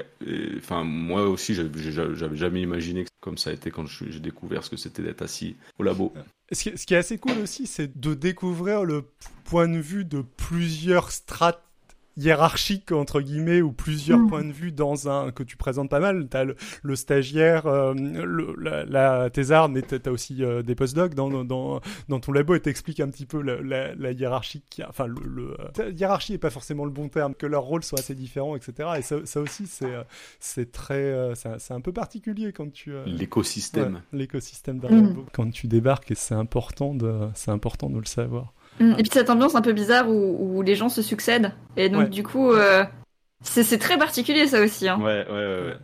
[0.57, 4.77] enfin moi aussi, j'avais jamais imaginé comme ça a été quand j'ai découvert ce que
[4.77, 6.13] c'était d'être assis au labo.
[6.51, 9.05] Ce qui, est assez cool aussi, c'est de découvrir le
[9.45, 11.63] point de vue de plusieurs strates
[12.17, 14.27] hiérarchiques entre guillemets ou plusieurs Mm.
[14.29, 17.93] points de vue dans un que tu présentes pas mal t'as le, le stagiaire euh,
[17.93, 21.79] le, la, la thésarde mais t'as aussi euh, des postdocs dans, dans
[22.09, 25.07] dans ton labo et t'expliques un petit peu la, la, la hiérarchie qui a- enfin
[25.07, 28.15] le, le euh, hiérarchie est pas forcément le bon terme que leurs rôles sont assez
[28.15, 30.03] différents etc et ça, ça aussi c'est euh,
[30.39, 33.95] c'est très euh, c'est un- c'est un peu particulier quand tu euh, L'écosystème.
[34.11, 35.07] Ouais, l'écosystème d'un Mm.
[35.07, 35.25] labo.
[35.31, 38.53] Quand tu débarques, et c'est important de, c'est important de le savoir.
[38.81, 38.91] Mm.
[38.99, 41.51] Et puis cette ambiance un peu bizarre où, où les gens se succèdent.
[41.77, 42.09] Et donc Ouais.
[42.09, 42.83] du coup, euh,
[43.43, 44.87] c'est c'est très particulier ça aussi.
[44.87, 44.99] Hein.
[44.99, 45.61] Ouais, ouais, ouais.
[45.67, 45.77] ouais.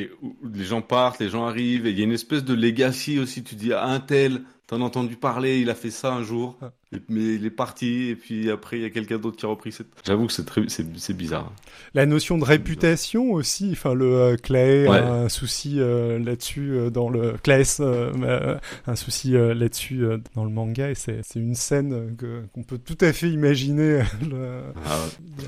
[0.00, 2.54] Et où- les gens partent, les gens arrivent, et il y a une espèce de
[2.54, 3.44] legacy aussi.
[3.44, 4.42] Tu dis, ah, un tel,
[4.76, 6.58] t'en as entendu parler, il a fait ça un jour.
[6.92, 9.48] Et- mais il est parti, et puis après, il y a quelqu'un d'autre qui a
[9.48, 9.88] repris cette.
[10.06, 11.52] J'avoue que c'est très, c'est, c'est bizarre.
[11.92, 14.98] La notion de réputation aussi, enfin le euh, Clay Ouais.
[14.98, 18.56] a un souci euh, là-dessus euh, dans le Claes euh,
[18.86, 22.62] un souci euh, là-dessus euh, dans le manga et c'est c'est une scène que qu'on
[22.62, 24.02] peut tout à fait imaginer.
[24.28, 24.98] le- Ah,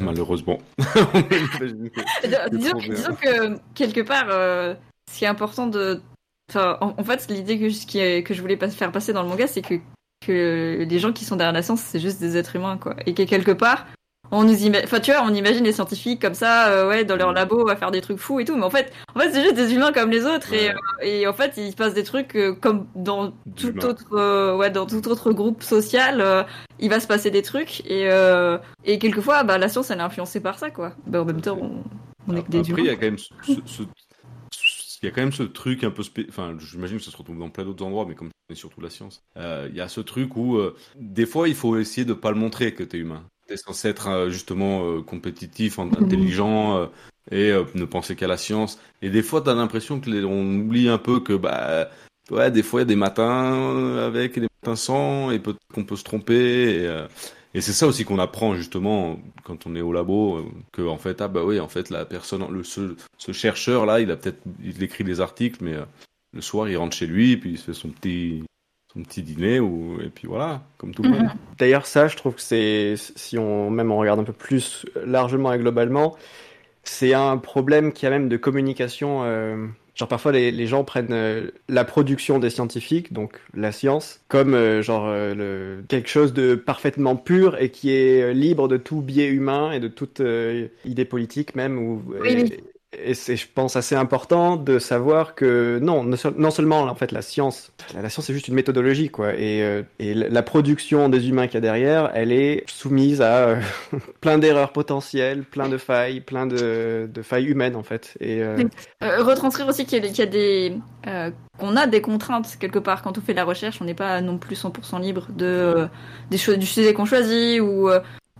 [0.00, 0.58] malheureusement.
[2.52, 4.74] Disons, disons que quelque part, euh,
[5.12, 6.00] ce qui est important de.
[6.48, 9.46] Enfin, en, en fait, l'idée que, je- que voulais pas faire passer dans le manga,
[9.46, 9.74] c'est que,
[10.24, 12.94] que les gens qui sont derrière la science, c'est juste des êtres humains, quoi.
[13.06, 13.86] Et que quelque part,
[14.32, 14.84] on nous imagine.
[14.84, 17.76] Enfin, tu vois, on imagine les scientifiques comme ça, euh, ouais, dans leur labo, à
[17.76, 18.56] faire des trucs fous et tout.
[18.56, 20.52] Mais en fait, en fait c'est juste des humains comme les autres.
[20.52, 20.74] Et, Ouais.
[20.74, 24.70] euh, et en fait, il se passe des trucs euh, comme dans tout autre, ouais,
[24.70, 26.46] dans tout autre groupe social.
[26.80, 27.80] il va se passer des trucs.
[27.86, 30.92] Et, euh, et quelquefois, bah, la science, elle est influencée par ça, quoi.
[31.06, 31.82] Bah, en même temps, on,
[32.28, 32.92] on est que des Après, il y humains.
[32.92, 33.28] a quand même ce,
[33.64, 33.82] ce-
[35.06, 36.26] y a quand même ce truc un peu spé...
[36.28, 38.90] enfin j'imagine que ça se retrouve dans plein d'autres endroits mais comme c'est surtout la
[38.90, 42.12] science euh, il y a ce truc où euh, des fois il faut essayer de
[42.14, 43.24] pas le montrer que t'es humain.
[43.48, 46.86] T'es censé être euh, justement euh, compétitif en- intelligent euh,
[47.30, 48.78] et euh, ne penser qu'à la science.
[49.02, 50.24] Et des fois t'as l'impression que les...
[50.24, 51.88] on oublie un peu que bah
[52.30, 55.38] ouais des fois il y a des matins euh, avec et des matins sans et
[55.38, 57.06] peut-être qu'on peut se tromper euh,
[57.56, 60.98] et c'est ça aussi qu'on apprend justement quand on est au labo, euh, que en
[60.98, 64.82] fait ah bah oui en fait la personne, ce, chercheur là, il a peut-être il
[64.82, 65.84] écrit des articles, mais euh,
[66.34, 68.44] le soir il rentre chez lui puis il se fait son petit
[68.94, 71.28] un petit dîner ou et puis voilà, comme tout le monde.
[71.58, 75.50] D'ailleurs, ça, je trouve que c'est, si on même on regarde un peu plus largement
[75.50, 76.14] et globalement,
[76.82, 79.22] c'est un problème qui a même de communication.
[79.24, 79.66] euh,
[79.96, 84.54] genre parfois les, les gens prennent euh, la production des scientifiques, donc la science, comme
[84.54, 89.00] euh, genre euh, le, quelque chose de parfaitement pur et qui est libre de tout
[89.02, 91.78] biais humain et de toute euh, idée politique même.
[91.78, 92.56] Ou, Oui, et, oui.
[93.02, 96.94] Et c'est, je pense, assez important de savoir que non, non seul- non seulement en
[96.94, 101.08] fait la science, la, science c'est juste une méthodologie quoi, et, euh, et la production
[101.08, 103.60] des humains qu'il y a derrière, elle est soumise à euh,
[104.20, 108.16] plein d'erreurs potentielles, plein de failles, plein de, de failles humaines en fait.
[108.20, 108.56] Et euh,
[109.02, 110.76] retranscrire aussi qu'il y a, des
[111.58, 114.20] qu'on a des contraintes quelque part quand on fait de la recherche on n'est pas
[114.20, 115.86] non plus 100% libre de
[116.30, 117.88] des choses du sujet qu'on choisit ou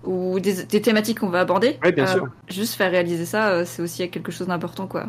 [0.07, 1.79] ou des, des thématiques qu'on va aborder.
[1.85, 2.29] Oui, bien Euh, sûr.
[2.49, 5.07] juste faire réaliser ça euh, c'est aussi quelque chose d'important quoi.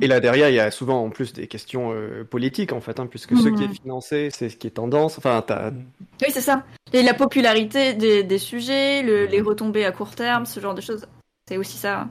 [0.00, 2.98] Et là derrière, il y a souvent en plus des questions euh, politiques en fait,
[3.00, 3.74] hein, puisque ce qui est Mhm.
[3.74, 5.18] financé, c'est ce qui est tendance.
[5.18, 6.64] Enfin, t'as oui c'est ça.
[6.92, 10.80] Et la popularité des, des sujets le- les retombées à court terme ce genre de
[10.80, 11.06] choses
[11.48, 12.08] c'est aussi ça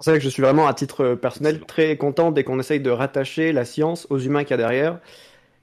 [0.00, 2.90] C'est vrai que je suis vraiment, à titre personnel, très content dès qu'on essaye de
[2.90, 5.00] rattacher la science aux humains qu'il y a derrière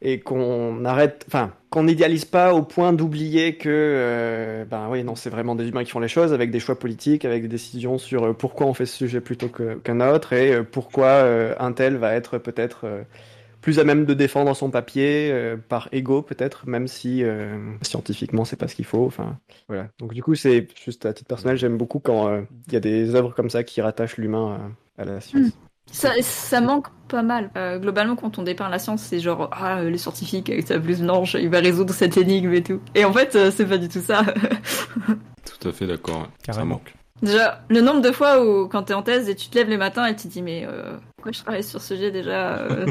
[0.01, 5.15] et qu'on arrête, enfin, qu'on n'idéalise pas au point d'oublier que, euh, ben oui, non,
[5.15, 7.97] c'est vraiment des humains qui font les choses avec des choix politiques, avec des décisions
[7.97, 11.25] sur euh, pourquoi on fait ce sujet plutôt qu'un autre et euh, pourquoi
[11.59, 12.87] un tel va être peut-être
[13.61, 15.33] plus à même de défendre son papier
[15.67, 19.05] par ego peut-être, même si euh, scientifiquement c'est pas ce qu'il faut.
[19.05, 19.89] Enfin, voilà.
[19.99, 23.15] Donc du coup, c'est juste à titre personnel, j'aime beaucoup quand il y a des
[23.15, 25.47] œuvres comme ça qui rattachent l'humain à, la science.
[25.47, 25.68] Mm.
[25.91, 27.49] Ça, ça manque pas mal.
[27.57, 31.01] Euh, globalement, quand on dépeint la science, c'est genre ah le scientifique avec sa blouse
[31.01, 32.79] blanche, il va résoudre cette énigme et tout.
[32.95, 34.23] Et en fait, euh, c'est pas du tout ça.
[35.59, 36.27] Tout à fait d'accord.
[36.49, 36.93] Ça manque.
[37.23, 39.77] déjà, le nombre de fois où quand t'es en thèse et tu te lèves les
[39.77, 42.85] matins et tu te dis mais euh, pourquoi je travaille sur ce sujet déjà euh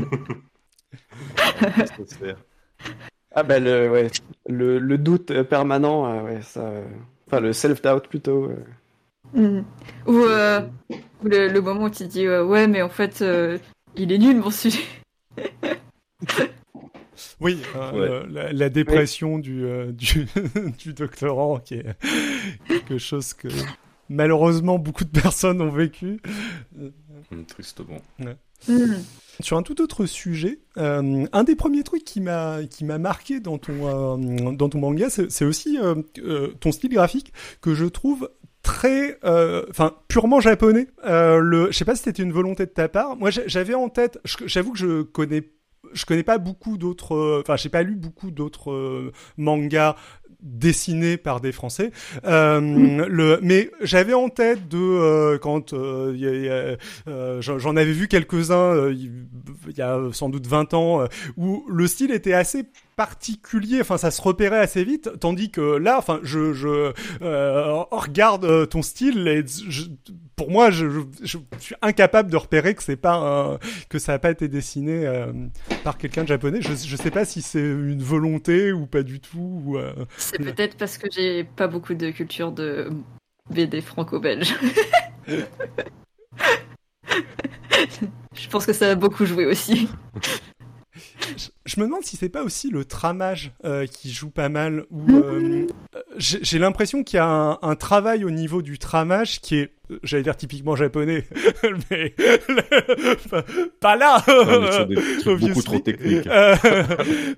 [3.34, 4.08] Ah ben le, ouais,
[4.48, 6.84] le, le doute euh, permanent, euh, ouais, ça, euh,
[7.26, 8.44] enfin le self-doubt plutôt.
[8.46, 8.56] euh.
[9.34, 9.64] Ou
[10.06, 10.60] euh,
[11.22, 13.58] ou le, le moment où tu dis euh, ouais mais en fait euh,
[13.96, 14.82] il est nul mon sujet.
[17.40, 20.26] Oui, euh, la, la dépression du, euh, du,
[20.78, 21.96] du doctorant, qui est
[22.66, 23.48] quelque chose que
[24.08, 26.20] malheureusement beaucoup de personnes ont vécu.
[27.46, 28.00] Tristement.
[28.66, 28.94] Mm.
[29.40, 33.38] Sur un tout autre sujet, euh, un des premiers trucs qui m'a qui m'a marqué
[33.38, 37.74] dans ton euh, dans ton manga, c'est c'est aussi euh, euh, ton style graphique que
[37.74, 38.30] je trouve
[38.62, 40.88] très, euh, enfin purement japonais.
[41.04, 43.16] Euh, le, je sais pas si c'était une volonté de ta part.
[43.16, 44.18] Moi, j'a- j'avais en tête.
[44.46, 45.42] J'avoue que je connais
[45.94, 49.94] je connais pas beaucoup d'autres, euh, enfin j'ai pas lu beaucoup d'autres euh, mangas
[50.42, 51.92] dessinés par des Français.
[52.24, 52.60] Euh,
[53.08, 55.72] le, mais j'avais en tête de quand
[57.40, 61.04] j'en avais vu quelques-uns euh, il y a sans doute 20 ans
[61.36, 62.64] où le style était assez
[62.98, 66.92] particulier, enfin ça se repérait assez vite, tandis que là, enfin je, je
[67.22, 69.84] euh, regarde euh, ton style et je-
[70.34, 73.56] pour moi je, je, je suis incapable de repérer que c'est pas
[73.88, 75.32] que ça a pas été dessiné euh,
[75.84, 76.60] par quelqu'un de japonais.
[76.60, 79.62] Je, je sais pas si c'est une volonté ou pas du tout.
[79.64, 82.90] Ou, euh, C'est peut-être parce que j'ai pas beaucoup de culture de
[83.48, 84.54] BD franco-belge.
[88.34, 89.88] Je pense que ça a beaucoup joué aussi.
[91.36, 94.84] Je, je me demande si c'est pas aussi le tramage euh, qui joue pas mal.
[94.90, 95.66] Ou euh,
[96.16, 99.72] j'ai j'ai l'impression qu'il y a un, un travail au niveau du tramage qui est,
[99.90, 101.24] euh, j'allais dire typiquement japonais,
[101.90, 102.14] mais
[103.80, 104.22] pas là.
[104.26, 106.26] Mais sur des trucs beaucoup trop techniques.
[106.26, 106.56] Euh,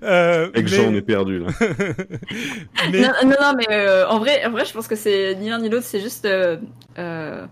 [0.03, 1.47] euh, Avec mais- Jean, on est perdu là.
[2.91, 5.49] mais- Non, non, non, mais euh, en vrai, en vrai, je pense que c'est ni
[5.49, 5.85] l'un ni l'autre.
[5.85, 6.57] C'est juste, euh,
[6.97, 7.45] euh,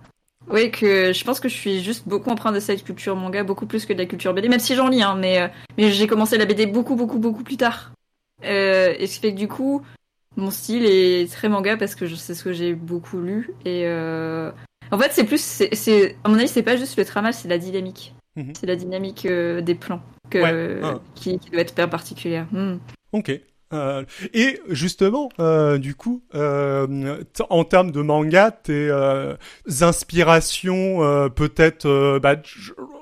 [0.49, 3.65] oui, que je pense que je suis juste beaucoup empreinte de cette culture manga, beaucoup
[3.65, 5.47] plus que de la culture BD, même si j'en lis, hein, mais euh,
[5.77, 7.91] mais j'ai commencé la BD beaucoup, beaucoup, beaucoup plus tard.
[8.43, 9.81] Euh, et ce qui fait que du coup,
[10.37, 14.51] mon style est très manga parce que sais ce que j'ai beaucoup lu et euh,
[14.91, 17.47] en fait, c'est plus, c'est, c'est, à mon avis, c'est pas juste le tramage, c'est
[17.47, 18.13] la dynamique.
[18.35, 18.53] Mhm.
[18.59, 20.99] C'est la dynamique euh, des plans que, Ouais, ah.
[21.15, 22.47] qui, qui doit être bien particulière.
[22.51, 22.77] Hmm.
[23.11, 23.31] Ok.
[23.71, 27.17] Euh, et justement, euh, du coup, euh,
[27.49, 28.91] en termes de manga, tes
[29.81, 32.35] inspirations, peut-être, bah,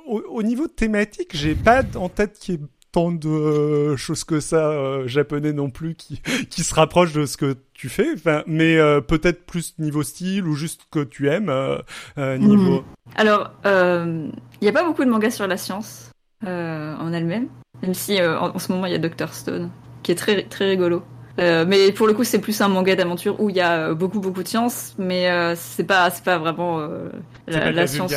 [0.08, 2.62] au, au niveau thématique, j'ai pas en tête qu'il y ait
[2.92, 7.56] tant de choses que ça japonais non plus qui qui se rapprochent de ce que
[7.74, 8.14] tu fais.
[8.14, 12.84] Enfin, mais peut-être plus niveau style ou juste que tu aimes euh, niveau.
[13.16, 14.32] Alors, il
[14.62, 16.12] n'y a pas beaucoup de mangas sur la science
[16.44, 17.48] en elle-même,
[17.82, 19.70] même si en, en ce moment il y a Dr Stone,
[20.08, 21.04] qui est très très rigolo.
[21.38, 23.94] Euh, mais pour le coup, c'est plus un manga d'aventure où il y a euh,
[23.94, 27.10] beaucoup beaucoup de science, mais euh, c'est pas c'est pas vraiment euh,
[27.46, 28.14] la, pas science.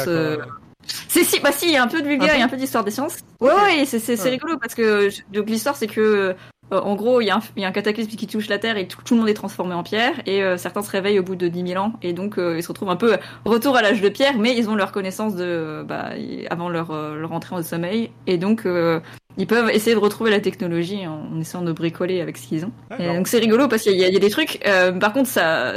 [1.09, 2.49] C'est si, bah si, il y a un peu de vulgaire Un peu et un
[2.49, 3.17] peu d'histoire des sciences.
[3.41, 4.31] Ouais, ouais, c'est c'est c'est Ouais.
[4.31, 6.37] rigolo parce que je- donc l'histoire c'est que
[6.71, 8.77] en gros, il y, a un- il y a un cataclysme qui touche la Terre
[8.77, 10.13] et tout, tout le monde est transformé en pierre.
[10.27, 11.95] Et euh, certains se réveillent au bout de 10 000 ans.
[12.01, 14.71] Et donc, euh, ils se retrouvent un peu retour à l'âge de pierre, mais ils
[14.71, 18.13] ont leur connaissance de, euh, bah, y- avant leur, leur entrée en sommeil.
[18.29, 18.67] Et donc,
[19.41, 22.73] ils peuvent essayer de retrouver la technologie en, essayant de bricoler avec ce qu'ils ont.
[22.99, 24.61] Et donc, c'est rigolo parce qu'il y, a- il y a des trucs.
[24.67, 25.73] euh, par contre, ça,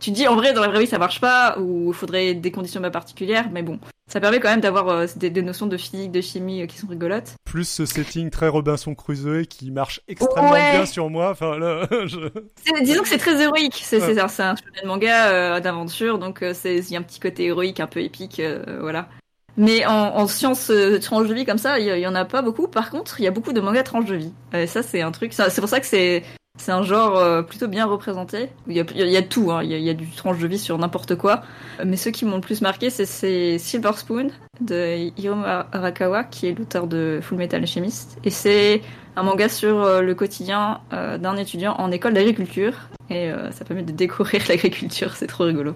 [0.00, 2.50] tu dis en vrai, dans la vraie vie, ça marche pas, ou il faudrait des
[2.50, 3.48] conditions bien particulières.
[3.52, 6.62] Mais bon, ça permet quand même d'avoir euh, des, des notions de physique, de chimie
[6.62, 7.34] euh, qui sont rigolotes.
[7.44, 10.72] Plus ce setting très Robinson Crusoe qui marche extrêmement Ouais.
[10.72, 11.30] bien sur moi.
[11.30, 12.30] Enfin, là, je-
[12.64, 13.78] C'est- Disons que c'est très héroïque.
[13.82, 14.18] C'est Ouais.
[14.18, 18.40] un, un manga d'aventure, donc il y a un petit côté héroïque, un peu épique,
[18.80, 19.08] voilà.
[19.56, 22.42] Mais en, en science euh, tranche de vie comme ça, il y, en a pas
[22.42, 22.68] beaucoup.
[22.68, 24.32] Par contre, il y a beaucoup de mangas tranche de vie.
[24.52, 25.32] Et ça, c'est un truc.
[25.32, 26.22] C'est pour ça que c'est
[26.58, 28.50] c'est un genre euh, plutôt bien représenté.
[28.66, 29.50] Il y a, il y a tout.
[29.50, 29.62] hein.
[29.62, 31.42] Il y, a, il y a du tranche de vie sur n'importe quoi.
[31.86, 34.28] Mais ceux qui m'ont le plus marqué, c'est- c'est Silver Spoon
[34.60, 38.18] de Hiromu Arakawa, qui est l'auteur de Full Metal Alchemist.
[38.24, 38.82] Et c'est
[39.16, 42.74] un manga sur euh, le quotidien euh, d'un étudiant en école d'agriculture.
[43.08, 45.74] Et euh, ça permet de découvrir l'agriculture, c'est trop rigolo.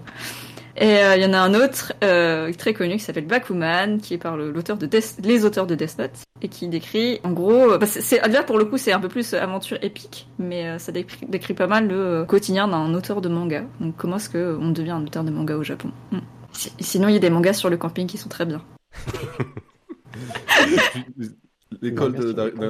[0.77, 4.13] Et euh, il y en a un autre euh, très connu qui s'appelle Bakuman, qui
[4.13, 6.11] est par l'auteur de Death- les auteurs de Death Note,
[6.41, 9.07] et qui décrit, en gros, euh, bah, c'est- là pour le coup c'est un peu
[9.07, 13.63] plus aventure épique, mais ça décrit, décrit pas mal le quotidien d'un auteur de manga.
[13.79, 15.91] Donc comment est-ce que on devient un auteur de manga au Japon?
[16.11, 16.19] Hmm.
[16.51, 18.61] Si- Sinon il y a des mangas sur le camping qui sont très bien.
[21.81, 22.13] L'école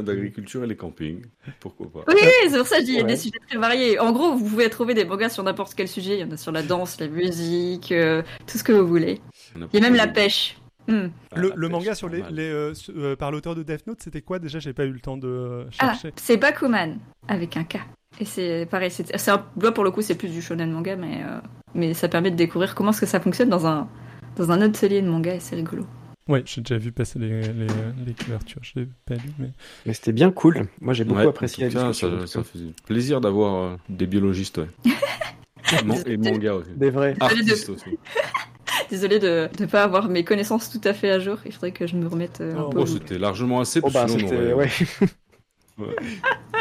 [0.04, 1.22] d'agriculture et les campings.
[1.60, 3.08] Pourquoi pas Oui, c'est pour ça que je dis il y a Ouais.
[3.10, 4.00] des sujets très variés.
[4.00, 6.16] En gros, vous pouvez trouver des mangas sur n'importe quel sujet.
[6.18, 9.20] Il y en a sur la danse, la musique, euh, tout ce que vous voulez.
[9.56, 10.58] Il y a même la pêche.
[10.88, 11.08] Hmm.
[11.32, 13.86] Ah, le, la le pêche, manga sur les, les, euh, euh, par l'auteur de Death
[13.88, 14.60] Note, c'était quoi déjà?
[14.60, 16.14] J'ai pas eu le temps de euh, Ah, chercher.
[16.16, 16.98] c'est Bakuman
[17.28, 17.78] avec un K.
[18.20, 21.40] Et c'est pareil, c'est là pour le coup c'est plus du shonen manga, mais euh,
[21.74, 23.90] mais ça permet de découvrir comment est-ce que ça fonctionne dans un
[24.38, 25.86] dans un atelier de manga et c'est rigolo.
[26.28, 27.68] Ouais, j'ai déjà vu passer les, les,
[28.06, 28.62] les couvertures.
[28.64, 29.52] Je l'ai pas lu, mais
[29.86, 30.68] Mais c'était bien cool.
[30.82, 32.26] Moi, j'ai beaucoup Ouais, apprécié la discussion.
[32.26, 34.68] ça, fait plaisir d'avoir euh, des biologistes, ouais.
[36.08, 36.70] Et manga aussi.
[36.76, 37.16] Des vrais.
[37.20, 37.98] Artistes aussi.
[38.90, 41.38] Désolée de ne pas avoir mes connaissances tout à fait à jour.
[41.46, 42.86] Il faudrait que je me remette euh, un Oh, peu.
[42.86, 44.70] C'était largement assez, Oh, parce bah, que sinon, Ouais.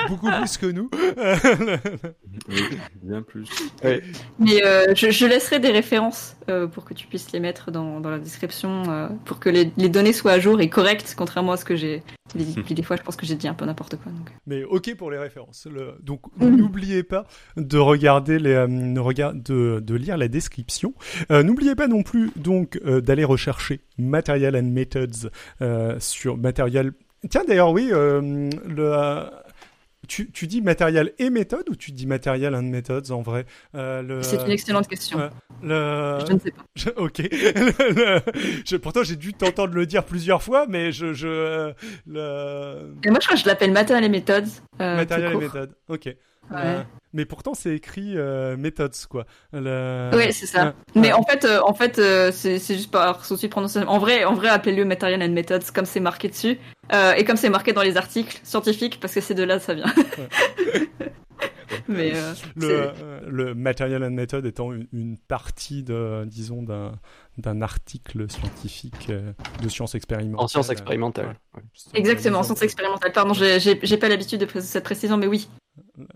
[0.09, 0.91] beaucoup plus que nous.
[2.49, 2.61] Oui,
[3.03, 3.49] bien plus.
[4.39, 8.01] Mais euh, je, je laisserai des références euh, pour que tu puisses les mettre dans,
[8.01, 11.53] dans la description euh, pour que les, les données soient à jour et correctes, contrairement
[11.53, 12.03] à ce que j'ai
[12.35, 12.55] dit.
[12.65, 14.11] Puis des fois, je pense que j'ai dit un peu n'importe quoi.
[14.11, 14.31] Donc.
[14.47, 15.67] Mais ok pour les références.
[15.71, 16.57] Le- Donc Mhm.
[16.57, 17.27] n'oubliez pas
[17.57, 20.95] de regarder les, euh, de, regard- de, de lire la description.
[21.31, 25.29] Euh, n'oubliez pas non plus donc euh, d'aller rechercher Material and Methods
[25.63, 26.93] euh, sur Material.
[27.31, 29.25] Tiens d'ailleurs oui, euh, le,
[30.09, 33.47] tu, tu dis Material et méthode ou tu dis Material and Methods en vrai?
[33.75, 35.19] Euh, C'est une excellente question.
[35.63, 36.19] le...
[36.27, 36.63] Je ne sais pas.
[36.75, 37.19] Je- ok.
[37.23, 38.21] Le-
[38.67, 41.73] je- pourtant j'ai dû t'entendre le dire plusieurs fois, mais je, je euh,
[42.07, 44.49] le Et moi, je crois que je l'appelle Material et Méthodes.
[44.81, 45.55] euh, Material tout et court.
[45.55, 45.75] méthode.
[45.89, 46.05] Ok.
[46.51, 46.87] Ouais.
[47.15, 49.25] Mais pourtant, c'est écrit euh, methods, quoi.
[49.53, 50.11] Le...
[50.15, 50.75] Ouais, c'est ça.
[50.95, 53.89] Mais en fait, euh, en fait, euh, c'est c'est juste par souci de prononciation.
[53.89, 56.59] En vrai, en vrai, appelez-le Material and Methods comme c'est marqué dessus
[56.93, 59.65] Euh, et comme c'est marqué dans les articles scientifiques parce que c'est de là que
[59.65, 59.87] ça vient.
[61.89, 62.91] Mais euh, le,
[63.31, 66.93] le material and method étant une, une partie, de, disons, d'un
[67.37, 69.33] d'un article scientifique euh,
[69.63, 70.45] de sciences expérimentales.
[70.45, 71.35] En sciences expérimentales.
[71.57, 71.63] Ouais.
[71.95, 72.45] Exactement, exemple.
[72.59, 73.13] sciences expérimentales.
[73.13, 75.49] Pardon, j'ai- pas l'habitude de cette précision, mais oui.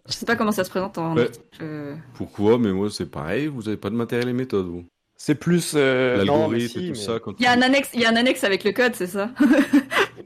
[0.06, 1.30] Je sais pas comment ça se présente en Ouais.
[1.62, 4.84] euh, Pourquoi Mais moi, c'est pareil, vous avez pas de matériel et méthode, vous.
[5.16, 5.72] C'est plus.
[5.76, 7.18] euh, non, mais L'algorithme si, et tout mais- ça.
[7.20, 9.06] Quand Il y a un annexe, il y a un annexe avec le code, c'est
[9.06, 9.30] ça?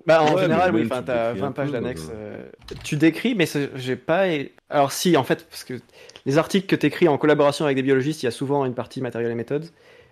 [0.05, 2.07] Bah, en Ouais, général, oui, enfin, tu t'as décris 20 un pages d'annexes.
[2.09, 2.49] donc, euh,
[2.83, 3.47] Tu décris, mais
[3.77, 4.25] j'ai pas.
[4.69, 5.75] Alors, si, en fait, parce que
[6.27, 9.01] les articles que t'écris en collaboration avec des biologistes, il y a souvent une partie
[9.01, 9.65] matériel et méthode.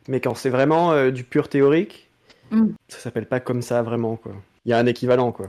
[0.06, 2.08] Mais quand c'est vraiment euh, du pur théorique,
[2.52, 2.68] Mm.
[2.88, 4.32] ça s'appelle pas comme ça vraiment, quoi.
[4.64, 5.48] Il y a un équivalent, quoi.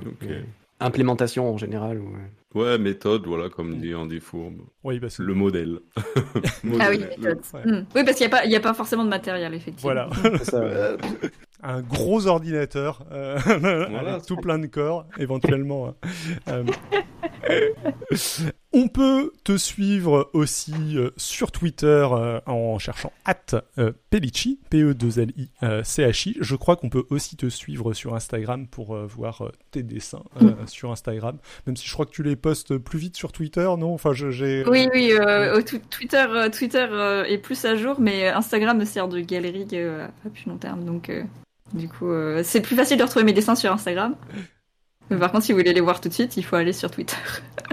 [0.80, 2.00] Implémentation en général.
[2.00, 2.18] ou, euh,
[2.54, 4.58] Ouais, méthode, voilà, comme dit Andy Fourbe.
[4.84, 5.80] Oui, parce que Le modèle.
[5.96, 6.02] Ah
[6.42, 7.10] oui, Modèle.
[7.18, 7.40] méthode.
[7.54, 7.62] Ouais.
[7.66, 7.86] Hmm.
[7.96, 9.82] Oui, parce qu'il n'y a, pas- il y a pas forcément de matériel, effectivement.
[9.94, 10.10] voilà,
[10.44, 10.98] ça, ouais.
[11.64, 15.88] un gros ordinateur euh, avec tout plein de corps, éventuellement.
[15.90, 15.96] hein.
[16.50, 16.64] Euh,
[18.74, 23.36] On peut te suivre aussi euh, sur Twitter euh, en cherchant at
[23.78, 26.38] euh, Pellici, P-E-2-L-I-C-H-I.
[26.40, 30.54] Je crois qu'on peut aussi te suivre sur Instagram pour euh, voir tes dessins euh,
[30.68, 31.38] sur Instagram.
[31.68, 33.94] Même si je crois que tu les postes plus vite sur Twitter, non?
[33.94, 34.64] Enfin, je- j'ai.
[34.66, 35.12] Oui, oui,
[35.90, 40.58] Twitter, Twitter est plus à jour, mais Instagram me sert de galerie à plus long
[40.58, 40.86] terme.
[40.86, 41.12] Donc,
[41.74, 42.10] du coup,
[42.44, 44.16] c'est plus facile de retrouver mes dessins sur Instagram.
[45.10, 46.90] Mais par contre, si vous voulez les voir tout de suite, il faut aller sur
[46.90, 47.18] Twitter.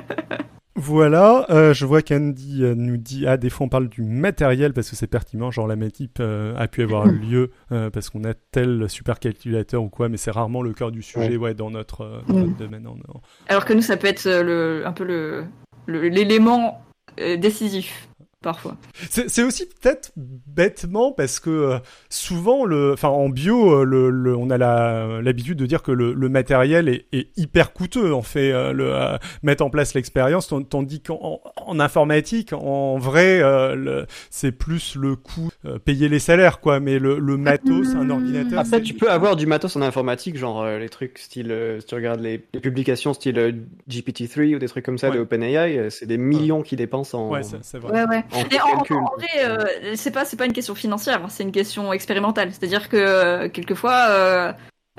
[0.80, 4.72] Voilà, euh, je vois qu'Andy euh, nous dit ah des fois on parle du matériel
[4.72, 8.22] parce que c'est pertinent, genre la métip euh, a pu avoir lieu euh, parce qu'on
[8.22, 12.02] a tel supercalculateur ou quoi, mais c'est rarement le cœur du sujet ouais, dans notre,
[12.02, 12.56] euh, dans notre Mm.
[12.56, 12.86] domaine.
[12.86, 15.44] en- en- Alors que nous, ça peut être le, un peu le
[15.86, 16.80] le- l'élément
[17.18, 18.08] euh, décisif
[18.42, 18.76] parfois.
[19.10, 21.78] C'est aussi peut-être bêtement parce que euh,
[22.08, 25.90] souvent, le, enfin en bio, euh, le, le- on a la- l'habitude de dire que
[25.92, 29.94] le, le matériel est, est hyper coûteux en fait, euh, le, euh, mettre en place
[29.94, 36.08] l'expérience, tandis qu'en en, informatique, en vrai, euh, le- c'est plus le coût, euh, payer
[36.08, 38.60] les salaires quoi, mais le, le matos, un ordinateur.
[38.60, 41.86] Après, tu peux avoir du matos en informatique, genre euh, les trucs style, euh, si
[41.86, 43.52] tu regardes les, les publications style euh,
[43.90, 45.16] GPT-3 ou des trucs comme ça Ouais.
[45.16, 48.04] de OpenAI, c'est des millions qui dépensent en, Ouais, c'est c'est vrai.
[48.04, 48.24] Ouais, ouais.
[48.32, 51.52] En en, en vrai, euh, c'est pas c'est pas une question financière, hein, c'est une
[51.52, 52.50] question expérimentale.
[52.52, 54.52] C'est-à-dire que euh, quelquefois euh,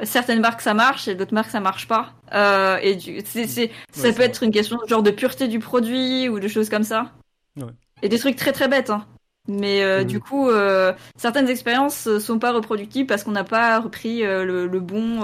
[0.03, 2.13] certaines marques ça marche et d'autres marques ça marche pas.
[2.33, 5.59] Euh, et du, c'est, c'est, ça Ouais, peut être une question genre de pureté du
[5.59, 7.11] produit ou de choses comme ça.
[7.57, 7.71] Ouais.
[8.01, 8.89] Et des trucs très très bêtes.
[8.89, 9.05] Hein.
[9.47, 10.07] Mais euh, Mhm.
[10.07, 14.67] du coup, euh, certaines expériences sont pas reproductibles parce qu'on n'a pas repris euh, le,
[14.67, 15.21] le bon,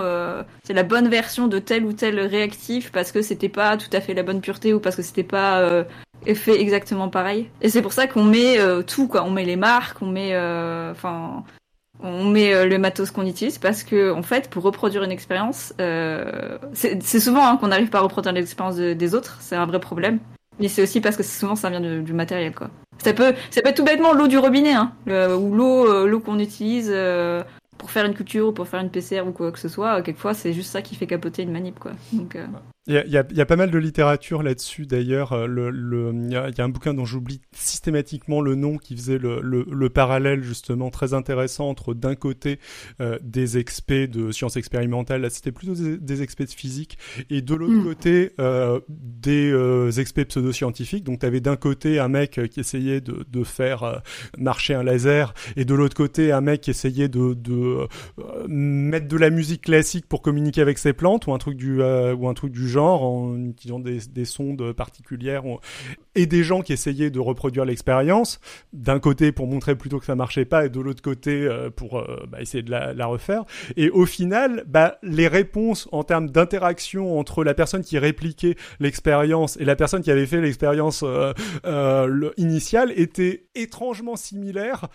[0.64, 4.02] c'est la bonne version de tel ou tel réactif parce que c'était pas tout à
[4.02, 5.86] fait la bonne pureté ou parce que c'était pas
[6.28, 7.50] euh, fait exactement pareil.
[7.62, 9.24] Et c'est pour ça qu'on met euh, tout, quoi.
[9.24, 11.44] On met les marques, on met, euh, enfin,
[12.02, 15.74] on met euh, le matos qu'on utilise parce que, en fait, pour reproduire une expérience,
[15.80, 19.38] euh, c'est souvent hein, qu'on n'arrive pas à reproduire l'expérience de- des autres.
[19.42, 20.20] C'est un vrai problème.
[20.60, 22.70] Mais c'est aussi parce que souvent ça vient de- du matériel, quoi.
[23.04, 26.20] Ça peut, ça peut être tout bêtement l'eau du robinet, hein, le- ou l'eau, l'eau
[26.22, 26.90] qu'on utilise
[27.78, 30.02] pour faire une culture ou pour faire une PCR ou quoi que ce soit.
[30.02, 31.92] Quelquefois, c'est juste ça qui fait capoter une manip, quoi.
[32.14, 32.46] Donc, euh,
[32.88, 35.34] Il y a, il y a- il y a pas mal de littérature là-dessus d'ailleurs.
[35.34, 39.18] Euh, Le, le, il, y a, un bouquin dont j'oublie systématiquement le nom qui faisait
[39.18, 42.60] le, le, le parallèle justement très intéressant entre d'un côté
[43.02, 47.00] euh, des experts de sciences expérimentales, là c'était plutôt des, des experts de physique,
[47.32, 47.84] et de l'autre Mm.
[47.84, 51.04] côté euh, des experts pseudo-scientifiques.
[51.04, 54.02] Donc tu avais d'un côté un mec qui essayait de, de faire
[54.38, 59.08] marcher un laser, et de l'autre côté un mec qui essayait de, de euh, mettre
[59.08, 62.28] de la musique classique pour communiquer avec ses plantes ou un truc du euh, ou
[62.28, 65.44] un truc du genre en utilisant des, des sondes particulières
[66.16, 68.40] et des gens qui essayaient de reproduire l'expérience
[68.74, 72.00] d'un côté pour montrer plutôt que ça marchait pas et de l'autre côté euh, pour
[72.00, 73.44] euh, bah, essayer de la, refaire.
[73.76, 79.58] Et au final bah, les réponses en termes d'interaction entre la personne qui répliquait l'expérience
[79.58, 81.34] et la personne qui avait fait l'expérience euh,
[82.08, 84.88] le- initiale étaient étrangement similaires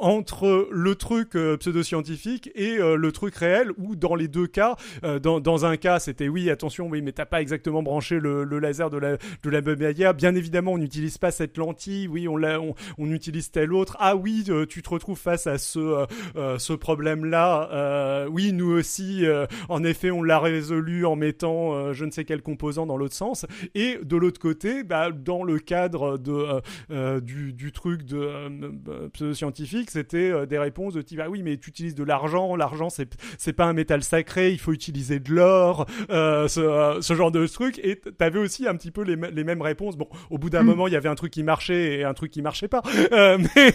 [0.00, 4.76] entre le truc pseudo-scientifique et le truc réel où dans les deux cas
[5.22, 8.90] dans, dans un cas c'était oui attention oui mais t'as pas exactement branché le, laser
[8.90, 12.60] de la de la manière bien évidemment on n'utilise pas cette lentille oui on l'a
[12.60, 12.74] on,
[13.10, 13.96] utilise telle autre.
[14.00, 16.06] Ah oui euh, tu te retrouves face à ce euh,
[16.36, 19.24] euh, ce problème là oui nous aussi
[19.68, 23.46] en effet on l'a résolu en mettant je ne sais quel composant dans l'autre sens.
[23.74, 30.46] Et de l'autre côté bah, dans le cadre de du, du truc de pseudo-scientifique c'était
[30.46, 33.64] des réponses de type ah oui mais tu utilises de l'argent l'argent c'est c'est pas
[33.64, 37.80] un métal sacré il faut utiliser de l'or ce, ce genre de truc.
[37.84, 39.96] Et t'avais aussi un petit peu les, les mêmes réponses.
[39.96, 40.66] Bon au bout d'un Mm.
[40.66, 42.82] moment il y avait un truc qui marchait et un truc qui marchait pas
[43.12, 43.72] Euh, mais,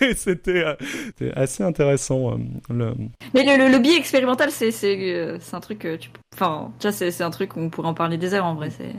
[0.00, 0.74] mais c'était euh,
[1.06, 2.36] c'était assez intéressant euh,
[2.70, 2.92] le...
[3.34, 6.92] Mais le, le, le biais expérimental, c'est euh, un truc que tu, enfin, tu vois,
[6.92, 8.70] c'est un truc qu'on pourrait en parler des heures en vrai.
[8.70, 8.92] C'est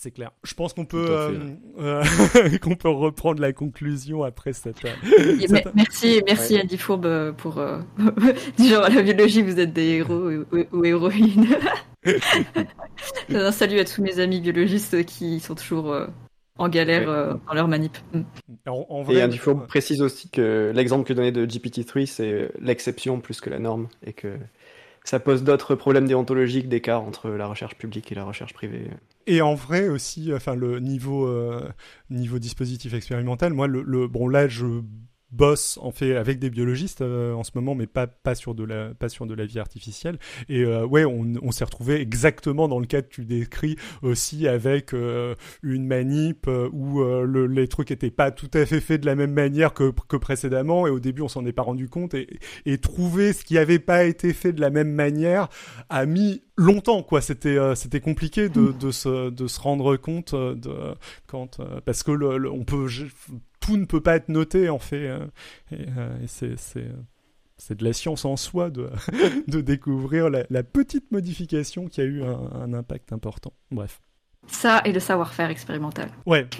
[0.00, 0.30] c'est clair.
[0.44, 1.32] Je pense qu'on peut euh,
[1.80, 2.04] euh,
[2.62, 4.84] qu'on peut reprendre la conclusion après cette.
[4.84, 6.62] euh, Et me- merci, merci Ouais.
[6.62, 7.78] Andy Fourbe pour euh,
[8.58, 11.48] genre à la biologie, vous êtes des héros ou, ou- ou héroïnes.
[13.34, 16.06] un salut à tous mes amis biologistes qui sont toujours euh,
[16.58, 17.14] en galère Ouais.
[17.14, 17.96] euh, dans leur manip.
[18.12, 18.20] Mm.
[18.68, 22.50] en, en vrai, Et Andy Fourbe précise aussi que l'exemple que donnait de GPT-3, c'est
[22.60, 24.36] l'exception plus que la norme, et que
[25.04, 28.90] ça pose d'autres problèmes déontologiques d'écart entre la recherche publique et la recherche privée.
[29.26, 31.66] Et en vrai aussi, enfin le niveau euh,
[32.10, 34.66] niveau dispositif expérimental, moi le, le bon là je
[35.30, 38.64] bosse en fait avec des biologistes euh, en ce moment, mais pas pas sur de
[38.64, 40.18] la pas sur de la vie artificielle.
[40.48, 44.48] Et euh, ouais, on, on s'est retrouvé exactement dans le cas que tu décris aussi
[44.48, 48.80] avec euh, une manip euh, où euh, le, les trucs étaient pas tout à fait
[48.80, 50.86] faits de la même manière que, que précédemment.
[50.86, 52.14] Et au début, on s'en est pas rendu compte.
[52.14, 55.48] Et, et trouver ce qui avait pas été fait de la même manière
[55.90, 60.34] a mis longtemps quoi c'était euh, c'était compliqué de, de se de se rendre compte
[60.34, 60.72] euh, de
[61.28, 62.88] quand euh, parce que le, le- on peut
[63.76, 65.26] ne peut pas être noté en fait euh,
[65.72, 66.54] et, euh,
[67.56, 68.90] c'est de la science en soi de,
[69.60, 73.52] découvrir la, petite modification qui a eu un impact important.
[73.70, 74.00] Bref.
[74.48, 76.10] Ça et le savoir-faire expérimental.
[76.26, 76.46] Ouais.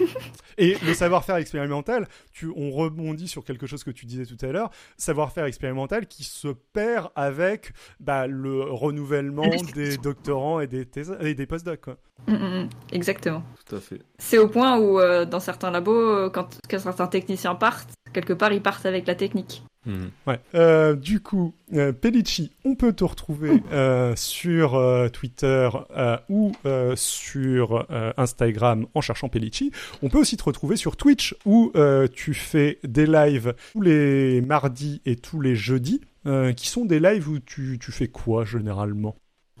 [0.59, 4.51] Et le savoir-faire expérimental, tu, on rebondit sur quelque chose que tu disais tout à
[4.51, 7.71] l'heure, savoir-faire expérimental qui se perd avec
[8.01, 10.85] bah, le renouvellement des doctorants et des,
[11.21, 11.79] et des postdocs.
[11.79, 11.97] Quoi.
[12.27, 12.69] Mm, mm, mm.
[12.91, 13.43] Exactement.
[13.65, 14.01] Tout à fait.
[14.17, 18.33] C'est au point où, euh, dans certains labos, euh, quand, quand certains techniciens partent, quelque
[18.33, 19.63] part, ils partent avec la technique.
[19.85, 20.11] Mhm.
[20.27, 20.39] Ouais.
[20.55, 26.51] Euh, du coup, euh, Pellicci, on peut te retrouver euh, sur euh, Twitter euh, ou
[26.65, 29.71] euh, sur euh, Instagram en cherchant Pellicci.
[30.01, 34.41] On peut aussi te retrouver sur Twitch où euh, tu fais des lives tous les
[34.41, 38.43] mardis et tous les jeudis, euh, qui sont des lives où tu, tu fais quoi
[38.43, 39.15] généralement?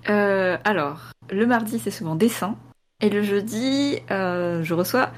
[0.09, 2.57] Euh, alors, le mardi, c'est souvent dessin.
[3.01, 5.11] Et le jeudi, euh, je reçois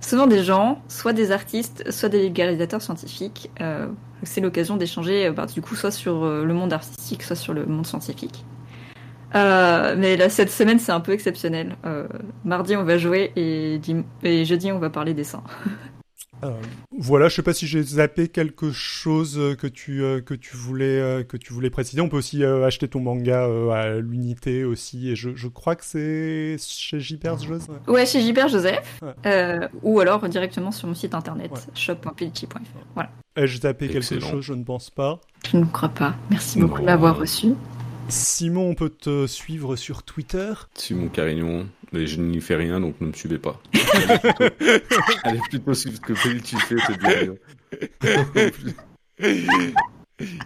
[0.00, 3.50] souvent des gens, soit des artistes, soit des vulgarisateurs scientifiques.
[3.60, 3.86] Euh,
[4.22, 7.54] c'est l'occasion d'échanger, euh, bah, du coup, soit sur euh, le monde artistique, soit sur
[7.54, 8.44] le monde scientifique.
[9.34, 11.76] Mais là, cette semaine, c'est un peu exceptionnel.
[12.44, 13.78] Mardi, on va jouer et,
[14.22, 15.42] et jeudi, on va parler dessin.
[16.44, 16.52] Euh,
[16.96, 20.56] voilà, je sais pas si j'ai zappé quelque chose euh, que tu euh, que tu
[20.56, 22.00] voulais euh, que tu voulais préciser.
[22.00, 25.74] On peut aussi euh, acheter ton manga euh, à l'unité aussi, et je, je crois
[25.74, 27.58] que c'est chez Jipers Jeux.
[27.88, 29.14] Ouais, chez Gilbert Joseph, Ouais.
[29.26, 31.58] euh, ou alors directement sur mon site internet, Ouais.
[31.74, 32.58] shop.pellicci.fr.
[32.94, 33.10] Voilà.
[33.36, 34.44] Ai-je zappé quelque chose?
[34.44, 35.20] Je ne pense pas.
[35.50, 36.14] Je ne crois pas.
[36.30, 36.80] Merci beaucoup Non.
[36.82, 37.48] de m'avoir reçu.
[38.08, 40.52] Simon, on peut te suivre sur Twitter.
[40.74, 43.60] Simon Carignon, mais je n'y fais rien, donc ne me suivez pas.
[43.94, 44.44] Allez plutôt,
[45.24, 47.34] allez plutôt suivre ce que Pellicci fait, c'est bien.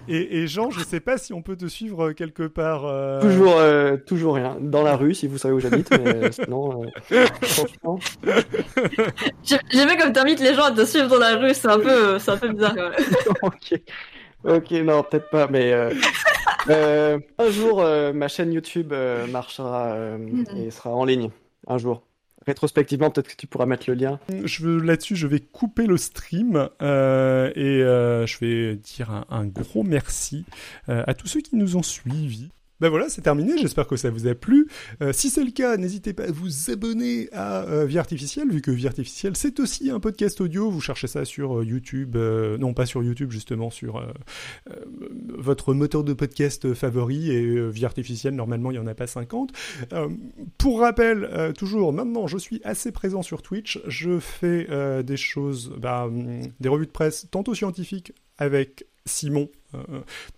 [0.07, 2.85] Et, et Jean, je sais pas si on peut te suivre quelque part.
[2.85, 4.59] euh, Toujours, euh, toujours rien.
[4.61, 7.99] Dans la rue, si vous savez où j'habite, mais sinon, euh, franchement.
[9.43, 11.79] J'ai- J'aime bien comme t'invites les gens à te suivre dans la rue, c'est un
[11.79, 12.99] peu, c'est un peu bizarre quand même.
[13.43, 13.81] ok.
[14.45, 15.73] Ok, non, peut-être pas, mais
[16.69, 20.19] euh, un jour, euh, ma chaîne YouTube euh, marchera euh,
[20.57, 21.31] et sera en ligne.
[21.67, 22.03] Un jour.
[22.45, 24.19] Rétrospectivement, peut-être que tu pourras mettre le lien.
[24.45, 29.47] Je là-dessus, je vais couper le stream euh, et euh, je vais dire un, un
[29.47, 30.45] gros merci
[30.89, 32.51] euh, à tous ceux qui nous ont suivis.
[32.83, 33.57] Ben voilà, c'est terminé.
[33.59, 34.67] J'espère que ça vous a plu.
[35.03, 38.61] Euh, si c'est le cas, n'hésitez pas à vous abonner à euh, Vie Artificielle, vu
[38.61, 40.69] que Vie Artificielle, c'est aussi un podcast audio.
[40.69, 44.05] Vous cherchez ça sur euh, YouTube, non pas sur YouTube, justement sur
[45.29, 47.31] votre moteur de podcast favori.
[47.31, 49.53] Et Vie Artificielle, normalement, il y en a pas 50.
[49.93, 50.09] Euh,
[50.59, 53.81] pour rappel, toujours, maintenant, je suis assez présent sur Twitch.
[53.87, 54.67] Je fais
[55.05, 59.49] des choses, bah, hum, des revues de presse, tantôt scientifiques avec Simon,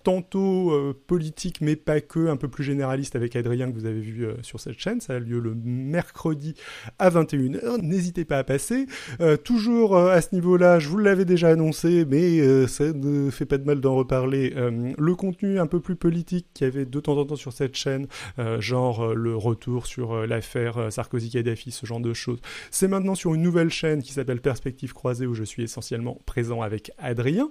[0.02, 4.01] tantôt euh, politique, mais pas que, un peu plus généraliste avec Adrien que vous avez
[4.01, 5.01] vu euh, sur cette chaîne.
[5.01, 6.55] Ça a lieu le mercredi
[6.98, 7.81] à 21h.
[7.82, 8.86] N'hésitez pas à passer.
[9.20, 13.31] Euh, toujours euh, à ce niveau-là, je vous l'avais déjà annoncé, mais euh, ça ne
[13.31, 14.52] fait pas de mal d'en reparler.
[14.56, 17.52] Euh, le contenu un peu plus politique qu'il y avait de temps en temps sur
[17.52, 18.06] cette chaîne,
[18.39, 22.40] euh, genre euh, le retour sur euh, l'affaire euh, Sarkozy-Kadhafi, ce genre de choses.
[22.70, 26.62] C'est maintenant sur une nouvelle chaîne qui s'appelle Perspective Croisée où je suis essentiellement présent
[26.62, 27.48] avec Adrien.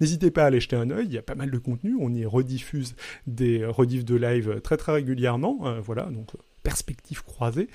[0.00, 2.94] N'hésitez pas à aller jeter un œil, pas mal de contenu, on y rediffuse
[3.26, 7.68] des rediffs de live très très régulièrement, euh, voilà, donc euh, perspective croisée.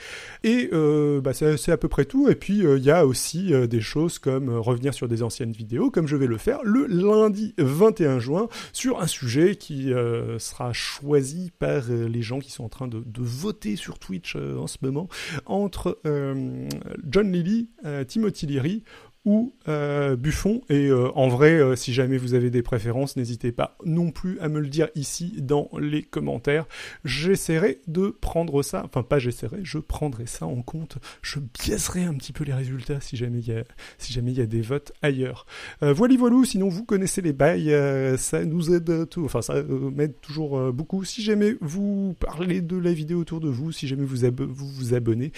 [0.45, 2.29] Et euh, bah, c'est à peu près tout.
[2.29, 6.07] Et puis il y a aussi des choses comme revenir sur des anciennes vidéos, comme
[6.07, 9.91] je vais le faire le lundi 21 juin, sur un sujet qui
[10.39, 14.67] sera choisi par les gens qui sont en train de, de voter sur Twitch en
[14.67, 15.09] ce moment,
[15.45, 17.69] entre John Lilly,
[18.07, 18.83] Timothy Leary
[19.27, 20.61] ou euh, Buffon.
[20.69, 24.39] Et euh, en vrai, euh, si jamais vous avez des préférences, n'hésitez pas non plus
[24.39, 26.65] à me le dire ici dans les commentaires.
[27.03, 30.97] J'essaierai de prendre ça, enfin pas j'essaierai, je prendrai ça en compte.
[31.21, 33.65] Je biaiserai un petit peu les résultats si jamais il y a,
[33.97, 35.45] si jamais il y a des votes ailleurs.
[35.81, 37.75] Voilà, voilou, sinon vous connaissez les bails,
[38.17, 41.03] ça nous aide tout, enfin ça m'aide toujours beaucoup.
[41.03, 44.93] Si jamais vous parlez de la vidéo autour de vous, si jamais vous vous, vous
[44.93, 45.33] abonnez,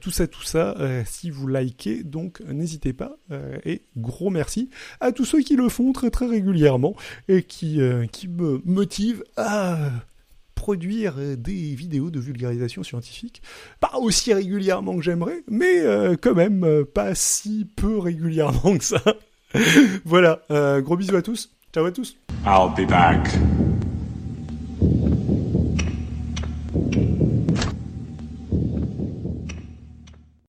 [0.00, 3.18] tout ça, tout ça, si vous likez, donc n'hésitez pas.
[3.30, 4.70] Euh, et gros merci
[5.00, 6.94] à tous ceux qui le font très très régulièrement
[7.28, 9.90] et qui, euh, qui me motivent à
[10.54, 13.42] produire des vidéos de vulgarisation scientifique.
[13.80, 19.02] Pas aussi régulièrement que j'aimerais, mais euh, quand même pas si peu régulièrement que ça.
[20.04, 20.40] voilà,
[20.80, 21.50] gros bisous à tous.
[21.72, 22.16] Ciao à tous.
[22.46, 23.28] I'll be back.